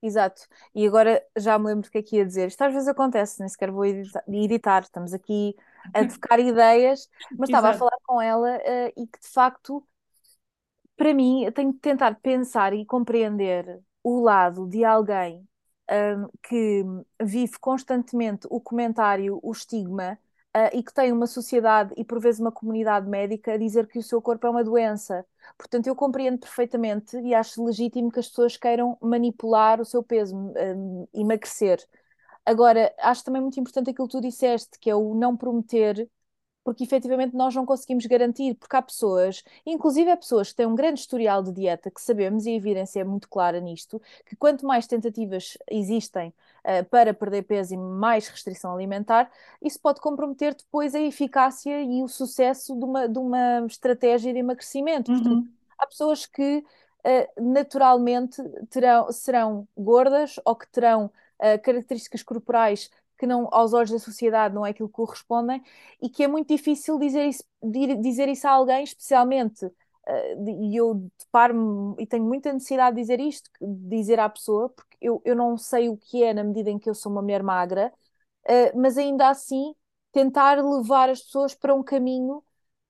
Exato. 0.00 0.42
E 0.74 0.86
agora 0.86 1.20
já 1.36 1.58
me 1.58 1.66
lembro 1.66 1.82
do 1.82 1.90
que 1.90 1.98
é 1.98 2.02
que 2.02 2.16
ia 2.16 2.24
dizer. 2.26 2.48
Isto 2.48 2.62
às 2.62 2.72
vezes 2.72 2.88
acontece, 2.88 3.40
nem 3.40 3.48
sequer 3.48 3.70
vou 3.72 3.84
edita- 3.84 4.22
editar. 4.28 4.82
Estamos 4.82 5.12
aqui 5.12 5.54
a 5.92 6.04
trocar 6.04 6.38
ideias, 6.40 7.08
mas 7.36 7.48
estava 7.48 7.70
a 7.70 7.74
falar 7.74 7.96
com 8.04 8.20
ela, 8.20 8.50
eh, 8.62 8.92
e 8.96 9.06
que 9.06 9.20
de 9.20 9.28
facto 9.28 9.86
para 10.96 11.14
mim, 11.14 11.44
eu 11.44 11.52
tenho 11.52 11.72
de 11.72 11.78
tentar 11.78 12.16
pensar 12.20 12.72
e 12.74 12.84
compreender 12.84 13.80
o 14.02 14.20
lado 14.20 14.66
de 14.68 14.84
alguém, 14.84 15.46
hum, 15.90 16.28
que 16.42 16.84
vive 17.22 17.58
constantemente 17.60 18.46
o 18.50 18.60
comentário, 18.60 19.38
o 19.42 19.52
estigma, 19.52 20.18
ah, 20.52 20.70
e 20.74 20.82
que 20.82 20.92
tem 20.92 21.12
uma 21.12 21.26
sociedade 21.26 21.94
e 21.96 22.04
por 22.04 22.18
vezes 22.20 22.40
uma 22.40 22.50
comunidade 22.50 23.08
médica 23.08 23.52
a 23.52 23.56
dizer 23.56 23.86
que 23.86 23.98
o 23.98 24.02
seu 24.02 24.20
corpo 24.20 24.46
é 24.46 24.50
uma 24.50 24.64
doença. 24.64 25.24
Portanto, 25.56 25.86
eu 25.86 25.94
compreendo 25.94 26.40
perfeitamente 26.40 27.16
e 27.20 27.32
acho 27.34 27.64
legítimo 27.64 28.10
que 28.10 28.18
as 28.18 28.28
pessoas 28.28 28.56
queiram 28.56 28.98
manipular 29.00 29.80
o 29.80 29.84
seu 29.84 30.02
peso, 30.02 30.34
hum, 30.36 31.06
emagrecer. 31.14 31.78
Agora, 32.50 32.94
acho 32.98 33.24
também 33.24 33.42
muito 33.42 33.58
importante 33.60 33.90
aquilo 33.90 34.08
que 34.08 34.12
tu 34.12 34.20
disseste, 34.20 34.78
que 34.78 34.90
é 34.90 34.94
o 34.94 35.14
não 35.14 35.36
prometer 35.36 36.08
porque 36.64 36.84
efetivamente 36.84 37.34
nós 37.34 37.54
não 37.54 37.64
conseguimos 37.64 38.04
garantir, 38.06 38.54
porque 38.54 38.76
há 38.76 38.82
pessoas, 38.82 39.42
inclusive 39.64 40.10
há 40.10 40.16
pessoas 40.16 40.50
que 40.50 40.56
têm 40.56 40.66
um 40.66 40.74
grande 40.74 41.00
historial 41.00 41.42
de 41.42 41.50
dieta, 41.52 41.90
que 41.90 42.00
sabemos, 42.00 42.44
e 42.44 42.50
a 42.50 42.54
evidência 42.54 43.00
é 43.00 43.04
muito 43.04 43.28
clara 43.28 43.58
nisto, 43.60 44.00
que 44.26 44.36
quanto 44.36 44.66
mais 44.66 44.86
tentativas 44.86 45.56
existem 45.70 46.28
uh, 46.64 46.84
para 46.90 47.14
perder 47.14 47.44
peso 47.44 47.72
e 47.74 47.76
mais 47.78 48.28
restrição 48.28 48.74
alimentar, 48.74 49.30
isso 49.62 49.80
pode 49.80 50.00
comprometer 50.00 50.54
depois 50.54 50.94
a 50.94 51.00
eficácia 51.00 51.82
e 51.82 52.02
o 52.02 52.08
sucesso 52.08 52.76
de 52.78 52.84
uma, 52.84 53.08
de 53.08 53.18
uma 53.18 53.64
estratégia 53.66 54.32
de 54.32 54.38
emagrecimento. 54.38 55.10
Portanto, 55.10 55.40
Uhum. 55.40 55.48
há 55.78 55.86
pessoas 55.86 56.26
que 56.26 56.58
uh, 56.58 57.42
naturalmente 57.42 58.42
terão, 58.68 59.10
serão 59.10 59.68
gordas 59.76 60.38
ou 60.44 60.54
que 60.54 60.68
terão 60.70 61.10
uh, 61.40 61.60
características 61.62 62.22
corporais 62.22 62.90
que 63.18 63.26
não, 63.26 63.48
aos 63.52 63.72
olhos 63.72 63.90
da 63.90 63.98
sociedade 63.98 64.54
não 64.54 64.64
é 64.64 64.70
aquilo 64.70 64.88
que 64.88 64.94
correspondem 64.94 65.62
e 66.00 66.08
que 66.08 66.22
é 66.22 66.28
muito 66.28 66.48
difícil 66.48 66.98
dizer 66.98 67.26
isso, 67.26 67.44
dizer 68.00 68.28
isso 68.28 68.46
a 68.46 68.52
alguém, 68.52 68.84
especialmente, 68.84 69.66
uh, 69.66 70.62
e 70.62 70.76
eu 70.76 71.10
deparo-me 71.18 71.96
e 71.98 72.06
tenho 72.06 72.24
muita 72.24 72.52
necessidade 72.52 72.96
de 72.96 73.02
dizer 73.02 73.20
isto, 73.20 73.50
dizer 73.60 74.20
à 74.20 74.28
pessoa, 74.28 74.68
porque 74.70 74.96
eu, 75.00 75.20
eu 75.24 75.34
não 75.34 75.56
sei 75.56 75.88
o 75.88 75.96
que 75.96 76.22
é 76.22 76.32
na 76.32 76.44
medida 76.44 76.70
em 76.70 76.78
que 76.78 76.88
eu 76.88 76.94
sou 76.94 77.10
uma 77.10 77.22
mulher 77.22 77.42
magra, 77.42 77.92
uh, 78.46 78.80
mas 78.80 78.96
ainda 78.98 79.28
assim 79.28 79.74
tentar 80.12 80.56
levar 80.64 81.10
as 81.10 81.22
pessoas 81.22 81.54
para 81.54 81.74
um 81.74 81.82
caminho 81.82 82.42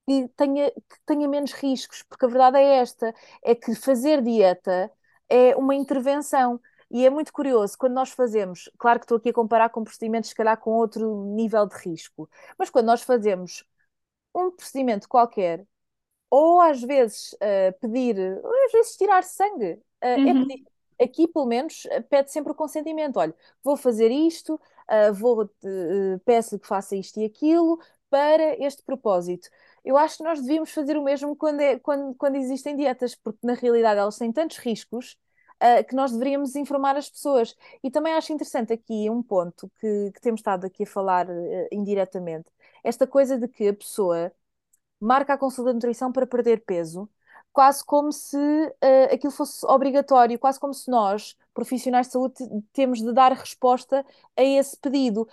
que 0.06 0.28
tenha, 0.36 0.70
que 0.70 0.96
tenha 1.06 1.28
menos 1.28 1.52
riscos, 1.52 2.02
porque 2.04 2.24
a 2.24 2.28
verdade 2.28 2.58
é 2.58 2.76
esta, 2.78 3.14
é 3.42 3.54
que 3.54 3.74
fazer 3.74 4.22
dieta 4.22 4.90
é 5.28 5.54
uma 5.56 5.74
intervenção. 5.74 6.60
E 6.90 7.04
é 7.04 7.10
muito 7.10 7.32
curioso, 7.32 7.76
quando 7.76 7.92
nós 7.92 8.10
fazemos, 8.10 8.70
claro 8.78 8.98
que 8.98 9.04
estou 9.04 9.18
aqui 9.18 9.28
a 9.28 9.32
comparar 9.32 9.68
com 9.68 9.84
procedimentos, 9.84 10.30
se 10.30 10.36
calhar 10.36 10.58
com 10.58 10.70
outro 10.70 11.24
nível 11.34 11.66
de 11.66 11.76
risco, 11.76 12.28
mas 12.58 12.70
quando 12.70 12.86
nós 12.86 13.02
fazemos 13.02 13.64
um 14.34 14.50
procedimento 14.50 15.08
qualquer, 15.08 15.66
ou 16.30 16.60
às 16.60 16.82
vezes 16.82 17.32
uh, 17.34 17.78
pedir, 17.80 18.16
às 18.66 18.72
vezes 18.72 18.96
tirar 18.96 19.22
sangue, 19.22 19.72
uh, 19.72 19.80
é 20.02 20.16
pedir. 20.16 20.60
Uhum. 20.60 20.78
Aqui, 21.00 21.28
pelo 21.28 21.46
menos, 21.46 21.86
pede 22.10 22.32
sempre 22.32 22.50
o 22.50 22.54
consentimento. 22.56 23.18
Olha, 23.18 23.32
vou 23.62 23.76
fazer 23.76 24.10
isto, 24.10 24.54
uh, 24.54 25.14
vou, 25.14 25.48
peço-lhe 26.24 26.60
que 26.60 26.66
faça 26.66 26.96
isto 26.96 27.20
e 27.20 27.24
aquilo 27.24 27.78
para 28.10 28.56
este 28.64 28.82
propósito. 28.82 29.48
Eu 29.84 29.96
acho 29.96 30.18
que 30.18 30.24
nós 30.24 30.40
devíamos 30.40 30.70
fazer 30.70 30.96
o 30.96 31.04
mesmo 31.04 31.36
quando, 31.36 31.60
é, 31.60 31.78
quando, 31.78 32.14
quando 32.16 32.34
existem 32.34 32.76
dietas, 32.76 33.14
porque 33.14 33.38
na 33.46 33.54
realidade 33.54 34.00
elas 34.00 34.18
têm 34.18 34.32
tantos 34.32 34.58
riscos 34.58 35.16
uh, 35.62 35.84
que 35.86 35.94
nós 35.94 36.12
deveríamos 36.12 36.56
informar 36.56 36.96
as 36.96 37.08
pessoas. 37.10 37.56
E 37.82 37.90
também 37.90 38.14
acho 38.14 38.32
interessante 38.32 38.72
aqui 38.72 39.08
um 39.10 39.22
ponto 39.22 39.70
que, 39.80 40.12
que 40.12 40.20
temos 40.20 40.40
estado 40.40 40.66
aqui 40.66 40.84
a 40.84 40.86
falar 40.86 41.28
uh, 41.28 41.68
indiretamente: 41.72 42.48
esta 42.84 43.06
coisa 43.06 43.38
de 43.38 43.48
que 43.48 43.68
a 43.68 43.74
pessoa 43.74 44.32
marca 45.00 45.34
a 45.34 45.38
consulta 45.38 45.70
de 45.70 45.74
nutrição 45.74 46.12
para 46.12 46.26
perder 46.26 46.64
peso, 46.64 47.08
quase 47.52 47.84
como 47.84 48.12
se 48.12 48.36
uh, 48.36 49.14
aquilo 49.14 49.32
fosse 49.32 49.64
obrigatório, 49.66 50.38
quase 50.38 50.60
como 50.60 50.74
se 50.74 50.90
nós, 50.90 51.36
profissionais 51.54 52.06
de 52.06 52.12
saúde, 52.12 52.34
temos 52.72 53.00
de 53.00 53.12
dar 53.12 53.32
resposta 53.32 54.04
a 54.36 54.42
esse 54.42 54.76
pedido 54.76 55.28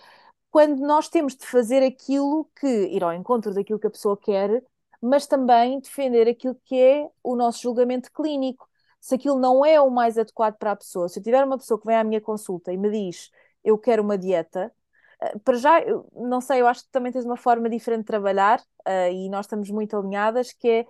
quando 0.56 0.80
nós 0.80 1.10
temos 1.10 1.36
de 1.36 1.46
fazer 1.46 1.84
aquilo 1.84 2.50
que 2.56 2.68
ir 2.68 3.04
ao 3.04 3.14
encontro 3.14 3.54
daquilo 3.54 3.78
que 3.78 3.88
a 3.88 3.92
pessoa 3.92 4.16
quer, 4.16 4.64
mas 5.02 5.28
também 5.28 5.82
defender 5.82 6.30
aquilo 6.30 6.56
que 6.64 6.80
é 6.80 7.10
o 7.22 7.36
nosso 7.36 7.62
julgamento 7.62 8.10
clínico. 8.12 8.66
Se 9.06 9.14
aquilo 9.14 9.38
não 9.40 9.64
é 9.64 9.80
o 9.80 9.92
mais 9.92 10.18
adequado 10.18 10.58
para 10.58 10.72
a 10.72 10.76
pessoa, 10.76 11.08
se 11.08 11.20
eu 11.20 11.24
tiver 11.24 11.44
uma 11.46 11.60
pessoa 11.60 11.80
que 11.80 11.86
vem 11.86 11.96
à 11.96 12.04
minha 12.04 12.20
consulta 12.20 12.74
e 12.74 12.78
me 12.78 12.90
diz 12.90 13.30
eu 13.64 13.78
quero 13.78 14.02
uma 14.02 14.18
dieta, 14.18 14.74
eh, 15.22 15.38
para 15.44 15.58
já, 15.58 15.80
eu 15.82 16.08
não 16.12 16.42
sei, 16.42 16.62
eu 16.62 16.68
acho 16.68 16.84
que 16.86 16.90
também 16.92 17.12
tens 17.12 17.24
uma 17.24 17.38
forma 17.38 17.70
diferente 17.70 18.00
de 18.00 18.06
trabalhar 18.08 18.60
uh, 18.88 19.12
e 19.12 19.30
nós 19.30 19.46
estamos 19.46 19.70
muito 19.70 19.96
alinhadas, 19.96 20.52
que 20.54 20.68
é 20.68 20.82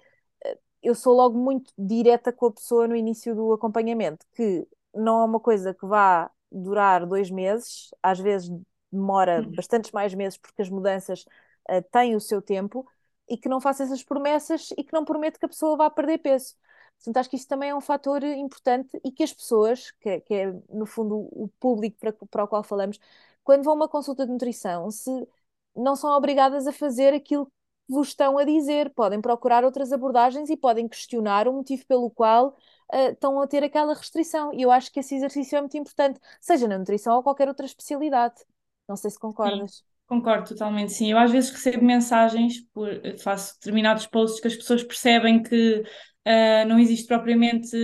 uh, 0.46 0.60
eu 0.82 0.96
sou 0.96 1.14
logo 1.14 1.38
muito 1.38 1.74
direta 1.78 2.32
com 2.32 2.46
a 2.46 2.52
pessoa 2.54 2.88
no 2.88 2.96
início 2.96 3.36
do 3.36 3.52
acompanhamento, 3.52 4.26
que 4.34 4.66
não 4.94 5.22
é 5.22 5.26
uma 5.26 5.40
coisa 5.42 5.74
que 5.74 5.86
vá 5.86 6.32
durar 6.50 7.06
dois 7.06 7.30
meses, 7.30 7.90
às 8.02 8.18
vezes 8.18 8.50
demora 8.90 9.42
bastantes 9.42 9.92
mais 9.92 10.14
meses 10.14 10.38
porque 10.38 10.62
as 10.62 10.70
mudanças 10.70 11.26
uh, 11.70 11.84
têm 11.92 12.16
o 12.16 12.22
seu 12.22 12.42
tempo 12.42 12.88
e 13.30 13.38
que 13.38 13.50
não 13.50 13.60
faça 13.60 13.84
essas 13.84 14.04
promessas 14.06 14.70
e 14.78 14.86
que 14.86 14.94
não 14.94 15.04
promete 15.04 15.38
que 15.38 15.46
a 15.46 15.50
pessoa 15.50 15.76
vá 15.76 15.90
perder 15.90 16.20
peso. 16.20 16.56
Portanto, 16.98 17.18
acho 17.18 17.30
que 17.30 17.36
isso 17.36 17.48
também 17.48 17.70
é 17.70 17.76
um 17.76 17.82
fator 17.82 18.24
importante 18.24 19.00
e 19.04 19.12
que 19.12 19.24
as 19.24 19.32
pessoas, 19.34 19.92
que, 20.00 20.20
que 20.22 20.34
é 20.34 20.52
no 20.70 20.86
fundo 20.86 21.16
o 21.32 21.50
público 21.60 21.98
para, 22.00 22.12
para 22.14 22.44
o 22.44 22.48
qual 22.48 22.64
falamos, 22.64 23.00
quando 23.44 23.64
vão 23.64 23.74
a 23.74 23.76
uma 23.76 23.88
consulta 23.90 24.26
de 24.26 24.32
nutrição, 24.32 24.90
se 24.92 25.12
não 25.76 25.96
são 25.96 26.10
obrigadas 26.12 26.66
a 26.68 26.72
fazer 26.72 27.14
aquilo 27.14 27.46
que 27.48 27.52
vos 27.94 28.10
estão 28.10 28.38
a 28.38 28.44
dizer, 28.44 28.90
podem 28.92 29.22
procurar 29.22 29.64
outras 29.64 29.92
abordagens 29.92 30.50
e 30.50 30.58
podem 30.58 30.88
questionar 30.88 31.48
o 31.48 31.54
motivo 31.54 31.86
pelo 31.86 32.10
qual 32.10 32.50
uh, 32.94 33.12
estão 33.12 33.40
a 33.40 33.48
ter 33.48 33.64
aquela 33.64 33.94
restrição. 33.94 34.52
E 34.54 34.62
eu 34.64 34.72
acho 34.72 34.92
que 34.92 35.00
esse 35.00 35.16
exercício 35.16 35.56
é 35.58 35.62
muito 35.62 35.78
importante, 35.78 36.20
seja 36.42 36.68
na 36.68 36.78
nutrição 36.80 37.16
ou 37.16 37.24
qualquer 37.24 37.48
outra 37.48 37.66
especialidade. 37.66 38.36
Não 38.88 38.96
sei 38.96 39.12
se 39.12 39.20
Sim, 39.46 39.70
concordas. 39.70 39.84
concordo 40.08 40.50
totalmente, 40.50 40.92
sim. 40.94 41.12
Eu 41.12 41.18
às 41.18 41.32
vezes 41.32 41.52
recebo 41.52 41.84
mensagens, 41.86 42.62
por, 42.74 42.90
faço 43.20 43.56
determinados 43.56 44.08
posts 44.08 44.40
que 44.42 44.48
as 44.48 44.56
pessoas 44.56 44.84
percebem 44.84 45.44
que 45.44 45.84
uh, 46.26 46.68
não 46.68 46.80
existe 46.80 47.08
propriamente 47.08 47.76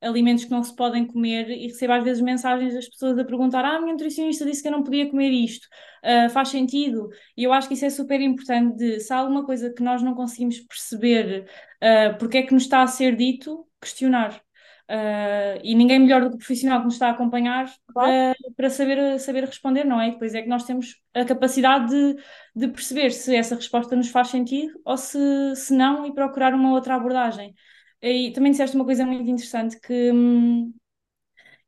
alimentos 0.00 0.44
que 0.44 0.50
não 0.50 0.62
se 0.62 0.74
podem 0.74 1.06
comer 1.06 1.48
e 1.50 1.66
recebo 1.68 1.94
às 1.94 2.04
vezes 2.04 2.22
mensagens 2.22 2.74
das 2.74 2.88
pessoas 2.88 3.18
a 3.18 3.24
perguntar: 3.24 3.64
Ah, 3.64 3.76
a 3.76 3.80
minha 3.80 3.92
nutricionista 3.92 4.44
disse 4.44 4.62
que 4.62 4.68
eu 4.68 4.72
não 4.72 4.82
podia 4.82 5.08
comer 5.10 5.30
isto, 5.30 5.66
uh, 6.04 6.30
faz 6.30 6.48
sentido? 6.48 7.08
E 7.36 7.44
eu 7.44 7.52
acho 7.52 7.68
que 7.68 7.74
isso 7.74 7.84
é 7.84 7.90
super 7.90 8.20
importante 8.20 8.76
de 8.76 9.00
se 9.00 9.12
há 9.12 9.16
alguma 9.18 9.44
coisa 9.44 9.72
que 9.72 9.82
nós 9.82 10.02
não 10.02 10.14
conseguimos 10.14 10.60
perceber 10.60 11.46
uh, 11.82 12.18
porque 12.18 12.38
é 12.38 12.42
que 12.42 12.54
nos 12.54 12.64
está 12.64 12.82
a 12.82 12.86
ser 12.86 13.16
dito, 13.16 13.66
questionar. 13.80 14.45
Uh, 14.88 15.58
e 15.64 15.74
ninguém 15.74 15.98
melhor 15.98 16.22
do 16.22 16.30
que 16.30 16.36
o 16.36 16.38
profissional 16.38 16.78
que 16.78 16.84
nos 16.84 16.94
está 16.94 17.08
a 17.08 17.10
acompanhar 17.10 17.66
Claro. 17.92 18.08
para, 18.08 18.54
para 18.56 18.70
saber, 18.70 19.18
saber 19.18 19.44
responder, 19.44 19.84
não 19.84 20.00
é? 20.00 20.08
E 20.08 20.10
depois 20.12 20.32
é 20.32 20.42
que 20.42 20.48
nós 20.48 20.62
temos 20.62 21.02
a 21.12 21.24
capacidade 21.24 21.90
de, 21.90 22.22
de 22.54 22.68
perceber 22.68 23.10
se 23.10 23.34
essa 23.34 23.56
resposta 23.56 23.96
nos 23.96 24.10
faz 24.10 24.28
sentido 24.28 24.80
ou 24.84 24.96
se, 24.96 25.18
se 25.56 25.74
não 25.74 26.06
e 26.06 26.14
procurar 26.14 26.54
uma 26.54 26.70
outra 26.70 26.94
abordagem. 26.94 27.52
E 28.00 28.30
também 28.32 28.52
disseste 28.52 28.76
uma 28.76 28.84
coisa 28.84 29.04
muito 29.04 29.28
interessante 29.28 29.80
que, 29.80 30.12
hum, 30.12 30.72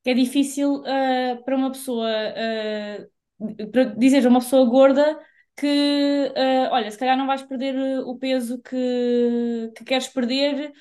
que 0.04 0.10
é 0.10 0.14
difícil 0.14 0.76
uh, 0.82 1.44
para 1.44 1.56
uma 1.56 1.72
pessoa, 1.72 2.08
uh, 2.08 3.68
para 3.72 3.84
dizer 3.96 4.24
a 4.24 4.28
uma 4.28 4.40
pessoa 4.40 4.64
gorda 4.64 5.18
que, 5.58 6.32
uh, 6.36 6.72
olha, 6.72 6.90
se 6.90 6.96
calhar 6.96 7.16
não 7.16 7.26
vais 7.26 7.42
perder 7.42 7.74
o 8.04 8.16
peso 8.16 8.62
que, 8.62 9.72
que 9.76 9.84
queres 9.84 10.06
perder, 10.06 10.70
uh, 10.70 10.72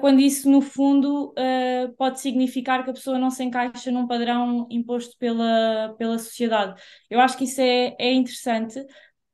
quando 0.00 0.20
isso, 0.20 0.50
no 0.50 0.60
fundo, 0.60 1.34
uh, 1.38 1.92
pode 1.96 2.20
significar 2.20 2.84
que 2.84 2.90
a 2.90 2.94
pessoa 2.94 3.18
não 3.18 3.30
se 3.30 3.44
encaixa 3.44 3.90
num 3.90 4.06
padrão 4.06 4.66
imposto 4.70 5.16
pela, 5.18 5.94
pela 5.98 6.18
sociedade. 6.18 6.80
Eu 7.10 7.20
acho 7.20 7.36
que 7.36 7.44
isso 7.44 7.60
é, 7.60 7.94
é 7.98 8.12
interessante. 8.12 8.78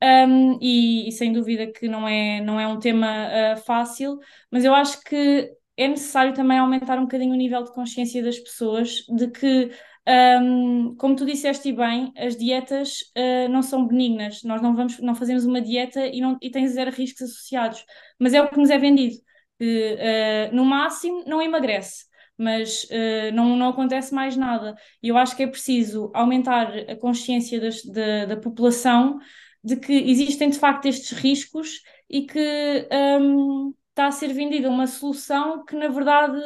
Um, 0.03 0.59
e, 0.61 1.07
e, 1.07 1.11
sem 1.13 1.31
dúvida 1.31 1.71
que 1.71 1.87
não 1.87 2.05
é, 2.05 2.41
não 2.41 2.59
é 2.59 2.67
um 2.67 2.77
tema 2.77 3.55
fácil, 3.65 4.19
mas 4.51 4.65
eu 4.65 4.75
acho 4.75 5.01
que 5.01 5.49
é 5.77 5.87
necessário 5.87 6.33
também 6.33 6.57
aumentar 6.59 6.99
um 6.99 7.03
bocadinho 7.03 7.33
o 7.33 7.37
nível 7.37 7.63
de 7.63 7.73
consciência 7.73 8.21
das 8.21 8.37
pessoas 8.37 9.05
de 9.15 9.29
que 9.31 9.71
um, 10.07 10.95
como 10.97 11.15
tu 11.15 11.25
disseste 11.25 11.71
bem, 11.71 12.11
as 12.17 12.35
dietas 12.35 12.99
uh, 13.17 13.49
não 13.49 13.61
são 13.61 13.87
benignas. 13.87 14.43
Nós 14.43 14.61
não 14.61 14.75
vamos, 14.75 14.99
não 14.99 15.15
fazemos 15.15 15.45
uma 15.45 15.61
dieta 15.61 16.05
e, 16.05 16.19
não, 16.19 16.37
e 16.41 16.51
tem 16.51 16.67
zero 16.67 16.91
riscos 16.91 17.21
associados. 17.23 17.85
Mas 18.19 18.33
é 18.33 18.41
o 18.41 18.49
que 18.49 18.57
nos 18.57 18.69
é 18.69 18.77
vendido. 18.77 19.15
Que, 19.63 19.95
uh, 20.51 20.55
no 20.55 20.65
máximo 20.65 21.23
não 21.25 21.41
emagrece, 21.41 22.05
mas 22.37 22.83
uh, 22.85 23.33
não, 23.33 23.55
não 23.55 23.69
acontece 23.69 24.13
mais 24.13 24.35
nada. 24.35 24.75
E 25.01 25.07
eu 25.09 25.17
acho 25.17 25.35
que 25.35 25.43
é 25.43 25.47
preciso 25.47 26.11
aumentar 26.13 26.73
a 26.89 26.95
consciência 26.95 27.59
das, 27.61 27.83
da, 27.83 28.25
da 28.25 28.37
população 28.37 29.19
de 29.63 29.77
que 29.77 29.93
existem 29.93 30.49
de 30.49 30.59
facto 30.59 30.87
estes 30.87 31.17
riscos 31.17 31.81
e 32.09 32.25
que 32.25 32.87
um, 33.21 33.73
está 33.89 34.07
a 34.07 34.11
ser 34.11 34.33
vendida 34.33 34.69
uma 34.69 34.87
solução 34.87 35.63
que 35.63 35.75
na 35.75 35.87
verdade 35.87 36.37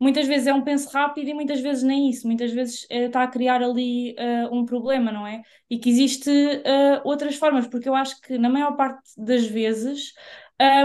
muitas 0.00 0.26
vezes 0.26 0.46
é 0.46 0.54
um 0.54 0.64
penso 0.64 0.88
rápido 0.90 1.28
e 1.28 1.34
muitas 1.34 1.60
vezes 1.60 1.82
nem 1.82 2.08
isso, 2.08 2.26
muitas 2.26 2.50
vezes 2.50 2.84
uh, 2.84 3.06
está 3.06 3.22
a 3.22 3.28
criar 3.28 3.62
ali 3.62 4.14
uh, 4.14 4.54
um 4.54 4.64
problema, 4.64 5.12
não 5.12 5.26
é? 5.26 5.42
E 5.68 5.78
que 5.78 5.90
existe 5.90 6.30
uh, 6.30 7.00
outras 7.04 7.36
formas, 7.36 7.68
porque 7.68 7.88
eu 7.88 7.94
acho 7.94 8.18
que 8.22 8.38
na 8.38 8.48
maior 8.48 8.74
parte 8.76 9.02
das 9.18 9.46
vezes 9.46 10.14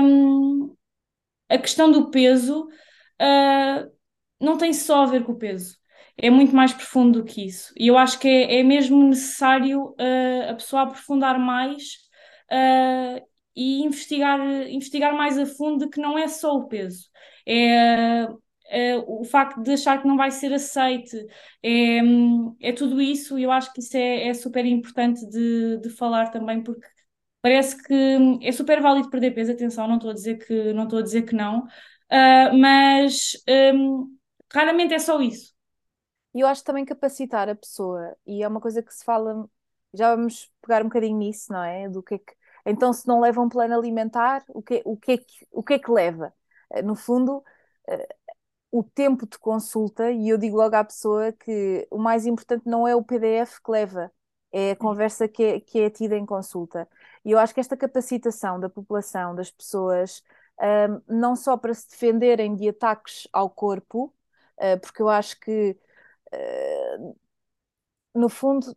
um, 0.01 0.75
a 1.49 1.57
questão 1.57 1.91
do 1.91 2.09
peso 2.09 2.67
não 4.39 4.57
tem 4.57 4.73
só 4.73 5.03
a 5.03 5.05
ver 5.05 5.23
com 5.23 5.33
o 5.33 5.37
peso. 5.37 5.77
É 6.17 6.29
muito 6.29 6.55
mais 6.55 6.73
profundo 6.73 7.21
do 7.21 7.25
que 7.25 7.45
isso. 7.45 7.73
E 7.77 7.87
eu 7.87 7.97
acho 7.97 8.19
que 8.19 8.27
é, 8.27 8.59
é 8.59 8.63
mesmo 8.63 9.03
necessário 9.03 9.95
a 10.49 10.53
pessoa 10.53 10.83
aprofundar 10.83 11.37
mais 11.39 11.83
e 13.55 13.83
investigar, 13.83 14.39
investigar 14.69 15.15
mais 15.15 15.37
a 15.37 15.45
fundo 15.45 15.89
que 15.89 15.99
não 15.99 16.17
é 16.17 16.27
só 16.27 16.55
o 16.55 16.67
peso. 16.67 17.09
É, 17.47 18.27
é, 18.67 18.97
o 18.97 19.23
facto 19.23 19.61
de 19.61 19.71
achar 19.73 20.01
que 20.01 20.07
não 20.07 20.17
vai 20.17 20.31
ser 20.31 20.51
aceite, 20.53 21.15
é, 21.63 21.99
é 22.61 22.73
tudo 22.73 23.01
isso, 23.01 23.37
e 23.39 23.43
eu 23.43 23.51
acho 23.51 23.71
que 23.73 23.79
isso 23.79 23.95
é, 23.95 24.27
é 24.27 24.33
super 24.33 24.65
importante 24.65 25.25
de, 25.29 25.77
de 25.77 25.89
falar 25.89 26.31
também, 26.31 26.61
porque 26.63 26.87
parece 27.45 27.77
que 27.77 28.39
é 28.41 28.51
super 28.51 28.81
válido 28.81 29.07
perder 29.07 29.29
peso, 29.29 29.51
atenção, 29.51 29.87
não 29.87 29.97
estou 29.97 30.09
a 30.09 30.13
dizer 30.15 30.43
que 30.43 30.73
não, 30.73 30.85
estou 30.85 30.97
a 30.97 31.03
dizer 31.03 31.21
que 31.21 31.35
não, 31.35 31.59
uh, 31.59 32.57
mas 32.59 33.33
um, 33.75 34.17
raramente 34.51 34.95
é 34.95 34.97
só 34.97 35.21
isso. 35.21 35.53
E 36.33 36.39
eu 36.39 36.47
acho 36.47 36.63
também 36.63 36.83
capacitar 36.83 37.47
a 37.47 37.53
pessoa, 37.53 38.17
e 38.25 38.41
é 38.41 38.47
uma 38.47 38.59
coisa 38.59 38.81
que 38.81 38.91
se 38.91 39.05
fala, 39.05 39.47
já 39.93 40.15
vamos 40.15 40.51
pegar 40.59 40.81
um 40.81 40.85
bocadinho 40.85 41.19
nisso, 41.19 41.53
não 41.53 41.63
é? 41.63 41.87
Do 41.87 42.01
que 42.01 42.15
é 42.15 42.17
que, 42.17 42.33
então, 42.65 42.91
se 42.91 43.07
não 43.07 43.19
leva 43.19 43.39
um 43.39 43.47
plano 43.47 43.75
alimentar, 43.75 44.43
o 44.47 44.63
que, 44.63 44.81
o 44.83 44.97
que, 44.97 45.11
é, 45.11 45.17
que, 45.19 45.47
o 45.51 45.61
que 45.61 45.75
é 45.75 45.79
que 45.79 45.91
leva? 45.91 46.33
No 46.83 46.95
fundo, 46.95 47.43
o 48.71 48.83
tempo 48.83 49.27
de 49.27 49.37
consulta, 49.37 50.09
e 50.11 50.29
eu 50.29 50.37
digo 50.39 50.57
logo 50.57 50.75
à 50.75 50.83
pessoa 50.83 51.31
que 51.31 51.87
o 51.91 51.99
mais 51.99 52.25
importante 52.25 52.63
não 52.65 52.87
é 52.87 52.95
o 52.95 53.03
PDF 53.03 53.61
que 53.63 53.69
leva, 53.69 54.11
é 54.55 54.71
a 54.71 54.75
conversa 54.77 55.27
que 55.27 55.43
é, 55.43 55.59
que 55.59 55.79
é 55.81 55.89
tida 55.89 56.17
em 56.17 56.25
consulta. 56.25 56.87
E 57.25 57.31
eu 57.31 57.39
acho 57.39 57.53
que 57.53 57.59
esta 57.59 57.75
capacitação 57.75 58.57
da 58.59 58.69
população, 58.69 59.35
das 59.35 59.51
pessoas, 59.51 60.23
um, 61.09 61.19
não 61.19 61.35
só 61.35 61.57
para 61.57 61.73
se 61.73 61.89
defenderem 61.89 62.55
de 62.55 62.69
ataques 62.69 63.27
ao 63.33 63.49
corpo, 63.49 64.13
uh, 64.57 64.79
porque 64.81 65.01
eu 65.01 65.09
acho 65.09 65.37
que, 65.41 65.77
uh, 66.33 67.15
no 68.13 68.29
fundo, 68.29 68.73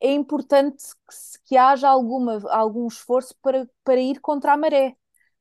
é 0.00 0.12
importante 0.12 0.84
que, 1.08 1.38
que 1.44 1.56
haja 1.56 1.88
alguma, 1.88 2.40
algum 2.50 2.86
esforço 2.88 3.34
para, 3.42 3.68
para 3.84 4.00
ir 4.00 4.20
contra 4.20 4.52
a 4.52 4.56
maré. 4.56 4.96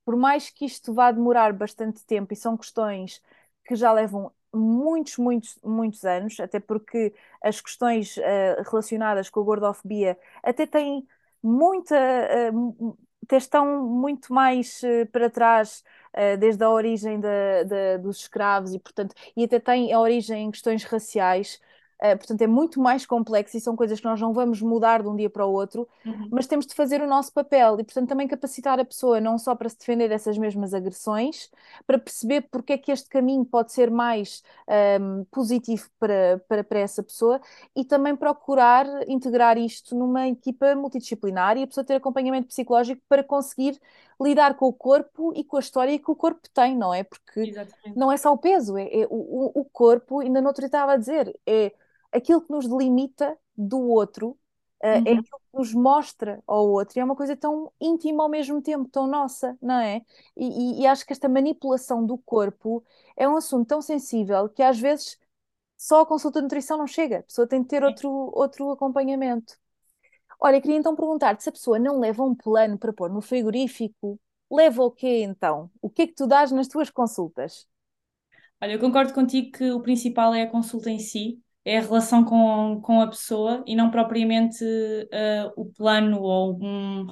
Por 0.06 0.16
mais 0.16 0.50
que 0.50 0.66
isto 0.66 0.94
vá 0.94 1.12
demorar 1.12 1.54
bastante 1.54 2.06
tempo, 2.06 2.34
e 2.34 2.36
são 2.36 2.58
questões 2.58 3.22
que 3.66 3.76
já 3.76 3.92
levam 3.92 4.32
muitos, 4.54 5.18
muitos, 5.18 5.58
muitos 5.64 6.04
anos, 6.06 6.40
até 6.40 6.60
porque 6.60 7.14
as 7.44 7.62
questões 7.62 8.18
uh, 8.18 8.22
relacionadas 8.70 9.30
com 9.30 9.40
a 9.42 9.44
gordofobia 9.44 10.18
até 10.44 10.66
têm 10.66 11.08
muita, 11.42 11.96
uh, 12.54 12.98
estão 13.32 13.88
muito 13.88 14.34
mais 14.34 14.82
uh, 14.84 15.06
para 15.12 15.30
trás 15.30 15.84
desde 16.40 16.64
a 16.64 16.70
origem 16.70 17.22
dos 18.02 18.18
escravos 18.22 18.74
e, 18.74 18.80
portanto, 18.80 19.14
e 19.38 19.44
até 19.44 19.60
têm 19.60 19.94
a 19.94 20.00
origem 20.00 20.46
em 20.48 20.52
questões 20.52 20.84
raciais. 20.84 21.62
Uh, 22.02 22.18
portanto, 22.18 22.42
é 22.42 22.48
muito 22.48 22.80
mais 22.80 23.06
complexo 23.06 23.58
e 23.58 23.60
são 23.60 23.76
coisas 23.76 24.00
que 24.00 24.06
nós 24.06 24.22
não 24.22 24.32
vamos 24.32 24.62
mudar 24.62 25.02
de 25.02 25.10
um 25.10 25.16
dia 25.18 25.30
para 25.30 25.46
o 25.46 25.52
outro, 25.52 25.86
uhum. 26.06 26.30
mas 26.32 26.48
temos 26.48 26.66
de 26.66 26.74
fazer 26.74 27.02
o 27.02 27.08
nosso 27.08 27.34
papel 27.34 27.78
e, 27.78 27.84
portanto, 27.84 28.08
também 28.08 28.26
capacitar 28.26 28.80
a 28.80 28.86
pessoa 28.86 29.20
não 29.20 29.38
só 29.38 29.54
para 29.54 29.68
se 29.68 29.78
defender 29.78 30.08
dessas 30.08 30.38
mesmas 30.38 30.74
agressões, 30.74 31.50
para 31.86 32.00
perceber 32.00 32.48
porque 32.50 32.72
é 32.72 32.78
que 32.78 32.90
este 32.90 33.10
caminho 33.10 33.44
pode 33.44 33.74
ser 33.74 33.92
mais 33.92 34.42
um, 35.02 35.26
positivo 35.26 35.90
para, 36.00 36.42
para, 36.48 36.64
para 36.64 36.80
essa 36.80 37.04
pessoa 37.04 37.42
e 37.76 37.84
também 37.84 38.16
procurar 38.16 38.86
integrar 39.10 39.58
isto 39.58 39.94
numa 39.94 40.28
equipa 40.30 40.74
multidisciplinar 40.76 41.58
e 41.58 41.64
a 41.64 41.68
pessoa 41.68 41.84
ter 41.84 41.96
acompanhamento 41.96 42.48
psicológico 42.48 43.02
para 43.10 43.24
conseguir 43.26 43.78
lidar 44.22 44.56
com 44.56 44.68
o 44.68 44.74
corpo 44.74 45.34
e 45.36 45.44
com 45.44 45.58
a 45.58 45.60
história 45.60 46.00
que 46.00 46.12
o 46.12 46.16
corpo 46.16 46.48
tem, 46.54 46.78
não 46.78 46.94
é? 46.94 47.04
Porque 47.04 47.42
Exatamente. 47.42 47.98
não 47.98 48.12
é 48.12 48.16
só 48.16 48.34
o 48.34 48.38
peso, 48.38 48.78
é, 48.78 49.02
é 49.02 49.08
o, 49.10 49.52
o 49.60 49.66
corpo, 49.66 50.20
ainda 50.20 50.42
no 50.42 50.48
outro 50.48 50.66
estava 50.66 50.94
a 50.94 50.98
dizer, 50.98 51.38
é 51.46 51.74
aquilo 52.12 52.42
que 52.42 52.52
nos 52.52 52.68
delimita 52.68 53.38
do 53.58 53.80
outro, 53.80 54.30
uh, 54.30 54.38
é 54.82 54.98
uhum. 55.00 55.04
é 55.06 55.12
aquilo 55.14 55.40
que 55.52 55.58
nos 55.58 55.74
mostra 55.74 56.42
ao 56.48 56.70
outro, 56.70 56.98
e 56.98 57.02
é 57.02 57.04
uma 57.04 57.16
coisa 57.16 57.36
tão 57.36 57.72
íntima 57.80 58.24
ao 58.24 58.30
mesmo 58.30 58.62
tempo, 58.62 58.90
tão 58.90 59.08
nossa, 59.08 59.58
não 59.62 59.80
é? 59.80 60.02
E, 60.36 60.80
e, 60.80 60.82
e 60.82 60.88
acho 60.88 61.06
que 61.06 61.14
esta 61.14 61.30
manipulação 61.30 62.06
do 62.06 62.18
corpo 62.18 62.84
é 63.16 63.28
um 63.28 63.36
assunto 63.38 63.68
tão 63.68 63.82
sensível 63.82 64.50
que 64.50 64.64
às 64.64 64.80
vezes 64.80 65.18
só 65.78 66.02
a 66.02 66.06
consulta 66.06 66.40
de 66.40 66.44
nutrição 66.44 66.78
não 66.78 66.88
chega, 66.88 67.20
a 67.20 67.24
pessoa 67.24 67.48
tem 67.48 67.62
de 67.62 67.68
ter 67.68 67.84
outro, 67.84 68.10
outro 68.10 68.70
acompanhamento. 68.72 69.58
Olha, 70.40 70.62
queria 70.62 70.78
então 70.78 70.96
perguntar-te 70.96 71.44
se 71.44 71.50
a 71.50 71.52
pessoa 71.52 71.80
não 71.80 72.00
leva 72.00 72.24
um 72.24 72.36
plano 72.36 72.78
para 72.78 72.94
pôr 72.94 73.10
no 73.10 73.22
frigorífico, 73.22 74.20
leva 74.52 74.84
o 74.84 74.92
quê 74.92 75.24
então? 75.24 75.70
O 75.82 75.90
que 75.90 76.04
é 76.04 76.08
que 76.08 76.14
tu 76.14 76.26
dás 76.28 76.52
nas 76.52 76.68
tuas 76.68 76.90
consultas? 76.90 77.68
Olha, 78.62 78.74
eu 78.74 78.80
concordo 78.80 79.14
contigo 79.14 79.52
que 79.52 79.72
o 79.72 79.82
principal 79.82 80.34
é 80.34 80.44
a 80.44 80.50
consulta 80.50 80.90
em 80.90 81.00
si, 81.00 81.42
é 81.70 81.78
a 81.78 81.82
relação 81.82 82.24
com, 82.24 82.82
com 82.82 83.02
a 83.02 83.08
pessoa 83.08 83.64
e 83.68 83.76
não 83.76 83.92
propriamente 83.92 84.64
uh, 84.64 85.54
o 85.56 85.66
plano 85.66 86.20
ou 86.22 86.58
um, 86.62 87.08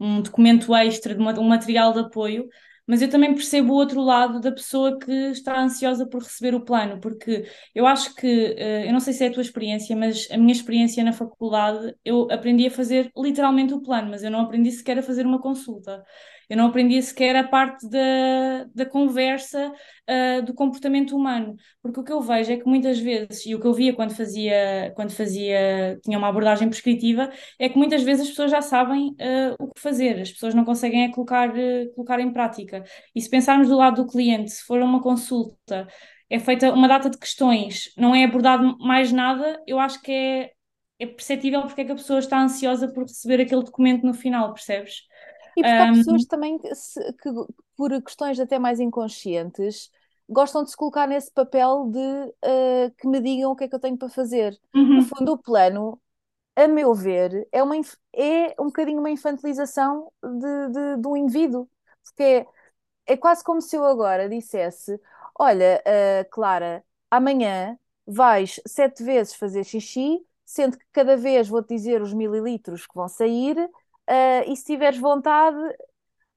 um 0.00 0.20
documento 0.22 0.74
extra, 0.74 1.14
de 1.14 1.20
uma, 1.20 1.38
um 1.38 1.48
material 1.48 1.92
de 1.92 2.00
apoio, 2.00 2.48
mas 2.86 3.00
eu 3.00 3.08
também 3.08 3.32
percebo 3.34 3.72
o 3.72 3.76
outro 3.76 4.00
lado 4.00 4.40
da 4.40 4.50
pessoa 4.50 4.98
que 4.98 5.12
está 5.30 5.60
ansiosa 5.60 6.08
por 6.08 6.22
receber 6.22 6.56
o 6.56 6.64
plano, 6.64 6.98
porque 7.00 7.46
eu 7.72 7.86
acho 7.86 8.14
que, 8.16 8.26
uh, 8.26 8.86
eu 8.86 8.92
não 8.92 9.00
sei 9.00 9.12
se 9.12 9.24
é 9.24 9.28
a 9.28 9.32
tua 9.32 9.42
experiência, 9.42 9.94
mas 9.96 10.28
a 10.30 10.36
minha 10.36 10.52
experiência 10.52 11.04
na 11.04 11.12
faculdade, 11.12 11.94
eu 12.04 12.26
aprendi 12.30 12.66
a 12.66 12.70
fazer 12.70 13.12
literalmente 13.16 13.72
o 13.74 13.80
plano, 13.80 14.10
mas 14.10 14.24
eu 14.24 14.30
não 14.30 14.40
aprendi 14.40 14.72
sequer 14.72 14.98
a 14.98 15.02
fazer 15.02 15.24
uma 15.24 15.40
consulta 15.40 16.02
eu 16.50 16.56
não 16.56 16.66
aprendia 16.66 17.00
sequer 17.00 17.36
a 17.36 17.44
parte 17.46 17.88
da, 17.88 18.64
da 18.74 18.84
conversa 18.84 19.72
uh, 19.72 20.42
do 20.44 20.52
comportamento 20.52 21.16
humano, 21.16 21.54
porque 21.80 22.00
o 22.00 22.04
que 22.04 22.12
eu 22.12 22.20
vejo 22.20 22.52
é 22.52 22.56
que 22.56 22.66
muitas 22.66 22.98
vezes, 22.98 23.46
e 23.46 23.54
o 23.54 23.60
que 23.60 23.66
eu 23.66 23.72
via 23.72 23.94
quando 23.94 24.14
fazia, 24.14 24.92
quando 24.96 25.12
fazia, 25.12 25.98
tinha 26.02 26.18
uma 26.18 26.28
abordagem 26.28 26.68
prescritiva, 26.68 27.30
é 27.58 27.68
que 27.68 27.78
muitas 27.78 28.02
vezes 28.02 28.22
as 28.22 28.28
pessoas 28.30 28.50
já 28.50 28.60
sabem 28.60 29.10
uh, 29.10 29.54
o 29.60 29.68
que 29.72 29.80
fazer, 29.80 30.20
as 30.20 30.32
pessoas 30.32 30.52
não 30.52 30.64
conseguem 30.64 31.04
é 31.04 31.12
colocar, 31.12 31.50
uh, 31.50 31.92
colocar 31.94 32.18
em 32.18 32.32
prática. 32.32 32.82
E 33.14 33.20
se 33.20 33.30
pensarmos 33.30 33.68
do 33.68 33.76
lado 33.76 34.02
do 34.02 34.10
cliente, 34.10 34.50
se 34.50 34.64
for 34.64 34.80
uma 34.82 35.00
consulta 35.00 35.86
é 36.28 36.38
feita 36.38 36.72
uma 36.72 36.86
data 36.88 37.10
de 37.10 37.18
questões, 37.18 37.92
não 37.96 38.14
é 38.14 38.24
abordado 38.24 38.78
mais 38.78 39.12
nada, 39.12 39.60
eu 39.66 39.80
acho 39.80 40.00
que 40.00 40.12
é, 40.12 40.50
é 41.00 41.06
perceptível 41.06 41.62
porque 41.62 41.80
é 41.80 41.84
que 41.84 41.92
a 41.92 41.96
pessoa 41.96 42.20
está 42.20 42.40
ansiosa 42.40 42.88
por 42.92 43.02
receber 43.02 43.40
aquele 43.40 43.64
documento 43.64 44.06
no 44.06 44.14
final, 44.14 44.52
percebes? 44.52 45.09
E 45.56 45.64
porque 45.64 45.82
há 45.82 45.86
pessoas 45.88 46.24
também 46.24 46.58
que, 46.58 46.68
que, 46.68 47.30
por 47.76 47.90
questões 48.02 48.38
até 48.40 48.58
mais 48.58 48.80
inconscientes, 48.80 49.90
gostam 50.28 50.64
de 50.64 50.70
se 50.70 50.76
colocar 50.76 51.06
nesse 51.06 51.30
papel 51.32 51.86
de 51.90 52.34
eh, 52.42 52.90
que 52.98 53.06
me 53.08 53.20
digam 53.20 53.50
o 53.52 53.56
que 53.56 53.64
é 53.64 53.68
que 53.68 53.74
eu 53.74 53.80
tenho 53.80 53.96
para 53.98 54.08
fazer. 54.08 54.58
No 54.92 55.02
Uhum, 55.02 55.10
fundo, 55.18 55.32
o 55.32 55.38
plano, 55.38 56.00
a 56.56 56.68
meu 56.68 56.94
ver, 56.94 57.48
é, 57.52 57.62
uma, 57.62 57.76
é 58.14 58.54
um 58.60 58.66
bocadinho 58.66 59.00
uma 59.00 59.10
infantilização 59.10 60.12
de, 60.22 60.68
de, 60.72 61.02
de 61.02 61.08
um 61.08 61.16
indivíduo. 61.16 61.68
Porque 62.04 62.22
é, 62.24 62.46
é 63.06 63.16
quase 63.16 63.42
como 63.44 63.60
se 63.60 63.76
eu 63.76 63.84
agora 63.84 64.28
dissesse: 64.28 65.00
Olha, 65.38 65.82
eh, 65.84 66.24
Clara, 66.30 66.84
amanhã 67.10 67.78
vais 68.06 68.60
sete 68.66 69.02
vezes 69.02 69.34
fazer 69.34 69.64
xixi, 69.64 70.24
sendo 70.44 70.78
que 70.78 70.84
cada 70.92 71.16
vez 71.16 71.48
vou-te 71.48 71.68
dizer 71.74 72.02
os 72.02 72.12
mililitros 72.12 72.86
que 72.86 72.94
vão 72.94 73.08
sair, 73.08 73.56
eh, 74.10 74.50
e 74.50 74.56
se 74.56 74.64
tiveres 74.64 74.98
vontade, 74.98 75.56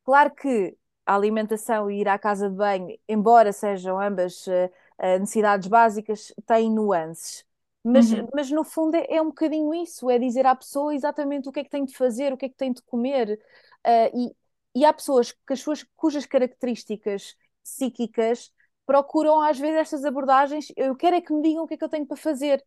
Claro 0.04 0.34
que 0.36 0.78
a 1.06 1.16
alimentação 1.16 1.90
e 1.90 2.02
ir 2.02 2.08
à 2.08 2.18
casa 2.18 2.50
de 2.50 2.56
banho, 2.56 2.98
embora 3.08 3.52
sejam 3.52 4.00
ambas 4.00 4.48
eh, 4.48 5.20
necessidades 5.20 5.68
básicas, 5.68 6.34
têm 6.46 6.70
nuances. 6.72 7.46
Mas, 7.84 8.12
uhum, 8.12 8.28
mas 8.34 8.50
no 8.50 8.64
fundo 8.64 8.96
é, 8.96 9.06
é 9.10 9.22
um 9.22 9.26
bocadinho 9.28 9.74
isso, 9.74 10.10
é 10.10 10.18
dizer 10.18 10.46
à 10.46 10.56
pessoa 10.56 10.96
exatamente 10.96 11.50
o 11.50 11.52
que 11.52 11.60
é 11.60 11.64
que 11.64 11.70
tem 11.70 11.84
de 11.84 11.96
fazer, 11.96 12.32
o 12.32 12.38
que 12.38 12.46
é 12.46 12.50
que 12.50 12.56
tem 12.56 12.72
de 12.72 12.82
comer. 12.84 13.40
Eh, 13.84 14.12
e, 14.16 14.36
e 14.76 14.86
há 14.86 14.94
pessoas 14.94 15.32
que 15.32 15.54
as 15.54 15.60
suas, 15.62 15.84
cujas 15.96 16.26
características 16.26 17.36
psíquicas 17.62 18.52
procuram 18.86 19.42
às 19.42 19.60
vezes 19.60 19.78
estas 19.78 20.06
abordagens. 20.06 20.68
Eu 20.76 20.96
quero 20.96 21.16
é 21.16 21.22
que 21.22 21.34
me 21.34 21.42
digam 21.42 21.64
o 21.64 21.68
que 21.68 21.76
é 21.76 21.78
que 21.78 21.84
eu 21.84 21.90
tenho 21.90 22.06
para 22.06 22.18
fazer. 22.18 22.64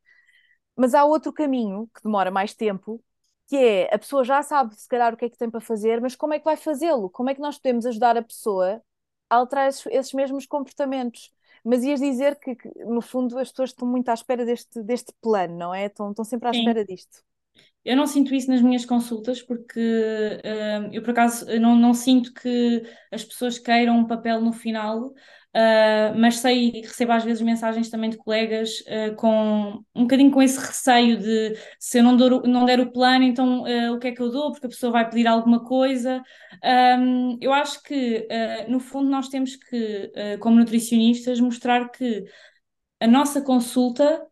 Mas 0.76 0.94
há 0.94 1.04
outro 1.04 1.32
caminho 1.32 1.88
que 1.94 2.02
demora 2.02 2.30
mais 2.30 2.54
tempo, 2.54 3.02
que 3.48 3.56
é 3.56 3.94
a 3.94 3.98
pessoa 3.98 4.24
já 4.24 4.42
sabe 4.42 4.74
se 4.74 4.88
calhar 4.88 5.14
o 5.14 5.16
que 5.16 5.24
é 5.26 5.30
que 5.30 5.38
tem 5.38 5.50
para 5.50 5.60
fazer, 5.60 6.00
mas 6.00 6.16
como 6.16 6.34
é 6.34 6.38
que 6.38 6.44
vai 6.44 6.56
fazê-lo? 6.56 7.08
Como 7.10 7.30
é 7.30 7.34
que 7.34 7.40
nós 7.40 7.56
podemos 7.58 7.86
ajudar 7.86 8.16
a 8.16 8.22
pessoa 8.22 8.82
a 9.30 9.36
alterar 9.36 9.68
esses, 9.68 9.86
esses 9.86 10.12
mesmos 10.12 10.46
comportamentos? 10.46 11.32
Mas 11.64 11.82
ias 11.82 12.00
dizer 12.00 12.36
que, 12.38 12.54
que, 12.54 12.68
no 12.84 13.00
fundo, 13.00 13.38
as 13.38 13.50
pessoas 13.50 13.70
estão 13.70 13.88
muito 13.88 14.08
à 14.08 14.14
espera 14.14 14.44
deste, 14.44 14.82
deste 14.82 15.12
plano, 15.20 15.56
não 15.56 15.74
é? 15.74 15.86
Estão, 15.86 16.10
estão 16.10 16.24
sempre 16.24 16.48
à 16.48 16.52
sim. 16.52 16.60
espera 16.60 16.84
disto. 16.84 17.24
Eu 17.84 17.96
não 17.96 18.06
sinto 18.06 18.34
isso 18.34 18.50
nas 18.50 18.60
minhas 18.60 18.84
consultas 18.84 19.40
porque 19.40 19.80
hum, 19.80 20.90
eu 20.92 21.02
por 21.02 21.10
acaso 21.10 21.46
não, 21.60 21.76
não 21.76 21.94
sinto 21.94 22.34
que 22.34 22.82
as 23.12 23.24
pessoas 23.24 23.58
queiram 23.60 23.98
um 23.98 24.06
papel 24.06 24.40
no 24.40 24.52
final, 24.52 25.14
ah, 25.58 26.12
mas 26.14 26.36
sei 26.36 26.68
e 26.74 26.80
recebo 26.82 27.12
às 27.12 27.24
vezes 27.24 27.42
mensagens 27.42 27.88
também 27.88 28.10
de 28.10 28.18
colegas 28.18 28.84
ah, 28.86 29.14
com 29.16 29.82
um 29.94 30.02
bocadinho 30.02 30.30
com 30.30 30.42
esse 30.42 30.58
receio 30.58 31.16
de 31.18 31.56
se 31.78 31.98
eu 31.98 32.02
não, 32.04 32.14
dou, 32.14 32.42
não 32.42 32.66
der 32.66 32.78
o 32.78 32.92
plano, 32.92 33.24
então 33.24 33.64
ah, 33.64 33.92
o 33.92 33.98
que 33.98 34.08
é 34.08 34.12
que 34.12 34.20
eu 34.20 34.30
dou? 34.30 34.52
Porque 34.52 34.66
a 34.66 34.68
pessoa 34.68 34.92
vai 34.92 35.08
pedir 35.08 35.26
alguma 35.26 35.64
coisa. 35.64 36.22
Hum, 36.98 37.38
eu 37.40 37.52
acho 37.52 37.82
que 37.82 38.28
no 38.68 38.80
fundo 38.80 39.08
nós 39.10 39.28
temos 39.28 39.56
que, 39.56 40.12
como 40.40 40.56
nutricionistas, 40.58 41.40
mostrar 41.40 41.88
que 41.90 42.24
a 43.00 43.06
nossa 43.06 43.40
consulta 43.42 44.26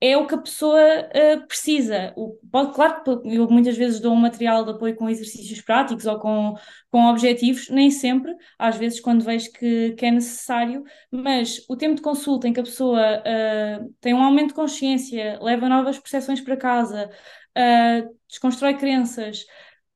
é 0.00 0.16
o 0.16 0.26
que 0.26 0.34
a 0.34 0.38
pessoa 0.38 0.80
uh, 0.80 1.46
precisa. 1.46 2.12
O, 2.16 2.38
pode, 2.50 2.74
claro 2.74 3.02
que 3.02 3.10
eu 3.10 3.48
muitas 3.50 3.76
vezes 3.76 4.00
dou 4.00 4.12
um 4.14 4.16
material 4.16 4.64
de 4.64 4.70
apoio 4.70 4.96
com 4.96 5.08
exercícios 5.08 5.60
práticos 5.60 6.06
ou 6.06 6.18
com, 6.18 6.54
com 6.90 7.06
objetivos, 7.06 7.68
nem 7.68 7.90
sempre, 7.90 8.34
às 8.58 8.76
vezes 8.76 9.00
quando 9.00 9.22
vejo 9.22 9.52
que, 9.52 9.92
que 9.92 10.06
é 10.06 10.10
necessário, 10.10 10.82
mas 11.10 11.64
o 11.68 11.76
tempo 11.76 11.96
de 11.96 12.02
consulta 12.02 12.48
em 12.48 12.52
que 12.52 12.60
a 12.60 12.64
pessoa 12.64 13.18
uh, 13.18 13.94
tem 14.00 14.14
um 14.14 14.22
aumento 14.22 14.48
de 14.48 14.54
consciência, 14.54 15.38
leva 15.42 15.68
novas 15.68 15.98
percepções 15.98 16.40
para 16.40 16.56
casa, 16.56 17.10
uh, 17.56 18.16
desconstrói 18.28 18.74
crenças. 18.74 19.44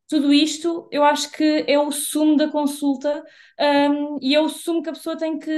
Tudo 0.09 0.33
isto 0.35 0.87
eu 0.93 1.03
acho 1.03 1.31
que 1.33 1.65
é 1.67 1.79
o 1.79 1.91
sumo 1.91 2.37
da 2.37 2.49
consulta, 2.49 3.25
um, 3.59 4.19
e 4.21 4.35
é 4.35 4.41
o 4.41 4.49
sumo 4.51 4.83
que 4.83 4.91
a 4.91 4.93
pessoa 4.93 5.17
tem 5.17 5.39
que 5.39 5.51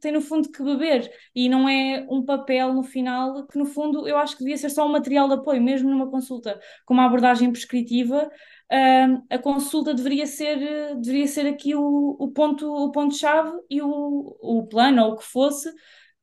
tem 0.00 0.12
no 0.12 0.20
fundo 0.20 0.50
que 0.50 0.62
beber 0.62 1.10
e 1.34 1.48
não 1.48 1.68
é 1.68 2.06
um 2.08 2.24
papel 2.24 2.72
no 2.72 2.82
final 2.84 3.46
que 3.48 3.58
no 3.58 3.66
fundo 3.66 4.06
eu 4.08 4.16
acho 4.16 4.36
que 4.36 4.44
devia 4.44 4.56
ser 4.56 4.70
só 4.70 4.86
um 4.86 4.92
material 4.92 5.26
de 5.28 5.34
apoio, 5.34 5.60
mesmo 5.60 5.90
numa 5.90 6.08
consulta 6.10 6.58
com 6.86 6.94
uma 6.94 7.04
abordagem 7.06 7.50
prescritiva, 7.50 8.30
um, 8.72 9.26
a 9.28 9.38
consulta 9.38 9.92
deveria 9.92 10.26
ser 10.26 10.58
deveria 11.00 11.26
ser 11.26 11.46
aqui 11.48 11.74
o, 11.74 12.16
o 12.18 12.28
ponto 12.32 12.66
o 12.72 12.92
ponto-chave 12.92 13.50
e 13.68 13.82
o, 13.82 14.36
o 14.40 14.66
plano 14.68 15.02
ou 15.04 15.12
o 15.14 15.16
que 15.16 15.24
fosse 15.24 15.68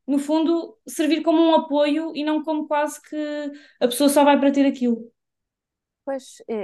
no 0.08 0.20
fundo 0.20 0.78
servir 0.88 1.22
como 1.24 1.42
um 1.42 1.56
apoio 1.56 2.14
e 2.16 2.24
não 2.24 2.44
como 2.44 2.68
quase 2.68 3.02
que 3.02 3.16
a 3.82 3.88
pessoa 3.88 4.10
só 4.10 4.24
vai 4.24 4.40
para 4.40 4.52
ter 4.52 4.66
aquilo. 4.66 5.12
Pois, 6.06 6.42
é, 6.48 6.60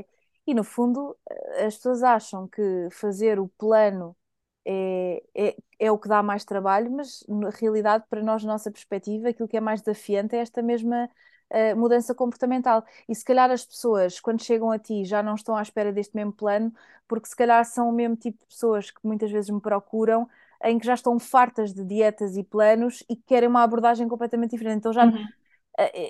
é- 0.00 0.04
e 0.50 0.54
no 0.54 0.64
fundo, 0.64 1.16
eh, 1.30 1.66
as 1.66 1.76
pessoas 1.76 2.02
acham 2.02 2.48
que 2.48 2.88
fazer 2.92 3.38
o 3.40 3.48
plano 3.48 4.16
é, 4.64 5.22
é, 5.34 5.56
é 5.78 5.92
o 5.92 5.98
que 5.98 6.08
dá 6.08 6.22
mais 6.22 6.44
trabalho, 6.44 6.90
mas 6.90 7.24
na 7.28 7.50
realidade, 7.50 8.04
para 8.10 8.22
nós, 8.22 8.44
na 8.44 8.52
nossa 8.52 8.70
perspectiva, 8.70 9.28
aquilo 9.30 9.48
que 9.48 9.56
é 9.56 9.60
mais 9.60 9.80
desafiante 9.82 10.36
é 10.36 10.40
esta 10.40 10.62
mesma 10.62 11.08
eh, 11.50 11.74
mudança 11.74 12.14
comportamental. 12.14 12.84
E 13.08 13.14
se 13.14 13.24
calhar 13.24 13.50
as 13.50 13.64
pessoas, 13.64 14.20
quando 14.20 14.42
chegam 14.42 14.70
a 14.70 14.78
ti, 14.78 15.04
já 15.04 15.22
não 15.22 15.34
estão 15.34 15.56
à 15.56 15.62
espera 15.62 15.92
deste 15.92 16.14
mesmo 16.16 16.32
plano, 16.32 16.72
porque 17.08 17.28
se 17.28 17.36
calhar 17.36 17.64
são 17.64 17.88
o 17.88 17.92
mesmo 17.92 18.16
tipo 18.16 18.38
de 18.38 18.46
pessoas 18.46 18.90
que 18.90 19.00
muitas 19.04 19.30
vezes 19.30 19.50
me 19.50 19.60
procuram, 19.60 20.28
em 20.62 20.78
que 20.78 20.86
já 20.86 20.94
estão 20.94 21.18
fartas 21.18 21.72
de 21.72 21.84
dietas 21.84 22.36
e 22.36 22.44
planos 22.44 23.02
e 23.08 23.16
querem 23.16 23.48
uma 23.48 23.62
abordagem 23.62 24.06
completamente 24.08 24.50
diferente. 24.52 24.78
Então 24.78 24.92
já 24.92 25.06
Uhum. 25.06 25.32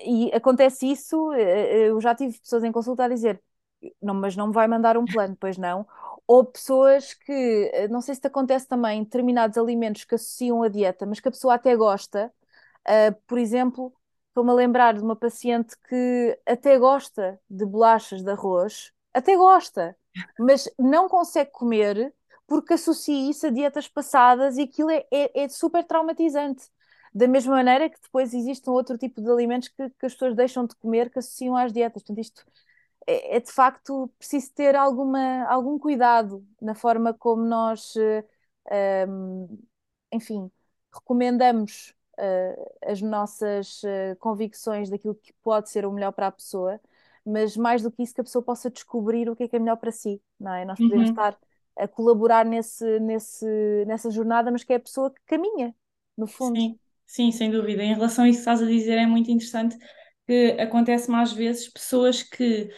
E 0.07 0.31
acontece 0.35 0.87
isso, 0.91 1.33
eh, 1.33 1.89
eu 1.91 2.01
já 2.01 2.15
tive 2.15 2.39
pessoas 2.41 2.65
em 2.65 2.73
consulta 2.73 3.05
a 3.05 3.09
dizer, 3.09 3.41
não, 4.03 4.15
mas 4.15 4.37
não 4.37 4.49
me 4.49 4.53
vai 4.53 4.69
mandar 4.69 4.97
um 4.97 5.05
plano, 5.05 5.37
pois 5.39 5.57
não. 5.59 5.87
Ou 6.27 6.45
pessoas 6.45 7.15
que, 7.15 7.71
eh, 7.73 7.89
não 7.89 8.01
sei 8.01 8.15
se 8.15 8.21
te 8.21 8.27
acontece 8.27 8.67
também, 8.69 9.03
determinados 9.05 9.59
alimentos 9.59 10.05
que 10.05 10.15
associam 10.15 10.63
a 10.63 10.69
dieta, 10.69 11.07
mas 11.07 11.21
que 11.21 11.29
a 11.29 11.31
pessoa 11.31 11.55
até 11.55 11.75
gosta. 11.77 12.33
Uh, 12.89 13.15
por 13.27 13.39
exemplo, 13.39 13.95
estou-me 14.29 14.51
a 14.51 14.55
lembrar 14.55 14.95
de 14.95 15.01
uma 15.03 15.17
paciente 15.17 15.77
que 15.89 16.39
até 16.47 16.79
gosta 16.79 17.41
de 17.49 17.65
bolachas 17.67 18.23
de 18.23 18.31
arroz, 18.31 18.93
até 19.13 19.37
gosta, 19.37 19.97
mas 20.39 20.69
não 20.79 21.09
consegue 21.09 21.51
comer 21.51 22.15
porque 22.47 22.75
associa 22.75 23.31
isso 23.31 23.47
a 23.47 23.51
dietas 23.51 23.87
passadas 23.89 24.57
e 24.57 24.63
aquilo 24.63 24.91
é, 24.91 25.07
é, 25.11 25.45
é 25.45 25.49
super 25.49 25.85
traumatizante. 25.85 26.65
Da 27.15 27.29
mesma 27.29 27.55
maneira 27.57 27.89
que 27.91 28.01
depois 28.01 28.33
existe 28.35 28.69
um 28.71 28.73
outro 28.73 28.97
tipo 28.99 29.21
de 29.21 29.31
alimentos 29.31 29.69
que, 29.69 29.91
que 29.91 30.07
as 30.07 30.13
pessoas 30.15 30.35
deixam 30.35 30.67
de 30.67 30.75
comer 30.77 31.11
que 31.11 31.19
associam 31.19 31.57
às 31.57 31.73
dietas. 31.73 32.03
Portanto, 32.03 32.21
isto 32.21 32.45
é, 33.07 33.37
é 33.37 33.41
de 33.41 33.51
facto 33.53 34.09
preciso 34.19 34.53
ter 34.55 34.77
alguma, 34.77 35.45
algum 35.47 35.79
cuidado 35.79 36.47
na 36.61 36.75
forma 36.75 37.15
como 37.15 37.43
nós, 37.45 37.95
um, 39.09 39.59
enfim, 40.13 40.51
recomendamos 40.93 41.95
uh, 42.19 42.91
as 42.91 43.01
nossas 43.03 43.83
uh, 43.83 44.17
convicções 44.19 44.91
daquilo 44.91 45.15
que 45.15 45.33
pode 45.43 45.71
ser 45.71 45.85
o 45.87 45.93
melhor 45.93 46.13
para 46.13 46.29
a 46.29 46.33
pessoa, 46.33 46.81
mas 47.25 47.57
mais 47.57 47.83
do 47.83 47.91
que 47.91 48.03
isso, 48.03 48.15
que 48.15 48.21
a 48.21 48.25
pessoa 48.25 48.43
possa 48.45 48.71
descobrir 48.71 49.29
o 49.29 49.37
que 49.37 49.45
é 49.45 49.49
que 49.49 49.57
é 49.57 49.59
melhor 49.59 49.77
para 49.77 49.93
si, 49.93 50.23
não 50.39 50.53
é? 50.55 50.65
Nós 50.65 50.81
podemos 50.81 51.09
Uhum. 51.09 51.11
estar 51.11 51.39
a 51.77 51.87
colaborar 51.89 52.45
nesse, 52.45 52.99
nesse, 53.01 53.47
nessa 53.87 54.11
jornada, 54.11 54.51
mas 54.51 54.65
que 54.65 54.73
é 54.73 54.77
a 54.77 54.81
pessoa 54.81 55.11
que 55.11 55.21
caminha, 55.27 55.75
no 56.17 56.27
fundo. 56.27 56.63
Sim, 56.65 56.79
sim, 57.07 57.31
sem 57.33 57.51
dúvida. 57.51 57.83
Em 57.83 57.95
relação 57.95 58.25
a 58.25 58.29
isso 58.29 58.39
que 58.39 58.41
estás 58.43 58.63
a 58.63 58.67
dizer, 58.67 58.99
é 58.99 59.07
muito 59.07 59.31
interessante 59.31 59.77
que 60.31 60.53
acontece 60.61 61.11
mais 61.11 61.33
vezes 61.33 61.69
pessoas 61.73 62.23
que 62.23 62.71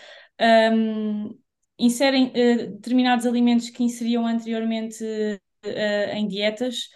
hum, 0.73 1.39
inserem 1.79 2.31
eh, 2.35 2.67
determinados 2.69 3.27
alimentos 3.27 3.71
que 3.71 3.83
inseriam 3.85 4.27
anteriormente 4.27 5.05
eh, 5.65 6.13
em 6.17 6.27
dietas, 6.29 6.89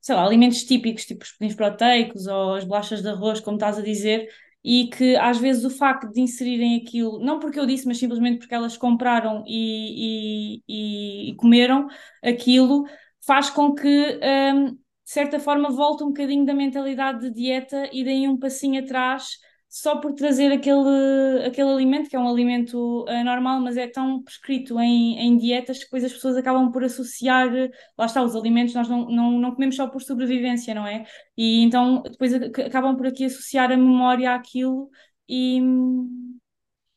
sei 0.00 0.14
lá, 0.14 0.24
alimentos 0.24 0.64
típicos, 0.64 1.04
tipo 1.04 1.24
os 1.24 1.32
pudins 1.32 1.54
proteicos 1.54 2.26
ou 2.26 2.54
as 2.54 2.64
bolachas 2.64 3.02
de 3.02 3.08
arroz, 3.08 3.40
como 3.40 3.56
estás 3.56 3.78
a 3.78 3.82
dizer, 3.82 4.28
e 4.64 4.88
que 4.88 5.16
às 5.16 5.38
vezes 5.38 5.64
o 5.64 5.70
facto 5.70 6.10
de 6.12 6.20
inserirem 6.20 6.76
aquilo, 6.76 7.18
não 7.24 7.38
porque 7.40 7.58
eu 7.58 7.66
disse, 7.66 7.86
mas 7.86 7.98
simplesmente 7.98 8.38
porque 8.38 8.54
elas 8.54 8.76
compraram 8.76 9.44
e, 9.46 10.62
e, 10.68 11.30
e- 11.32 11.34
comeram 11.36 11.88
aquilo, 12.22 12.84
faz 13.26 13.50
com 13.50 13.74
que. 13.74 14.20
hum, 14.54 14.78
de 15.04 15.10
certa 15.10 15.38
forma, 15.40 15.68
volta 15.70 16.04
um 16.04 16.08
bocadinho 16.08 16.46
da 16.46 16.54
mentalidade 16.54 17.20
de 17.28 17.30
dieta 17.34 17.88
e 17.92 18.04
daí 18.04 18.26
um 18.28 18.38
passinho 18.38 18.82
atrás, 18.82 19.32
só 19.74 19.96
por 19.96 20.12
trazer 20.12 20.52
aquele, 20.52 21.46
aquele 21.46 21.70
alimento, 21.70 22.10
que 22.10 22.14
é 22.14 22.18
um 22.18 22.28
alimento 22.28 23.06
uh, 23.08 23.24
normal, 23.24 23.58
mas 23.58 23.78
é 23.78 23.88
tão 23.88 24.22
prescrito 24.22 24.78
em, 24.78 25.18
em 25.18 25.38
dietas 25.38 25.78
que 25.78 25.84
depois 25.84 26.04
as 26.04 26.12
pessoas 26.12 26.36
acabam 26.36 26.70
por 26.70 26.84
associar, 26.84 27.48
lá 27.96 28.04
está, 28.04 28.22
os 28.22 28.36
alimentos 28.36 28.74
nós 28.74 28.86
não, 28.86 29.08
não, 29.08 29.30
não 29.40 29.54
comemos 29.54 29.74
só 29.74 29.88
por 29.88 30.02
sobrevivência, 30.02 30.74
não 30.74 30.86
é? 30.86 31.06
E 31.38 31.62
então 31.62 32.02
depois 32.02 32.34
acabam 32.34 32.94
por 32.98 33.06
aqui 33.06 33.24
associar 33.24 33.72
a 33.72 33.76
memória 33.78 34.34
àquilo 34.34 34.90
e. 35.26 35.58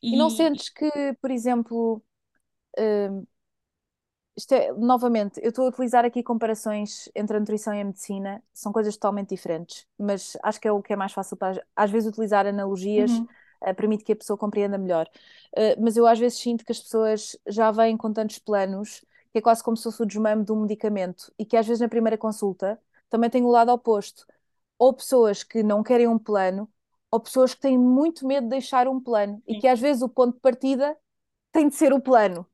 E 0.02 0.14
não 0.14 0.28
e 0.28 0.32
sentes 0.32 0.68
que, 0.68 0.90
por 1.18 1.30
exemplo, 1.30 2.04
hum, 2.78 3.24
isto 4.36 4.52
é, 4.52 4.72
novamente, 4.72 5.40
eu 5.42 5.48
estou 5.48 5.64
a 5.66 5.68
utilizar 5.68 6.04
aqui 6.04 6.22
comparações 6.22 7.08
entre 7.14 7.36
a 7.36 7.40
nutrição 7.40 7.74
e 7.74 7.80
a 7.80 7.84
medicina, 7.84 8.42
são 8.52 8.72
coisas 8.72 8.94
totalmente 8.96 9.30
diferentes, 9.30 9.86
mas 9.98 10.36
acho 10.42 10.60
que 10.60 10.68
é 10.68 10.72
o 10.72 10.82
que 10.82 10.92
é 10.92 10.96
mais 10.96 11.12
fácil 11.12 11.36
para, 11.36 11.64
às 11.74 11.90
vezes, 11.90 12.08
utilizar 12.08 12.46
analogias 12.46 13.18
Uhum. 13.20 13.28
uh, 13.62 13.74
permite 13.74 14.04
que 14.04 14.12
a 14.12 14.16
pessoa 14.16 14.36
compreenda 14.36 14.76
melhor. 14.78 15.08
Uh, 15.56 15.80
mas 15.82 15.96
eu 15.96 16.06
às 16.06 16.18
vezes 16.18 16.38
sinto 16.38 16.64
que 16.64 16.72
as 16.72 16.80
pessoas 16.80 17.36
já 17.46 17.70
vêm 17.70 17.96
com 17.96 18.12
tantos 18.12 18.38
planos 18.38 19.04
que 19.32 19.38
é 19.38 19.42
quase 19.42 19.62
como 19.62 19.76
se 19.76 19.82
fosse 19.84 20.02
o 20.02 20.06
desmame 20.06 20.44
de 20.44 20.52
um 20.52 20.62
medicamento 20.62 21.32
e 21.38 21.44
que 21.44 21.56
às 21.56 21.66
vezes 21.66 21.80
na 21.80 21.88
primeira 21.88 22.16
consulta 22.18 22.80
também 23.10 23.30
tem 23.30 23.42
o 23.44 23.48
lado 23.50 23.70
oposto. 23.72 24.26
Ou 24.78 24.92
pessoas 24.94 25.42
que 25.42 25.62
não 25.62 25.82
querem 25.82 26.06
um 26.08 26.18
plano, 26.18 26.68
ou 27.10 27.20
pessoas 27.20 27.54
que 27.54 27.60
têm 27.62 27.78
muito 27.78 28.26
medo 28.26 28.44
de 28.44 28.50
deixar 28.50 28.88
um 28.88 29.00
plano 29.00 29.42
e 29.46 29.54
Sim. 29.54 29.60
que 29.60 29.68
às 29.68 29.80
vezes 29.80 30.02
o 30.02 30.08
ponto 30.08 30.34
de 30.34 30.40
partida 30.40 30.96
tem 31.52 31.68
de 31.68 31.74
ser 31.74 31.92
o 31.92 32.00
plano. 32.00 32.46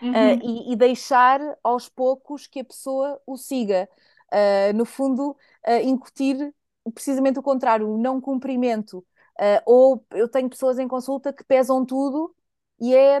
Uh, 0.00 0.06
Uhum. 0.06 0.40
e, 0.42 0.72
e, 0.72 0.76
deixar 0.76 1.40
aos 1.62 1.88
poucos 1.88 2.46
que 2.46 2.60
a 2.60 2.64
pessoa 2.64 3.20
o 3.26 3.36
siga. 3.36 3.88
Uh, 4.32 4.76
no 4.76 4.84
fundo, 4.84 5.36
uh, 5.66 5.80
incutir 5.82 6.54
precisamente 6.94 7.38
o 7.38 7.42
contrário, 7.42 7.88
o 7.88 7.98
não 7.98 8.20
cumprimento. 8.20 9.04
ou 9.66 10.04
eu 10.12 10.28
tenho 10.28 10.48
pessoas 10.48 10.78
em 10.78 10.88
consulta 10.88 11.32
que 11.32 11.44
pesam 11.44 11.84
tudo 11.84 12.34
e 12.80 12.94
é 12.94 13.20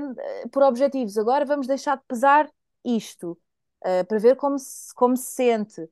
por 0.50 0.62
objetivos. 0.62 1.18
Agora 1.18 1.44
vamos 1.44 1.66
deixar 1.66 1.96
de 1.96 2.04
pesar 2.08 2.50
isto 2.84 3.38
para 4.08 4.18
ver 4.18 4.36
como 4.36 4.58
se, 4.58 4.94
como 4.94 5.16
se 5.16 5.32
sente. 5.32 5.88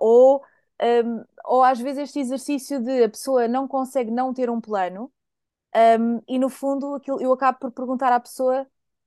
ou, 0.00 0.42
um, 0.82 1.24
ou 1.44 1.62
às 1.62 1.80
vezes 1.80 2.04
este 2.04 2.20
exercício 2.20 2.80
de 2.80 3.04
a 3.04 3.08
pessoa 3.08 3.48
não 3.48 3.68
consegue 3.68 4.10
não 4.10 4.34
ter 4.34 4.50
um 4.50 4.60
plano 4.60 5.12
um, 5.76 6.22
e 6.26 6.38
no 6.38 6.48
fundo 6.48 6.94
aquilo, 6.94 7.20
eu 7.20 7.32
acabo 7.32 7.58
por 7.58 7.70
perguntar 7.70 8.12
à 8.12 8.18
pessoa 8.18 8.66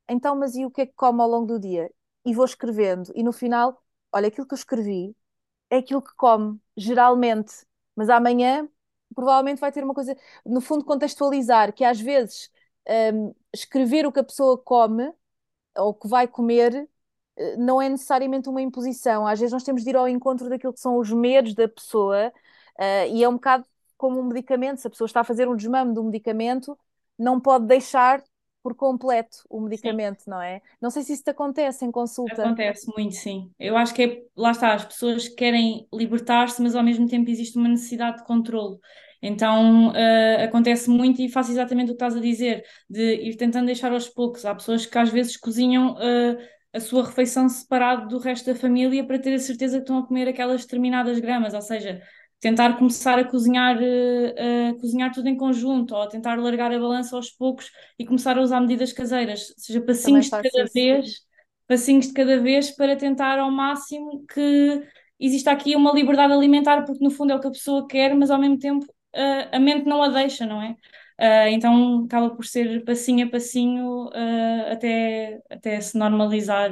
então, 0.09 0.35
mas 0.35 0.55
e 0.55 0.65
o 0.65 0.71
que 0.71 0.81
é 0.81 0.85
que 0.85 0.93
come 0.93 1.21
ao 1.21 1.29
longo 1.29 1.47
do 1.47 1.59
dia? 1.59 1.91
E 2.25 2.33
vou 2.33 2.45
escrevendo, 2.45 3.11
e 3.15 3.23
no 3.23 3.31
final, 3.33 3.81
olha, 4.11 4.27
aquilo 4.27 4.47
que 4.47 4.53
eu 4.53 4.57
escrevi 4.57 5.15
é 5.69 5.77
aquilo 5.77 6.01
que 6.01 6.13
come, 6.15 6.59
geralmente, 6.77 7.53
mas 7.95 8.09
amanhã 8.09 8.67
provavelmente 9.15 9.59
vai 9.59 9.71
ter 9.71 9.83
uma 9.83 9.93
coisa, 9.93 10.15
no 10.45 10.61
fundo, 10.61 10.85
contextualizar, 10.85 11.73
que 11.73 11.83
às 11.83 11.99
vezes 11.99 12.49
um, 13.13 13.33
escrever 13.53 14.05
o 14.05 14.11
que 14.11 14.19
a 14.19 14.23
pessoa 14.23 14.57
come 14.57 15.11
ou 15.77 15.93
que 15.93 16.07
vai 16.07 16.27
comer 16.27 16.89
não 17.57 17.81
é 17.81 17.89
necessariamente 17.89 18.49
uma 18.49 18.61
imposição. 18.61 19.25
Às 19.27 19.39
vezes 19.39 19.53
nós 19.53 19.63
temos 19.63 19.83
de 19.83 19.89
ir 19.89 19.95
ao 19.95 20.07
encontro 20.07 20.49
daquilo 20.49 20.73
que 20.73 20.79
são 20.79 20.97
os 20.97 21.11
medos 21.11 21.53
da 21.53 21.67
pessoa, 21.67 22.31
uh, 22.77 23.07
e 23.13 23.23
é 23.23 23.29
um 23.29 23.33
bocado 23.33 23.65
como 23.97 24.19
um 24.19 24.23
medicamento. 24.25 24.79
Se 24.81 24.87
a 24.87 24.89
pessoa 24.89 25.05
está 25.05 25.21
a 25.21 25.23
fazer 25.23 25.47
um 25.47 25.55
desmame 25.55 25.93
do 25.93 26.03
medicamento, 26.03 26.77
não 27.17 27.39
pode 27.39 27.65
deixar 27.65 28.23
por 28.61 28.75
completo 28.75 29.37
o 29.49 29.61
medicamento, 29.61 30.21
sim. 30.21 30.31
não 30.31 30.41
é? 30.41 30.61
Não 30.81 30.89
sei 30.89 31.03
se 31.03 31.13
isso 31.13 31.23
te 31.23 31.29
acontece 31.29 31.85
em 31.85 31.91
consulta. 31.91 32.43
Acontece 32.43 32.91
muito, 32.95 33.15
sim. 33.15 33.51
Eu 33.59 33.77
acho 33.77 33.93
que 33.93 34.03
é, 34.03 34.23
lá 34.35 34.51
está, 34.51 34.73
as 34.73 34.85
pessoas 34.85 35.27
querem 35.27 35.87
libertar-se, 35.93 36.61
mas 36.61 36.75
ao 36.75 36.83
mesmo 36.83 37.07
tempo 37.07 37.29
existe 37.29 37.57
uma 37.57 37.69
necessidade 37.69 38.17
de 38.17 38.25
controle. 38.25 38.77
Então 39.21 39.89
uh, 39.89 40.43
acontece 40.43 40.89
muito 40.89 41.21
e 41.21 41.29
faço 41.29 41.51
exatamente 41.51 41.87
o 41.87 41.89
que 41.89 41.95
estás 41.95 42.15
a 42.15 42.21
dizer, 42.21 42.63
de 42.89 43.15
ir 43.15 43.35
tentando 43.35 43.65
deixar 43.65 43.91
aos 43.91 44.07
poucos. 44.07 44.45
Há 44.45 44.55
pessoas 44.55 44.85
que 44.85 44.97
às 44.97 45.09
vezes 45.09 45.35
cozinham 45.35 45.93
uh, 45.93 46.37
a 46.73 46.79
sua 46.79 47.05
refeição 47.05 47.49
separado 47.49 48.07
do 48.07 48.19
resto 48.19 48.45
da 48.45 48.55
família 48.55 49.03
para 49.05 49.19
ter 49.19 49.33
a 49.33 49.39
certeza 49.39 49.77
que 49.77 49.83
estão 49.83 49.97
a 49.97 50.07
comer 50.07 50.27
aquelas 50.27 50.61
determinadas 50.61 51.19
gramas, 51.19 51.53
ou 51.53 51.61
seja, 51.61 52.01
tentar 52.39 52.77
começar 52.77 53.19
a 53.19 53.23
cozinhar, 53.23 53.77
uh, 53.77 54.69
a 54.69 54.79
cozinhar 54.79 55.13
tudo 55.13 55.27
em 55.27 55.35
conjunto, 55.35 55.93
ou 55.93 56.07
tentar 56.07 56.35
largar 56.39 56.71
a 56.71 56.79
balança 56.79 57.15
aos 57.15 57.29
poucos 57.29 57.71
e 57.97 58.05
começar 58.05 58.37
a 58.37 58.41
usar 58.41 58.61
medidas 58.61 58.93
caseiras, 58.93 59.49
ou 59.49 59.55
seja, 59.57 59.81
passinhos 59.81 60.25
de 60.25 60.31
cada 60.31 60.63
isso. 60.63 60.73
vez, 60.73 61.21
passinhos 61.67 62.07
de 62.07 62.13
cada 62.13 62.39
vez 62.39 62.71
para 62.71 62.95
tentar 62.95 63.39
ao 63.39 63.51
máximo 63.51 64.25
que 64.33 64.83
exista 65.19 65.51
aqui 65.51 65.75
uma 65.75 65.91
liberdade 65.91 66.31
alimentar, 66.31 66.85
porque 66.85 67.03
no 67.03 67.11
fundo 67.11 67.33
é 67.33 67.35
o 67.35 67.41
que 67.41 67.47
a 67.47 67.51
pessoa 67.51 67.87
quer, 67.87 68.15
mas 68.15 68.31
ao 68.31 68.39
mesmo 68.39 68.57
tempo 68.57 68.85
uh, 68.85 69.49
a 69.51 69.59
mente 69.59 69.85
não 69.85 70.01
a 70.01 70.07
deixa, 70.09 70.45
não 70.45 70.61
é? 70.61 70.75
Uh, 71.19 71.49
então 71.49 72.05
acaba 72.05 72.29
por 72.29 72.45
ser 72.45 72.85
passinho 72.85 73.27
a 73.27 73.29
passinho 73.29 74.09
até, 74.71 75.41
até 75.49 75.81
se 75.81 75.97
normalizar 75.97 76.71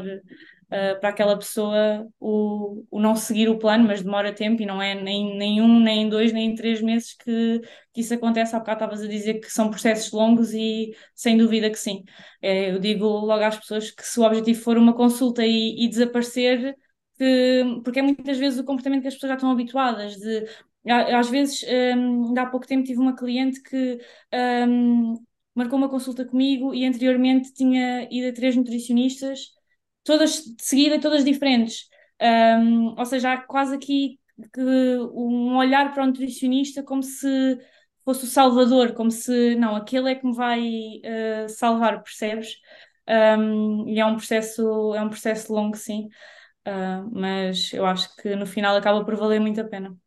uh, 0.67 0.99
para 0.99 1.09
aquela 1.09 1.37
pessoa 1.37 2.07
o, 2.19 2.85
o 2.89 2.99
não 2.99 3.15
seguir 3.15 3.49
o 3.49 3.57
plano, 3.57 3.85
mas 3.87 4.01
demora 4.01 4.33
tempo 4.33 4.61
e 4.61 4.65
não 4.65 4.81
é 4.81 4.95
nem, 4.95 5.37
nem 5.37 5.61
um, 5.61 5.79
nem 5.79 6.09
dois, 6.09 6.31
nem 6.33 6.55
três 6.55 6.81
meses 6.81 7.13
que, 7.13 7.61
que 7.93 8.01
isso 8.01 8.13
acontece. 8.13 8.55
Há 8.55 8.59
bocado 8.59 8.83
estavas 8.83 9.01
a 9.03 9.07
dizer 9.07 9.35
que 9.39 9.51
são 9.51 9.69
processos 9.69 10.11
longos 10.11 10.53
e 10.53 10.95
sem 11.15 11.37
dúvida 11.37 11.69
que 11.69 11.79
sim. 11.79 12.03
É, 12.41 12.71
eu 12.71 12.79
digo 12.79 13.05
logo 13.05 13.43
às 13.43 13.57
pessoas 13.57 13.91
que 13.91 14.05
se 14.05 14.19
o 14.19 14.23
objetivo 14.23 14.61
for 14.61 14.77
uma 14.77 14.93
consulta 14.95 15.45
e, 15.45 15.85
e 15.85 15.89
desaparecer, 15.89 16.75
que, 17.17 17.63
porque 17.83 17.99
é 17.99 18.01
muitas 18.01 18.37
vezes 18.37 18.59
o 18.59 18.63
comportamento 18.63 19.01
que 19.01 19.07
as 19.07 19.13
pessoas 19.15 19.29
já 19.31 19.35
estão 19.35 19.51
habituadas 19.51 20.15
de 20.15 20.45
às 20.89 21.29
vezes, 21.29 21.65
um, 21.97 22.33
há 22.39 22.45
pouco 22.45 22.65
tempo 22.65 22.85
tive 22.85 22.99
uma 22.99 23.15
cliente 23.15 23.61
que 23.61 23.99
um, 24.67 25.15
marcou 25.53 25.77
uma 25.77 25.89
consulta 25.89 26.25
comigo 26.25 26.73
e 26.73 26.85
anteriormente 26.85 27.53
tinha 27.53 28.07
ido 28.11 28.29
a 28.29 28.33
três 28.33 28.55
nutricionistas, 28.55 29.56
todas 30.07 30.43
de 30.43 30.63
seguida, 30.63 30.99
todas 30.99 31.25
diferentes. 31.25 31.89
Um, 32.21 32.95
ou 32.97 33.05
seja, 33.05 33.33
há 33.33 33.37
quase 33.37 33.75
aqui 33.75 34.19
um 34.57 35.57
olhar 35.57 35.93
para 35.93 36.03
o 36.03 36.07
nutricionista 36.07 36.81
como 36.81 37.03
se 37.03 37.59
fosse 38.05 38.23
o 38.23 38.27
salvador, 38.27 38.93
como 38.93 39.11
se, 39.11 39.55
não, 39.55 39.75
aquele 39.75 40.11
é 40.11 40.15
que 40.15 40.25
me 40.25 40.33
vai 40.33 40.61
uh, 41.03 41.49
salvar, 41.49 42.01
percebes? 42.01 42.55
Um, 43.37 43.87
e 43.87 43.99
é 43.99 44.05
um 44.05 44.15
processo, 44.15 44.95
é 44.95 45.01
um 45.01 45.09
processo 45.09 45.53
longo, 45.53 45.75
sim, 45.75 46.07
uh, 46.67 47.09
mas 47.11 47.73
eu 47.73 47.85
acho 47.85 48.15
que 48.17 48.35
no 48.35 48.45
final 48.45 48.75
acaba 48.77 49.03
por 49.03 49.15
valer 49.15 49.39
muito 49.41 49.59
a 49.59 49.65
pena 49.65 49.97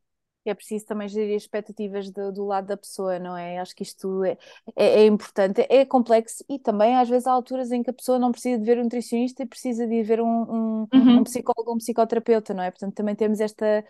é 0.44 0.54
preciso 0.54 0.86
também 0.86 1.08
gerir 1.08 1.36
expectativas 1.36 2.10
do, 2.10 2.32
do, 2.32 2.46
lado 2.46 2.66
da 2.66 2.76
pessoa, 2.76 3.18
não 3.18 3.36
é? 3.36 3.58
Acho 3.58 3.74
que 3.74 3.82
isto 3.82 4.24
é, 4.24 4.38
é, 4.76 5.02
é, 5.02 5.06
importante, 5.06 5.66
é 5.68 5.84
complexo 5.84 6.44
e 6.48 6.58
também 6.58 6.96
às 6.96 7.08
vezes 7.08 7.26
há 7.26 7.32
alturas 7.32 7.70
em 7.70 7.82
que 7.82 7.90
a 7.90 7.92
pessoa 7.92 8.18
não 8.18 8.32
precisa 8.32 8.58
de 8.58 8.64
ver 8.64 8.78
um 8.78 8.84
nutricionista 8.84 9.42
e 9.42 9.46
precisa 9.46 9.86
de 9.86 10.02
ver 10.02 10.20
um, 10.20 10.26
um, 10.26 10.88
uhum. 10.92 11.18
um 11.18 11.24
psicólogo, 11.24 11.74
um 11.74 11.78
psicoterapeuta, 11.78 12.54
não 12.54 12.62
é? 12.62 12.70
Portanto, 12.70 12.94
também 12.94 13.14
temos 13.14 13.40
esta. 13.40 13.84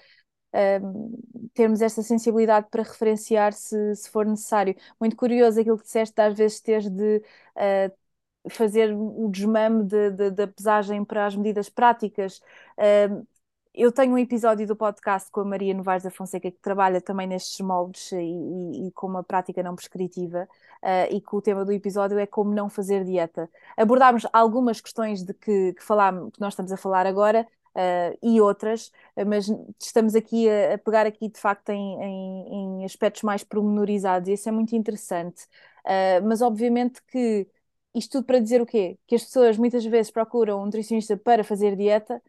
Um, 0.53 1.16
termos 1.55 1.80
esta 1.80 2.03
sensibilidade 2.03 2.66
para 2.70 2.82
referenciar 2.82 3.53
se, 3.53 3.94
se 3.94 4.11
for 4.11 4.26
necessário. 4.26 4.74
Muito 4.98 5.14
curioso 5.14 5.61
aquilo 5.61 5.78
que 5.78 5.84
disseste, 5.84 6.16
de, 6.16 6.22
às 6.22 6.36
vezes 6.36 6.61
teres 6.61 6.90
de 6.90 7.18
uh, 7.18 8.51
fazer 8.51 8.92
o 8.92 9.28
desmame 9.30 9.84
de, 9.84 10.11
de, 10.11 10.30
da 10.32 10.46
pesagem 10.48 11.05
para 11.05 11.26
as 11.26 11.36
medidas 11.36 11.68
práticas. 11.68 12.40
Uh, 12.76 13.24
eu 13.75 13.93
tenho 13.93 14.12
um 14.12 14.18
episódio 14.18 14.66
do 14.66 14.75
podcast 14.75 15.31
com 15.31 15.41
a 15.41 15.45
Maria 15.45 15.73
Novaes 15.73 16.03
da 16.03 16.11
Fonseca 16.11 16.51
que 16.51 16.59
trabalha 16.61 17.01
também 17.01 17.27
nestes 17.27 17.61
moldes 17.61 18.11
e, 18.12 18.16
e, 18.16 18.89
e 18.89 18.93
com 18.93 19.07
uma 19.07 19.23
prática 19.23 19.62
não 19.62 19.77
prescritiva 19.77 20.49
uh, 20.83 21.14
e 21.14 21.21
que 21.21 21.37
o 21.37 21.41
tema 21.41 21.64
do 21.64 21.73
episódio 21.73 22.18
é 22.18 22.27
como 22.27 22.53
não 22.53 22.68
fazer 22.68 23.05
dieta. 23.05 23.49
Abordámos 23.77 24.27
algumas 24.33 24.81
questões 24.81 25.23
de 25.23 25.33
que, 25.35 25.73
que, 25.75 25.83
falámos, 25.85 26.33
que 26.33 26.41
nós 26.41 26.53
estamos 26.53 26.73
a 26.73 26.77
falar 26.77 27.07
agora 27.07 27.47
uh, 27.77 28.18
e 28.23 28.41
outras, 28.41 28.91
mas 29.27 29.49
estamos 29.79 30.14
aqui 30.14 30.49
a, 30.49 30.75
a, 30.75 30.79
pegar 30.79 31.07
aqui 31.07 31.29
de 31.29 31.39
facto 31.39 31.71
em, 31.71 32.03
em, 32.03 32.81
em, 32.83 32.85
aspectos 32.85 33.23
mais 33.23 33.45
pormenorizados 33.45 34.29
e 34.29 34.33
isso 34.33 34.49
é 34.49 34.53
muito 34.53 34.75
interessante. 34.75 35.45
Uh, 35.85 36.27
mas 36.27 36.43
obviamente 36.43 37.01
que 37.07 37.47
isto 37.95 38.12
tudo 38.12 38.27
para 38.27 38.39
dizer 38.41 38.61
o 38.61 38.66
quê? 38.66 38.99
Que 39.07 39.14
as 39.14 39.25
pessoas 39.25 39.57
muitas 39.57 39.85
vezes 39.85 40.11
procuram 40.11 40.61
um 40.62 40.64
nutricionista 40.66 41.16
para 41.16 41.43
fazer 41.43 41.77
dieta, 41.77 42.23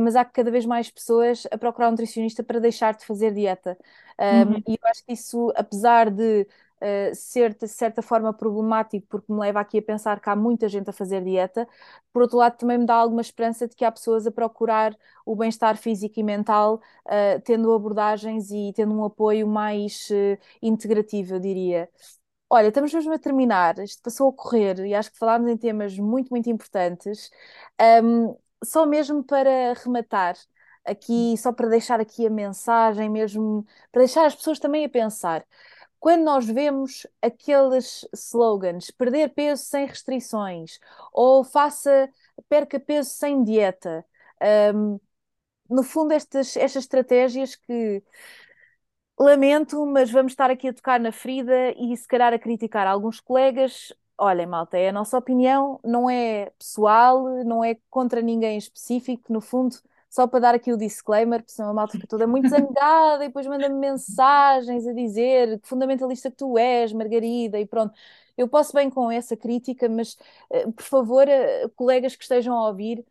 mas 0.00 0.16
há 0.16 0.24
cada 0.24 0.50
vez 0.50 0.64
mais 0.66 0.90
pessoas 0.90 1.46
a 1.50 1.58
procurar 1.58 1.88
um 1.88 1.90
nutricionista 1.92 2.42
para 2.42 2.60
deixar 2.60 2.94
de 2.94 3.04
fazer 3.04 3.32
dieta. 3.32 3.76
Um, 4.18 4.52
uhum. 4.52 4.62
E 4.66 4.72
eu 4.72 4.88
acho 4.90 5.04
que 5.04 5.12
isso, 5.12 5.52
apesar 5.56 6.10
de 6.10 6.46
Uh, 6.82 7.14
ser 7.14 7.54
de 7.54 7.66
certa 7.66 8.02
forma 8.02 8.30
problemático, 8.34 9.06
porque 9.08 9.32
me 9.32 9.38
leva 9.38 9.58
aqui 9.60 9.78
a 9.78 9.82
pensar 9.82 10.20
que 10.20 10.28
há 10.28 10.36
muita 10.36 10.68
gente 10.68 10.90
a 10.90 10.92
fazer 10.92 11.24
dieta, 11.24 11.66
por 12.12 12.20
outro 12.22 12.36
lado, 12.36 12.58
também 12.58 12.76
me 12.76 12.84
dá 12.84 12.96
alguma 12.96 13.22
esperança 13.22 13.66
de 13.66 13.74
que 13.74 13.86
há 13.86 13.92
pessoas 13.92 14.26
a 14.26 14.30
procurar 14.30 14.94
o 15.24 15.34
bem-estar 15.34 15.78
físico 15.78 16.20
e 16.20 16.22
mental, 16.22 16.82
uh, 17.06 17.40
tendo 17.42 17.72
abordagens 17.72 18.50
e 18.50 18.70
tendo 18.74 18.92
um 18.92 19.02
apoio 19.04 19.46
mais 19.46 20.10
uh, 20.10 20.38
integrativo, 20.60 21.36
eu 21.36 21.40
diria. 21.40 21.88
Olha, 22.50 22.68
estamos 22.68 22.92
mesmo 22.92 23.12
a 23.14 23.18
terminar, 23.18 23.78
isto 23.78 24.02
passou 24.02 24.28
a 24.28 24.32
correr 24.32 24.78
e 24.80 24.94
acho 24.94 25.10
que 25.10 25.18
falámos 25.18 25.50
em 25.50 25.56
temas 25.56 25.98
muito, 25.98 26.28
muito 26.30 26.50
importantes. 26.50 27.30
Um, 28.02 28.36
só 28.64 28.86
mesmo 28.86 29.22
para 29.24 29.74
rematar 29.74 30.36
aqui, 30.84 31.36
só 31.38 31.52
para 31.52 31.68
deixar 31.68 32.00
aqui 32.00 32.26
a 32.26 32.30
mensagem, 32.30 33.08
mesmo 33.08 33.66
para 33.90 34.00
deixar 34.00 34.26
as 34.26 34.34
pessoas 34.34 34.58
também 34.58 34.84
a 34.84 34.88
pensar. 34.88 35.46
Quando 35.98 36.22
nós 36.24 36.44
vemos 36.46 37.06
aqueles 37.22 38.06
slogans, 38.14 38.90
perder 38.90 39.30
peso 39.30 39.62
sem 39.64 39.86
restrições, 39.86 40.78
ou 41.12 41.42
faça, 41.44 42.10
perca 42.48 42.78
peso 42.78 43.10
sem 43.10 43.42
dieta, 43.42 44.04
um, 44.74 45.00
no 45.68 45.82
fundo, 45.82 46.12
estas, 46.12 46.56
estas 46.56 46.84
estratégias 46.84 47.56
que 47.56 48.02
lamento, 49.18 49.84
mas 49.86 50.10
vamos 50.10 50.32
estar 50.32 50.50
aqui 50.50 50.68
a 50.68 50.74
tocar 50.74 51.00
na 51.00 51.12
ferida 51.12 51.72
e 51.76 51.96
se 51.96 52.06
calhar 52.06 52.32
a 52.32 52.38
criticar 52.38 52.86
alguns 52.86 53.20
colegas 53.20 53.92
olhem, 54.24 54.46
malta, 54.46 54.76
é 54.78 54.88
a 54.88 54.92
nossa 54.92 55.18
opinião, 55.18 55.80
não 55.84 56.08
é 56.10 56.50
pessoal, 56.58 57.24
não 57.44 57.62
é 57.64 57.76
contra 57.90 58.20
ninguém 58.22 58.56
específico, 58.58 59.32
no 59.32 59.40
fundo, 59.40 59.76
só 60.10 60.26
para 60.26 60.40
dar 60.40 60.54
aqui 60.54 60.72
o 60.72 60.76
disclaimer, 60.76 61.40
porque 61.40 61.52
senão 61.52 61.70
a 61.70 61.74
malta 61.74 61.92
fica 61.92 62.06
toda 62.06 62.26
muito 62.26 62.48
zangada 62.48 63.24
e 63.24 63.28
depois 63.28 63.46
manda-me 63.46 63.74
mensagens 63.76 64.86
a 64.86 64.92
dizer 64.92 65.58
que 65.60 65.68
fundamentalista 65.68 66.30
que 66.30 66.36
tu 66.36 66.56
és, 66.58 66.92
Margarida, 66.92 67.58
e 67.58 67.66
pronto. 67.66 67.94
Eu 68.36 68.48
posso 68.48 68.72
bem 68.72 68.90
com 68.90 69.10
essa 69.10 69.36
crítica, 69.36 69.88
mas, 69.88 70.16
eh, 70.50 70.66
por 70.72 70.82
favor, 70.84 71.28
eh, 71.28 71.68
colegas 71.76 72.16
que 72.16 72.22
estejam 72.24 72.54
a 72.56 72.68
ouvir, 72.68 73.04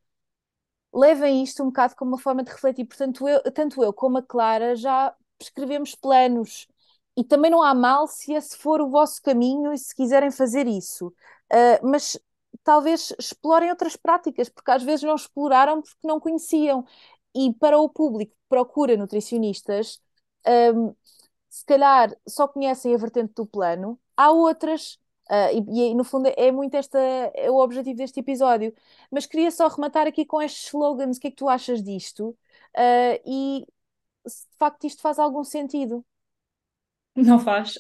levem 0.93 1.43
isto 1.43 1.64
um 1.64 1.68
bocado 1.68 1.95
como 1.95 2.11
uma 2.11 2.20
forma 2.20 2.43
de 2.43 2.51
refletir. 2.51 2.86
Portanto, 2.86 3.28
eu, 3.28 3.41
tanto 3.51 3.84
eu 3.84 3.93
como 3.93 4.18
a 4.18 4.24
Clara 4.24 4.76
já 4.76 5.16
escrevemos 5.39 5.95
planos 5.95 6.68
e 7.16 7.24
também 7.24 7.51
não 7.51 7.61
há 7.61 7.74
mal 7.74 8.07
se 8.07 8.34
esse 8.34 8.57
for 8.57 8.82
o 8.82 8.89
vosso 8.89 9.22
caminho 9.22 9.74
e 9.74 9.78
se 9.78 9.95
quiserem 9.95 10.32
fazer 10.32 10.68
isso. 10.68 11.07
Uh, 11.51 11.88
mas 11.88 12.20
talvez 12.64 13.14
explorem 13.20 13.70
outras 13.70 13.95
práticas, 13.95 14.49
porque 14.49 14.72
às 14.72 14.84
vezes 14.84 15.03
não 15.03 15.16
exploraram 15.16 15.82
porque 15.82 16.07
não 16.07 16.20
conheciam. 16.20 16.86
E 17.36 17.53
para 17.55 17.80
o 17.80 17.89
público 17.89 18.34
que 18.34 18.39
procura 18.49 18.97
nutricionistas, 18.97 20.01
um, 20.76 20.95
se 21.49 21.66
calhar 21.66 22.16
só 22.28 22.47
conhecem 22.47 22.93
a 22.95 22.97
vertente 22.97 23.34
do 23.36 23.45
plano, 23.45 23.99
há 24.18 24.32
outras. 24.32 24.99
Uh, 25.30 25.72
e, 25.72 25.91
e, 25.91 25.95
no 25.95 26.03
fundo 26.03 26.30
é 26.36 26.51
muito 26.51 26.76
esta 26.76 26.99
é 26.99 27.49
o 27.49 27.55
objetivo 27.57 27.97
deste 27.97 28.20
episódio. 28.20 28.74
Mas 29.11 29.26
queria 29.26 29.51
só 29.51 29.68
rematar 29.68 30.07
aqui 30.07 30.26
com 30.26 30.41
estes 30.41 30.68
slogans. 30.68 31.18
O 31.18 31.20
que 31.22 31.28
é 31.28 31.32
que 31.32 31.38
tu 31.38 31.49
achas 31.49 31.82
disto? 31.84 32.30
Uh, 32.76 33.20
e 33.26 33.66
se 34.28 34.47
de 34.51 34.57
facto 34.57 34.86
isto 34.86 35.01
faz 35.01 35.20
algum 35.20 35.43
sentido. 35.43 36.05
Não 37.16 37.39
faz. 37.39 37.78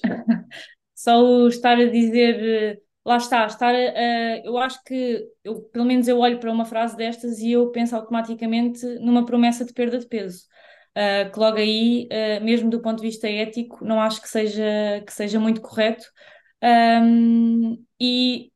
Só 0.95 1.21
o 1.21 1.47
estar 1.47 1.77
a 1.77 1.85
dizer, 1.85 2.81
lá 3.05 3.17
está, 3.17 3.45
estar 3.45 3.73
a, 3.73 4.37
eu 4.45 4.57
acho 4.57 4.81
que, 4.83 5.25
eu, 5.43 5.61
pelo 5.63 5.85
menos 5.85 6.07
eu 6.07 6.19
olho 6.19 6.39
para 6.39 6.51
uma 6.51 6.65
frase 6.65 6.95
destas 6.95 7.39
e 7.39 7.51
eu 7.51 7.71
penso 7.71 7.95
automaticamente 7.95 8.85
numa 8.99 9.25
promessa 9.25 9.65
de 9.65 9.73
perda 9.73 9.99
de 9.99 10.07
peso. 10.07 10.45
Uh, 10.95 11.31
que 11.31 11.39
logo 11.39 11.57
aí, 11.57 12.07
uh, 12.11 12.43
mesmo 12.43 12.69
do 12.69 12.79
ponto 12.81 12.97
de 13.01 13.07
vista 13.07 13.27
ético, 13.27 13.83
não 13.83 13.99
acho 13.99 14.21
que 14.21 14.29
seja, 14.29 15.03
que 15.05 15.11
seja 15.11 15.39
muito 15.39 15.59
correto. 15.61 16.05
Um, 16.63 17.83
e 17.99 18.51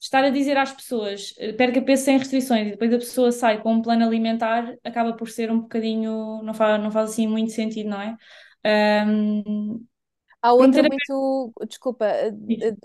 estar 0.00 0.24
a 0.24 0.30
dizer 0.30 0.56
às 0.56 0.72
pessoas 0.72 1.32
perca 1.56 1.82
peso 1.82 2.04
sem 2.04 2.18
restrições 2.18 2.68
e 2.68 2.70
depois 2.72 2.92
a 2.92 2.98
pessoa 2.98 3.32
sai 3.32 3.62
com 3.62 3.72
um 3.74 3.82
plano 3.82 4.04
alimentar, 4.04 4.74
acaba 4.84 5.14
por 5.16 5.28
ser 5.28 5.50
um 5.50 5.60
bocadinho, 5.60 6.42
não 6.42 6.54
faz, 6.54 6.82
não 6.82 6.90
faz 6.90 7.10
assim 7.10 7.26
muito 7.26 7.52
sentido, 7.52 7.90
não 7.90 8.00
é? 8.00 8.16
Um, 9.06 9.86
Há 10.46 10.52
outra 10.52 10.82
muito. 10.82 11.52
Desculpa, 11.66 12.06
eh, 12.06 12.30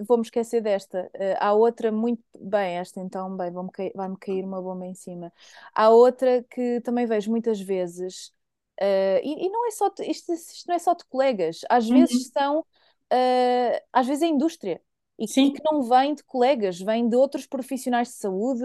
vou-me 0.08 0.24
esquecer 0.24 0.62
desta. 0.62 1.12
Eh, 1.14 1.38
há 1.40 1.54
outra 1.54 1.92
muito. 1.92 2.24
Bem, 2.40 2.78
esta 2.78 3.00
então, 3.00 3.38
bem, 3.38 3.52
vai-me 3.94 4.18
cair 4.18 4.44
uma 4.44 4.60
bomba 4.60 4.88
em 4.88 4.96
cima. 4.96 5.32
Há 5.76 5.90
outra 5.90 6.44
que 6.50 6.82
também 6.82 7.06
vejo 7.06 7.30
muitas 7.30 7.62
vezes, 7.62 8.34
uh, 8.82 9.22
e, 9.24 9.46
e, 9.46 9.50
não 9.50 9.68
é 9.68 9.72
só. 9.72 9.94
Isto, 10.00 10.34
isto, 10.34 10.68
não 10.68 10.74
é 10.74 10.80
só 10.80 10.96
de 10.96 11.06
colegas, 11.06 11.62
às 11.70 11.88
uhum. 11.88 12.00
vezes 12.00 12.32
são. 12.36 12.62
Uh, 12.62 13.80
às 13.94 14.08
vezes 14.08 14.24
é 14.24 14.28
indústria. 14.28 14.82
E 15.20 15.28
que, 15.28 15.40
e 15.40 15.52
que 15.52 15.62
não 15.64 15.84
vem 15.84 16.16
de 16.16 16.24
colegas, 16.24 16.80
vem 16.80 17.08
de 17.08 17.16
outros 17.16 17.46
profissionais 17.46 18.08
de 18.08 18.16
saúde 18.16 18.64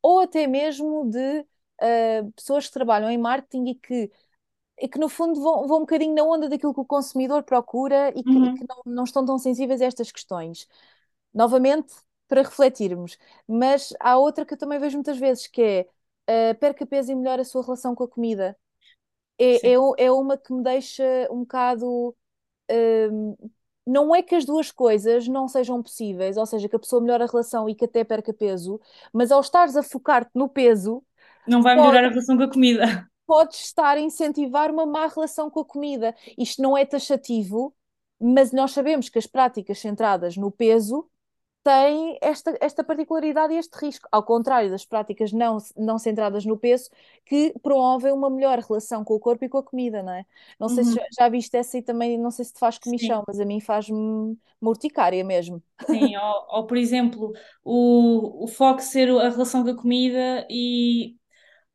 ou 0.00 0.20
até 0.20 0.46
mesmo 0.46 1.10
de 1.10 1.40
uh, 1.40 2.32
pessoas 2.34 2.66
que 2.66 2.72
trabalham 2.72 3.10
em 3.10 3.18
marketing 3.18 3.66
e 3.66 3.74
que 3.74 4.10
que 4.86 4.98
no 4.98 5.08
fundo 5.08 5.40
vão, 5.40 5.66
vão 5.66 5.78
um 5.78 5.80
bocadinho 5.80 6.14
na 6.14 6.22
onda 6.22 6.48
daquilo 6.48 6.72
que 6.72 6.80
o 6.80 6.84
consumidor 6.84 7.42
procura 7.42 8.10
e 8.14 8.22
que, 8.22 8.30
uhum. 8.30 8.54
que 8.54 8.64
não, 8.68 8.82
não, 8.86 9.04
estão 9.04 9.24
tão 9.24 9.38
sensíveis 9.38 9.80
a 9.80 9.86
estas 9.86 10.12
questões. 10.12 10.68
Novamente, 11.34 11.92
para 12.28 12.42
refletirmos. 12.42 13.18
Mas 13.48 13.92
há 13.98 14.16
outra 14.16 14.44
que 14.44 14.54
eu 14.54 14.58
também 14.58 14.78
vejo 14.78 14.96
muitas 14.96 15.18
vezes, 15.18 15.46
que 15.48 15.62
é 15.62 16.52
uh, 16.52 16.58
perca 16.58 16.86
peso 16.86 17.10
e 17.10 17.14
melhora 17.16 17.42
a 17.42 17.44
sua 17.44 17.62
relação 17.62 17.94
com 17.94 18.04
a 18.04 18.08
comida. 18.08 18.56
É, 19.38 19.70
é, 19.70 19.74
é 19.96 20.12
uma 20.12 20.36
que 20.36 20.52
me 20.52 20.62
deixa 20.62 21.04
um 21.30 21.40
bocado. 21.40 22.14
Uh, 22.70 23.50
não 23.86 24.14
é 24.14 24.22
que 24.22 24.34
as 24.34 24.44
duas 24.44 24.70
coisas 24.70 25.26
não 25.26 25.48
sejam 25.48 25.82
possíveis, 25.82 26.36
ou 26.36 26.44
seja, 26.44 26.68
que 26.68 26.76
a 26.76 26.78
pessoa 26.78 27.00
melhora 27.00 27.24
a 27.24 27.26
relação 27.26 27.68
e 27.68 27.74
que 27.74 27.86
até 27.86 28.04
perca 28.04 28.34
peso, 28.34 28.78
mas 29.12 29.32
ao 29.32 29.40
estares 29.40 29.76
a 29.76 29.82
focar-te 29.82 30.30
no 30.34 30.48
peso. 30.48 31.02
Não 31.46 31.62
vai 31.62 31.74
melhorar 31.74 31.92
pode... 31.92 32.06
a 32.06 32.10
relação 32.10 32.36
com 32.36 32.42
a 32.42 32.52
comida 32.52 33.08
podes 33.28 33.60
estar 33.60 33.98
a 33.98 34.00
incentivar 34.00 34.70
uma 34.70 34.86
má 34.86 35.06
relação 35.06 35.50
com 35.50 35.60
a 35.60 35.64
comida. 35.64 36.16
Isto 36.38 36.62
não 36.62 36.74
é 36.74 36.86
taxativo, 36.86 37.74
mas 38.18 38.52
nós 38.52 38.72
sabemos 38.72 39.10
que 39.10 39.18
as 39.18 39.26
práticas 39.26 39.78
centradas 39.78 40.34
no 40.34 40.50
peso 40.50 41.06
têm 41.62 42.16
esta, 42.22 42.56
esta 42.58 42.82
particularidade 42.82 43.52
e 43.52 43.58
este 43.58 43.74
risco, 43.76 44.08
ao 44.10 44.22
contrário 44.22 44.70
das 44.70 44.86
práticas 44.86 45.30
não, 45.30 45.58
não 45.76 45.98
centradas 45.98 46.46
no 46.46 46.56
peso, 46.56 46.88
que 47.26 47.52
promovem 47.62 48.12
uma 48.12 48.30
melhor 48.30 48.58
relação 48.60 49.04
com 49.04 49.12
o 49.12 49.20
corpo 49.20 49.44
e 49.44 49.48
com 49.50 49.58
a 49.58 49.62
comida, 49.62 50.02
não 50.02 50.12
é? 50.12 50.24
Não 50.58 50.70
sei 50.70 50.84
uhum. 50.84 50.90
se 50.90 50.94
já, 50.94 51.02
já 51.20 51.28
viste 51.28 51.54
essa 51.54 51.76
e 51.76 51.82
também 51.82 52.16
não 52.16 52.30
sei 52.30 52.46
se 52.46 52.54
te 52.54 52.58
faz 52.58 52.78
comichão, 52.78 53.18
Sim. 53.18 53.24
mas 53.28 53.38
a 53.38 53.44
mim 53.44 53.60
faz-me 53.60 54.38
morticária 54.58 55.22
mesmo. 55.22 55.62
Sim, 55.84 56.16
ou, 56.16 56.46
ou 56.48 56.66
por 56.66 56.78
exemplo, 56.78 57.34
o, 57.62 58.44
o 58.44 58.46
foco 58.46 58.80
ser 58.80 59.10
a 59.10 59.28
relação 59.28 59.62
com 59.62 59.68
a 59.68 59.76
comida 59.76 60.46
e 60.48 61.17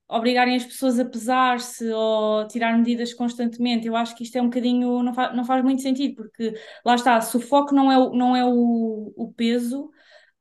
obrigarem 0.08 0.56
as 0.56 0.66
pessoas 0.66 1.00
a 1.00 1.06
pesar-se 1.06 1.90
ou 1.92 2.48
tirar 2.48 2.78
medidas 2.78 3.14
constantemente, 3.14 3.88
eu 3.88 3.96
acho 3.96 4.16
que 4.16 4.24
isto 4.24 4.38
é 4.38 4.42
um 4.42 4.46
bocadinho, 4.46 5.02
não, 5.02 5.14
fa 5.14 5.34
não 5.34 5.46
faz 5.46 5.64
muito 5.64 5.82
sentido, 5.82 6.16
porque 6.16 6.54
lá 6.86 6.96
está, 6.96 7.20
se 7.22 7.36
o 7.36 7.40
foco 7.40 7.74
não 7.74 7.92
é 7.92 7.98
o, 7.98 8.14
não 8.14 8.36
é 8.36 8.46
o, 8.46 9.14
o 9.16 9.34
peso, 9.34 9.90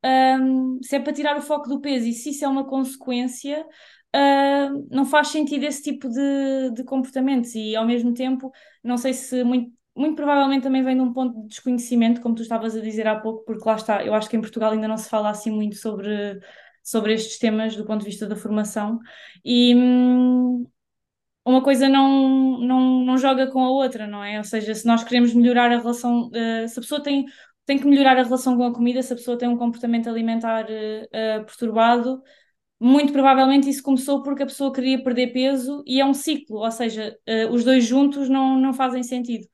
um, 0.05 0.81
se 0.83 0.97
é 0.97 1.01
para 1.01 1.13
tirar 1.13 1.37
o 1.37 1.43
foco 1.43 1.69
do 1.69 1.81
peso 1.81 2.07
e 2.07 2.13
se 2.13 2.31
isso 2.31 2.45
é 2.45 2.49
uma 2.49 2.65
consequência, 2.67 3.65
uh, 4.15 4.87
não 4.91 5.05
faz 5.05 5.29
sentido 5.29 5.65
esse 5.65 5.83
tipo 5.83 6.09
de, 6.09 6.71
de 6.75 6.85
comportamentos. 6.85 7.55
E 7.55 7.75
ao 7.77 7.87
mesmo 7.87 8.13
tempo, 8.13 8.51
não 8.83 8.97
sei 8.97 9.15
se 9.15 9.45
muito, 9.45 9.73
muito 9.97 10.17
provavelmente 10.17 10.65
também 10.65 10.83
vem 10.83 10.97
de 10.97 11.03
um 11.03 11.13
ponto 11.13 11.41
de 11.43 11.49
desconhecimento, 11.49 12.21
como 12.21 12.35
tu 12.35 12.43
estavas 12.43 12.77
a 12.77 12.81
dizer 12.81 13.07
há 13.07 13.19
pouco, 13.21 13.45
porque 13.45 13.69
lá 13.69 13.77
está, 13.77 14.05
eu 14.05 14.15
acho 14.15 14.29
que 14.29 14.37
em 14.37 14.41
Portugal 14.41 14.73
ainda 14.73 14.89
não 14.89 14.97
se 14.97 15.09
fala 15.09 15.31
assim 15.31 15.51
muito 15.51 15.77
sobre 15.77 16.41
sobre 16.83 17.15
estes 17.15 17.39
temas 17.39 17.77
do 17.77 17.85
ponto 17.85 18.01
de 18.01 18.07
vista 18.07 18.27
da 18.27 18.37
formação 18.37 18.99
e 19.45 19.75
hum, 19.75 20.67
uma 21.45 21.63
coisa 21.63 21.89
não, 21.89 22.59
não, 22.59 23.05
não 23.05 23.19
joga 23.19 23.51
com 23.51 23.65
a 23.65 23.71
outra, 23.71 24.07
não 24.07 24.23
é? 24.23 24.39
Ou 24.39 24.45
seja, 24.45 24.75
se 24.75 24.87
nós 24.87 25.03
queremos 25.05 25.35
melhorar 25.35 25.73
a 25.73 25.79
relação, 25.79 26.29
uh, 26.29 26.69
se 26.69 26.79
a 26.79 26.83
pessoa 26.83 27.03
tem, 27.03 27.27
tem 27.67 27.79
que 27.79 27.87
melhorar 27.87 28.17
a 28.19 28.23
relação 28.23 28.57
com 28.57 28.65
a 28.65 28.73
comida, 28.73 29.03
se 29.03 29.13
a 29.13 29.17
pessoa 29.17 29.39
tem 29.39 29.49
um 29.49 29.57
comportamento 29.57 30.09
alimentar 30.09 30.67
uh, 30.67 31.45
perturbado, 31.45 32.23
muito 32.81 33.13
provavelmente 33.13 33.69
isso 33.69 33.83
começou 33.83 34.23
porque 34.23 34.43
a 34.43 34.47
pessoa 34.47 34.73
queria 34.73 35.03
perder 35.03 35.33
peso 35.33 35.83
e 35.87 36.01
é 36.01 36.05
um 36.05 36.15
ciclo, 36.15 36.59
ou 36.59 36.71
seja, 36.71 37.17
os 37.53 37.63
dois 37.63 37.85
juntos 37.85 38.29
não, 38.29 38.59
não 38.59 38.73
fazem 38.73 39.05
sentido. 39.05 39.47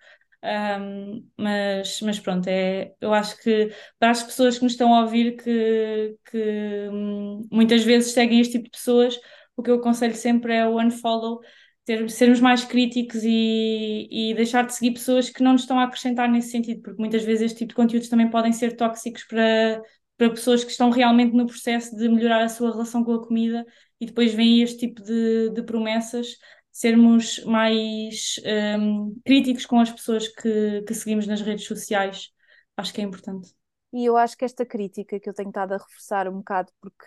Um, 0.43 1.28
mas, 1.36 2.01
mas 2.01 2.20
pronto, 2.20 2.47
é, 2.47 2.95
eu 3.01 3.12
acho 3.12 3.36
que 3.43 3.72
para 3.99 4.11
as 4.11 4.22
pessoas 4.22 4.57
que 4.57 4.62
nos 4.62 4.72
estão 4.72 4.95
a 4.95 5.01
ouvir 5.01 5.36
que, 5.36 6.16
que 6.30 6.89
hum, 6.93 7.49
muitas 7.51 7.82
vezes 7.82 8.12
seguem 8.12 8.41
este 8.41 8.53
tipo 8.53 8.64
de 8.66 8.70
pessoas, 8.70 9.18
o 9.57 9.62
que 9.62 9.70
eu 9.70 9.76
aconselho 9.76 10.14
sempre 10.14 10.55
é 10.55 10.66
o 10.66 10.80
unfollow, 10.80 11.41
ter, 11.84 12.09
sermos 12.11 12.41
mais 12.41 12.64
críticos 12.64 13.22
e, 13.24 14.09
e 14.11 14.34
deixar 14.34 14.64
de 14.64 14.74
seguir 14.74 14.93
pessoas 14.93 15.28
que 15.28 15.43
não 15.43 15.53
nos 15.53 15.62
estão 15.62 15.78
a 15.78 15.84
acrescentar 15.84 16.30
nesse 16.30 16.51
sentido, 16.51 16.82
porque 16.82 17.01
muitas 17.01 17.24
vezes 17.24 17.43
este 17.47 17.59
tipo 17.59 17.70
de 17.70 17.76
conteúdos 17.76 18.09
também 18.09 18.30
podem 18.30 18.53
ser 18.53 18.76
tóxicos 18.76 19.24
para, 19.24 19.82
para 20.16 20.30
pessoas 20.30 20.62
que 20.62 20.70
estão 20.70 20.91
realmente 20.91 21.34
no 21.34 21.47
processo 21.47 21.97
de 21.97 22.09
melhorar 22.09 22.43
a 22.43 22.49
sua 22.49 22.70
relação 22.70 23.03
com 23.03 23.12
a 23.12 23.26
comida 23.26 23.66
e 24.01 24.07
depois 24.07 24.32
vem 24.34 24.62
este 24.62 24.78
tipo 24.86 25.03
de, 25.03 25.51
de 25.51 25.62
promessas 25.62 26.36
sermos 26.79 27.43
mais 27.45 28.37
um, 28.79 29.20
críticos 29.24 29.66
com 29.66 29.81
as 29.81 29.91
pessoas 29.91 30.29
que, 30.29 30.83
que 30.83 30.95
seguimos 30.95 31.26
nas 31.26 31.41
redes 31.41 31.66
sociais. 31.66 32.33
Acho 32.76 32.95
que 32.95 33.01
é 33.01 33.05
importante. 33.05 33.53
E 33.93 34.05
eu 34.05 34.16
acho 34.16 34.39
que 34.39 34.45
esta 34.45 34.64
crítica 34.64 35.18
que 35.18 35.29
eu 35.29 35.35
tenho 35.35 35.49
estado 35.49 35.72
a 35.72 35.79
reforçar 35.79 36.29
um 36.29 36.37
bocado, 36.37 36.70
porque 36.81 37.05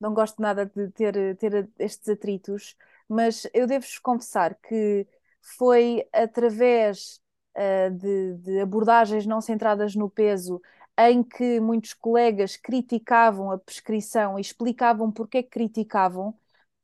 não 0.00 0.12
gosto 0.12 0.42
nada 0.42 0.66
de 0.66 0.90
ter, 0.90 1.36
ter 1.36 1.70
estes 1.78 2.08
atritos, 2.08 2.74
mas 3.08 3.46
eu 3.54 3.68
devo-vos 3.68 4.00
confessar 4.00 4.56
que 4.56 5.06
foi 5.40 6.04
através 6.12 7.20
uh, 7.56 7.90
de, 7.96 8.34
de, 8.38 8.60
abordagens 8.60 9.26
não 9.26 9.40
centradas 9.40 9.94
no 9.94 10.10
peso 10.10 10.60
em 10.98 11.22
que 11.22 11.60
muitos 11.60 11.94
colegas 11.94 12.56
criticavam 12.56 13.52
a 13.52 13.58
prescrição 13.58 14.38
e 14.38 14.40
explicavam 14.40 15.12
porque 15.12 15.38
é 15.38 15.42
que 15.44 15.50
criticavam, 15.50 16.36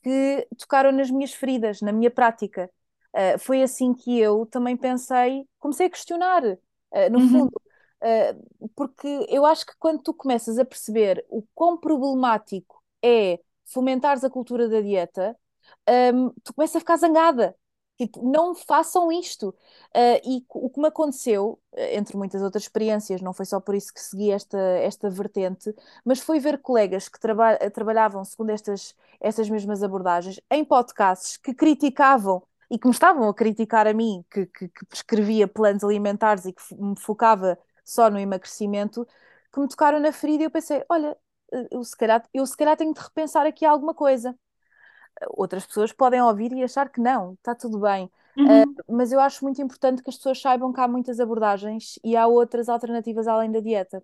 que 0.03 0.47
tocaram 0.59 0.93
nas 0.93 1.11
minhas 1.11 1.33
feridas, 1.33 1.81
na 1.81 1.93
minha 1.93 2.11
prática. 2.11 2.71
Uh, 3.15 3.39
foi 3.39 3.63
assim 3.63 3.93
que 3.93 4.19
eu 4.19 4.47
também 4.47 4.77
pensei, 4.77 5.45
comecei 5.59 5.87
a 5.87 5.91
questionar, 5.91 6.45
uh, 6.45 7.11
no 7.11 7.19
uhum. 7.19 7.29
fundo, 7.29 7.63
uh, 8.03 8.69
porque 8.77 9.27
eu 9.29 9.45
acho 9.45 9.67
que 9.67 9.73
quando 9.79 10.03
tu 10.03 10.15
começas 10.15 10.59
a 10.59 10.65
perceber 10.65 11.25
o 11.29 11.43
quão 11.55 11.77
problemático 11.77 12.83
é 13.03 13.41
fomentares 13.67 14.25
a 14.25 14.31
cultura 14.31 14.69
da 14.69 14.81
dieta, 14.81 15.37
um, 16.15 16.31
tu 16.43 16.55
começas 16.55 16.77
a 16.77 16.81
ficar 16.81 16.97
zangada. 16.97 17.55
Tipo, 18.01 18.27
não 18.27 18.55
façam 18.55 19.13
isto. 19.13 19.51
Uh, 19.95 20.21
e 20.25 20.45
o 20.49 20.71
que 20.71 20.81
me 20.81 20.89
aconteceu, 20.89 21.61
entre 21.77 22.17
muitas 22.17 22.41
outras 22.41 22.63
experiências, 22.65 23.21
não 23.21 23.35
foi 23.35 23.45
só 23.45 23.61
por 23.61 23.75
isso 23.75 23.93
que 23.93 24.01
segui 24.01 24.31
esta, 24.31 24.59
esta 24.59 25.11
vertente, 25.11 25.75
mas 26.03 26.19
foi 26.19 26.41
ver 26.41 26.63
colegas 26.63 27.11
que 27.11 27.21
traba 27.21 27.59
trabalhavam 27.71 28.25
segundo 28.25 28.51
estas, 28.51 28.95
estas 29.21 29.51
mesmas 29.51 29.83
abordagens 29.83 30.41
em 30.51 30.65
podcasts 30.65 31.37
que 31.37 31.53
criticavam 31.53 32.43
e 32.71 32.79
que 32.79 32.87
me 32.87 32.93
estavam 32.95 33.29
a 33.29 33.35
criticar 33.35 33.87
a 33.87 33.93
mim, 33.93 34.25
que, 34.31 34.47
que, 34.47 34.69
que 34.69 34.87
prescrevia 34.87 35.47
planos 35.47 35.85
alimentares 35.85 36.47
e 36.47 36.55
que 36.55 36.63
me 36.75 36.99
focava 36.99 37.59
só 37.85 38.09
no 38.11 38.19
emagrecimento, 38.19 39.07
que 39.53 39.61
me 39.61 39.69
tocaram 39.69 40.01
na 40.01 40.11
ferida 40.13 40.45
e 40.45 40.47
eu 40.47 40.51
pensei, 40.51 40.83
olha, 40.89 41.15
eu 41.71 41.85
se 41.85 41.95
calhar, 41.97 42.25
eu 42.33 42.47
se 42.47 42.57
calhar 42.57 42.77
tenho 42.79 42.95
de 42.95 43.01
repensar 43.01 43.45
aqui 43.47 43.67
alguma 43.67 43.93
coisa 43.93 44.35
outras 45.29 45.67
pessoas 45.67 45.93
podem 45.93 46.23
ouvir 46.23 46.53
e 46.53 46.63
achar 46.63 46.89
que 46.91 47.01
não, 47.01 47.35
está 47.35 47.55
tudo 47.55 47.79
bem. 47.79 48.11
Uhum. 48.37 48.63
Uh, 48.63 48.97
mas 48.97 49.13
eu 49.13 49.21
acho 49.21 49.45
muito 49.45 49.61
importante 49.61 50.03
que 50.03 50.11
as 50.11 50.17
pessoas 50.17 50.41
saibam 50.41 50.73
que 50.73 50.81
há 50.81 50.89
muitas 50.89 51.21
abordagens 51.21 51.99
e 52.05 52.17
há 52.17 52.27
outras 52.27 52.69
alternativas 52.69 53.27
além 53.27 53.51
da 53.51 53.61
dieta. 53.61 54.03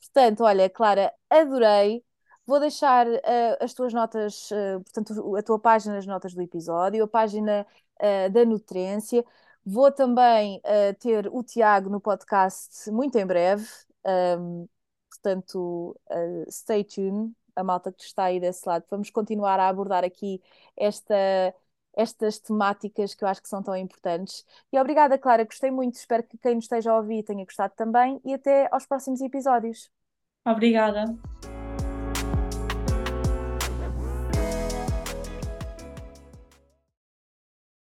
Portanto, 0.00 0.44
olha, 0.44 0.68
Clara, 0.70 1.12
adorei. 1.28 2.04
Vou 2.46 2.60
deixar 2.60 3.06
uh, 3.06 3.20
as 3.60 3.72
tuas 3.72 3.92
notas, 3.92 4.50
uh, 4.50 4.80
portanto, 4.84 5.36
a 5.36 5.42
tua 5.42 5.58
página 5.58 5.94
nas 5.94 6.06
notas 6.06 6.34
do 6.34 6.42
episódio, 6.42 7.04
a 7.04 7.08
página 7.08 7.66
da 8.32 8.44
Nutrência. 8.44 9.24
Vou 9.64 9.90
também 9.90 10.60
ter 10.98 11.28
o 11.32 11.44
Tiago 11.44 11.88
no 11.88 12.00
podcast 12.00 12.90
muito 12.90 13.16
em 13.16 13.24
breve. 13.24 13.66
Um, 14.04 14.68
portanto, 15.08 15.96
stay 16.50 16.82
tuned 16.82 17.32
a 17.56 17.64
malta 17.64 17.92
que 17.92 18.02
está 18.02 18.24
aí 18.24 18.40
desse 18.40 18.68
lado. 18.68 18.84
Vamos 18.90 19.10
continuar 19.10 19.58
a 19.60 19.68
abordar 19.68 20.04
aqui 20.04 20.42
esta, 20.76 21.14
estas 21.96 22.38
temáticas 22.38 23.14
que 23.14 23.24
eu 23.24 23.28
acho 23.28 23.42
que 23.42 23.48
são 23.48 23.62
tão 23.62 23.76
importantes. 23.76 24.44
E 24.72 24.78
obrigada, 24.78 25.18
Clara, 25.18 25.44
gostei 25.44 25.70
muito. 25.70 25.94
Espero 25.94 26.22
que 26.22 26.38
quem 26.38 26.54
nos 26.56 26.64
esteja 26.64 26.92
a 26.92 26.96
ouvir 26.96 27.22
tenha 27.22 27.44
gostado 27.44 27.74
também 27.76 28.20
e 28.24 28.34
até 28.34 28.68
aos 28.70 28.86
próximos 28.86 29.20
episódios. 29.20 29.90
Obrigada. 30.46 31.04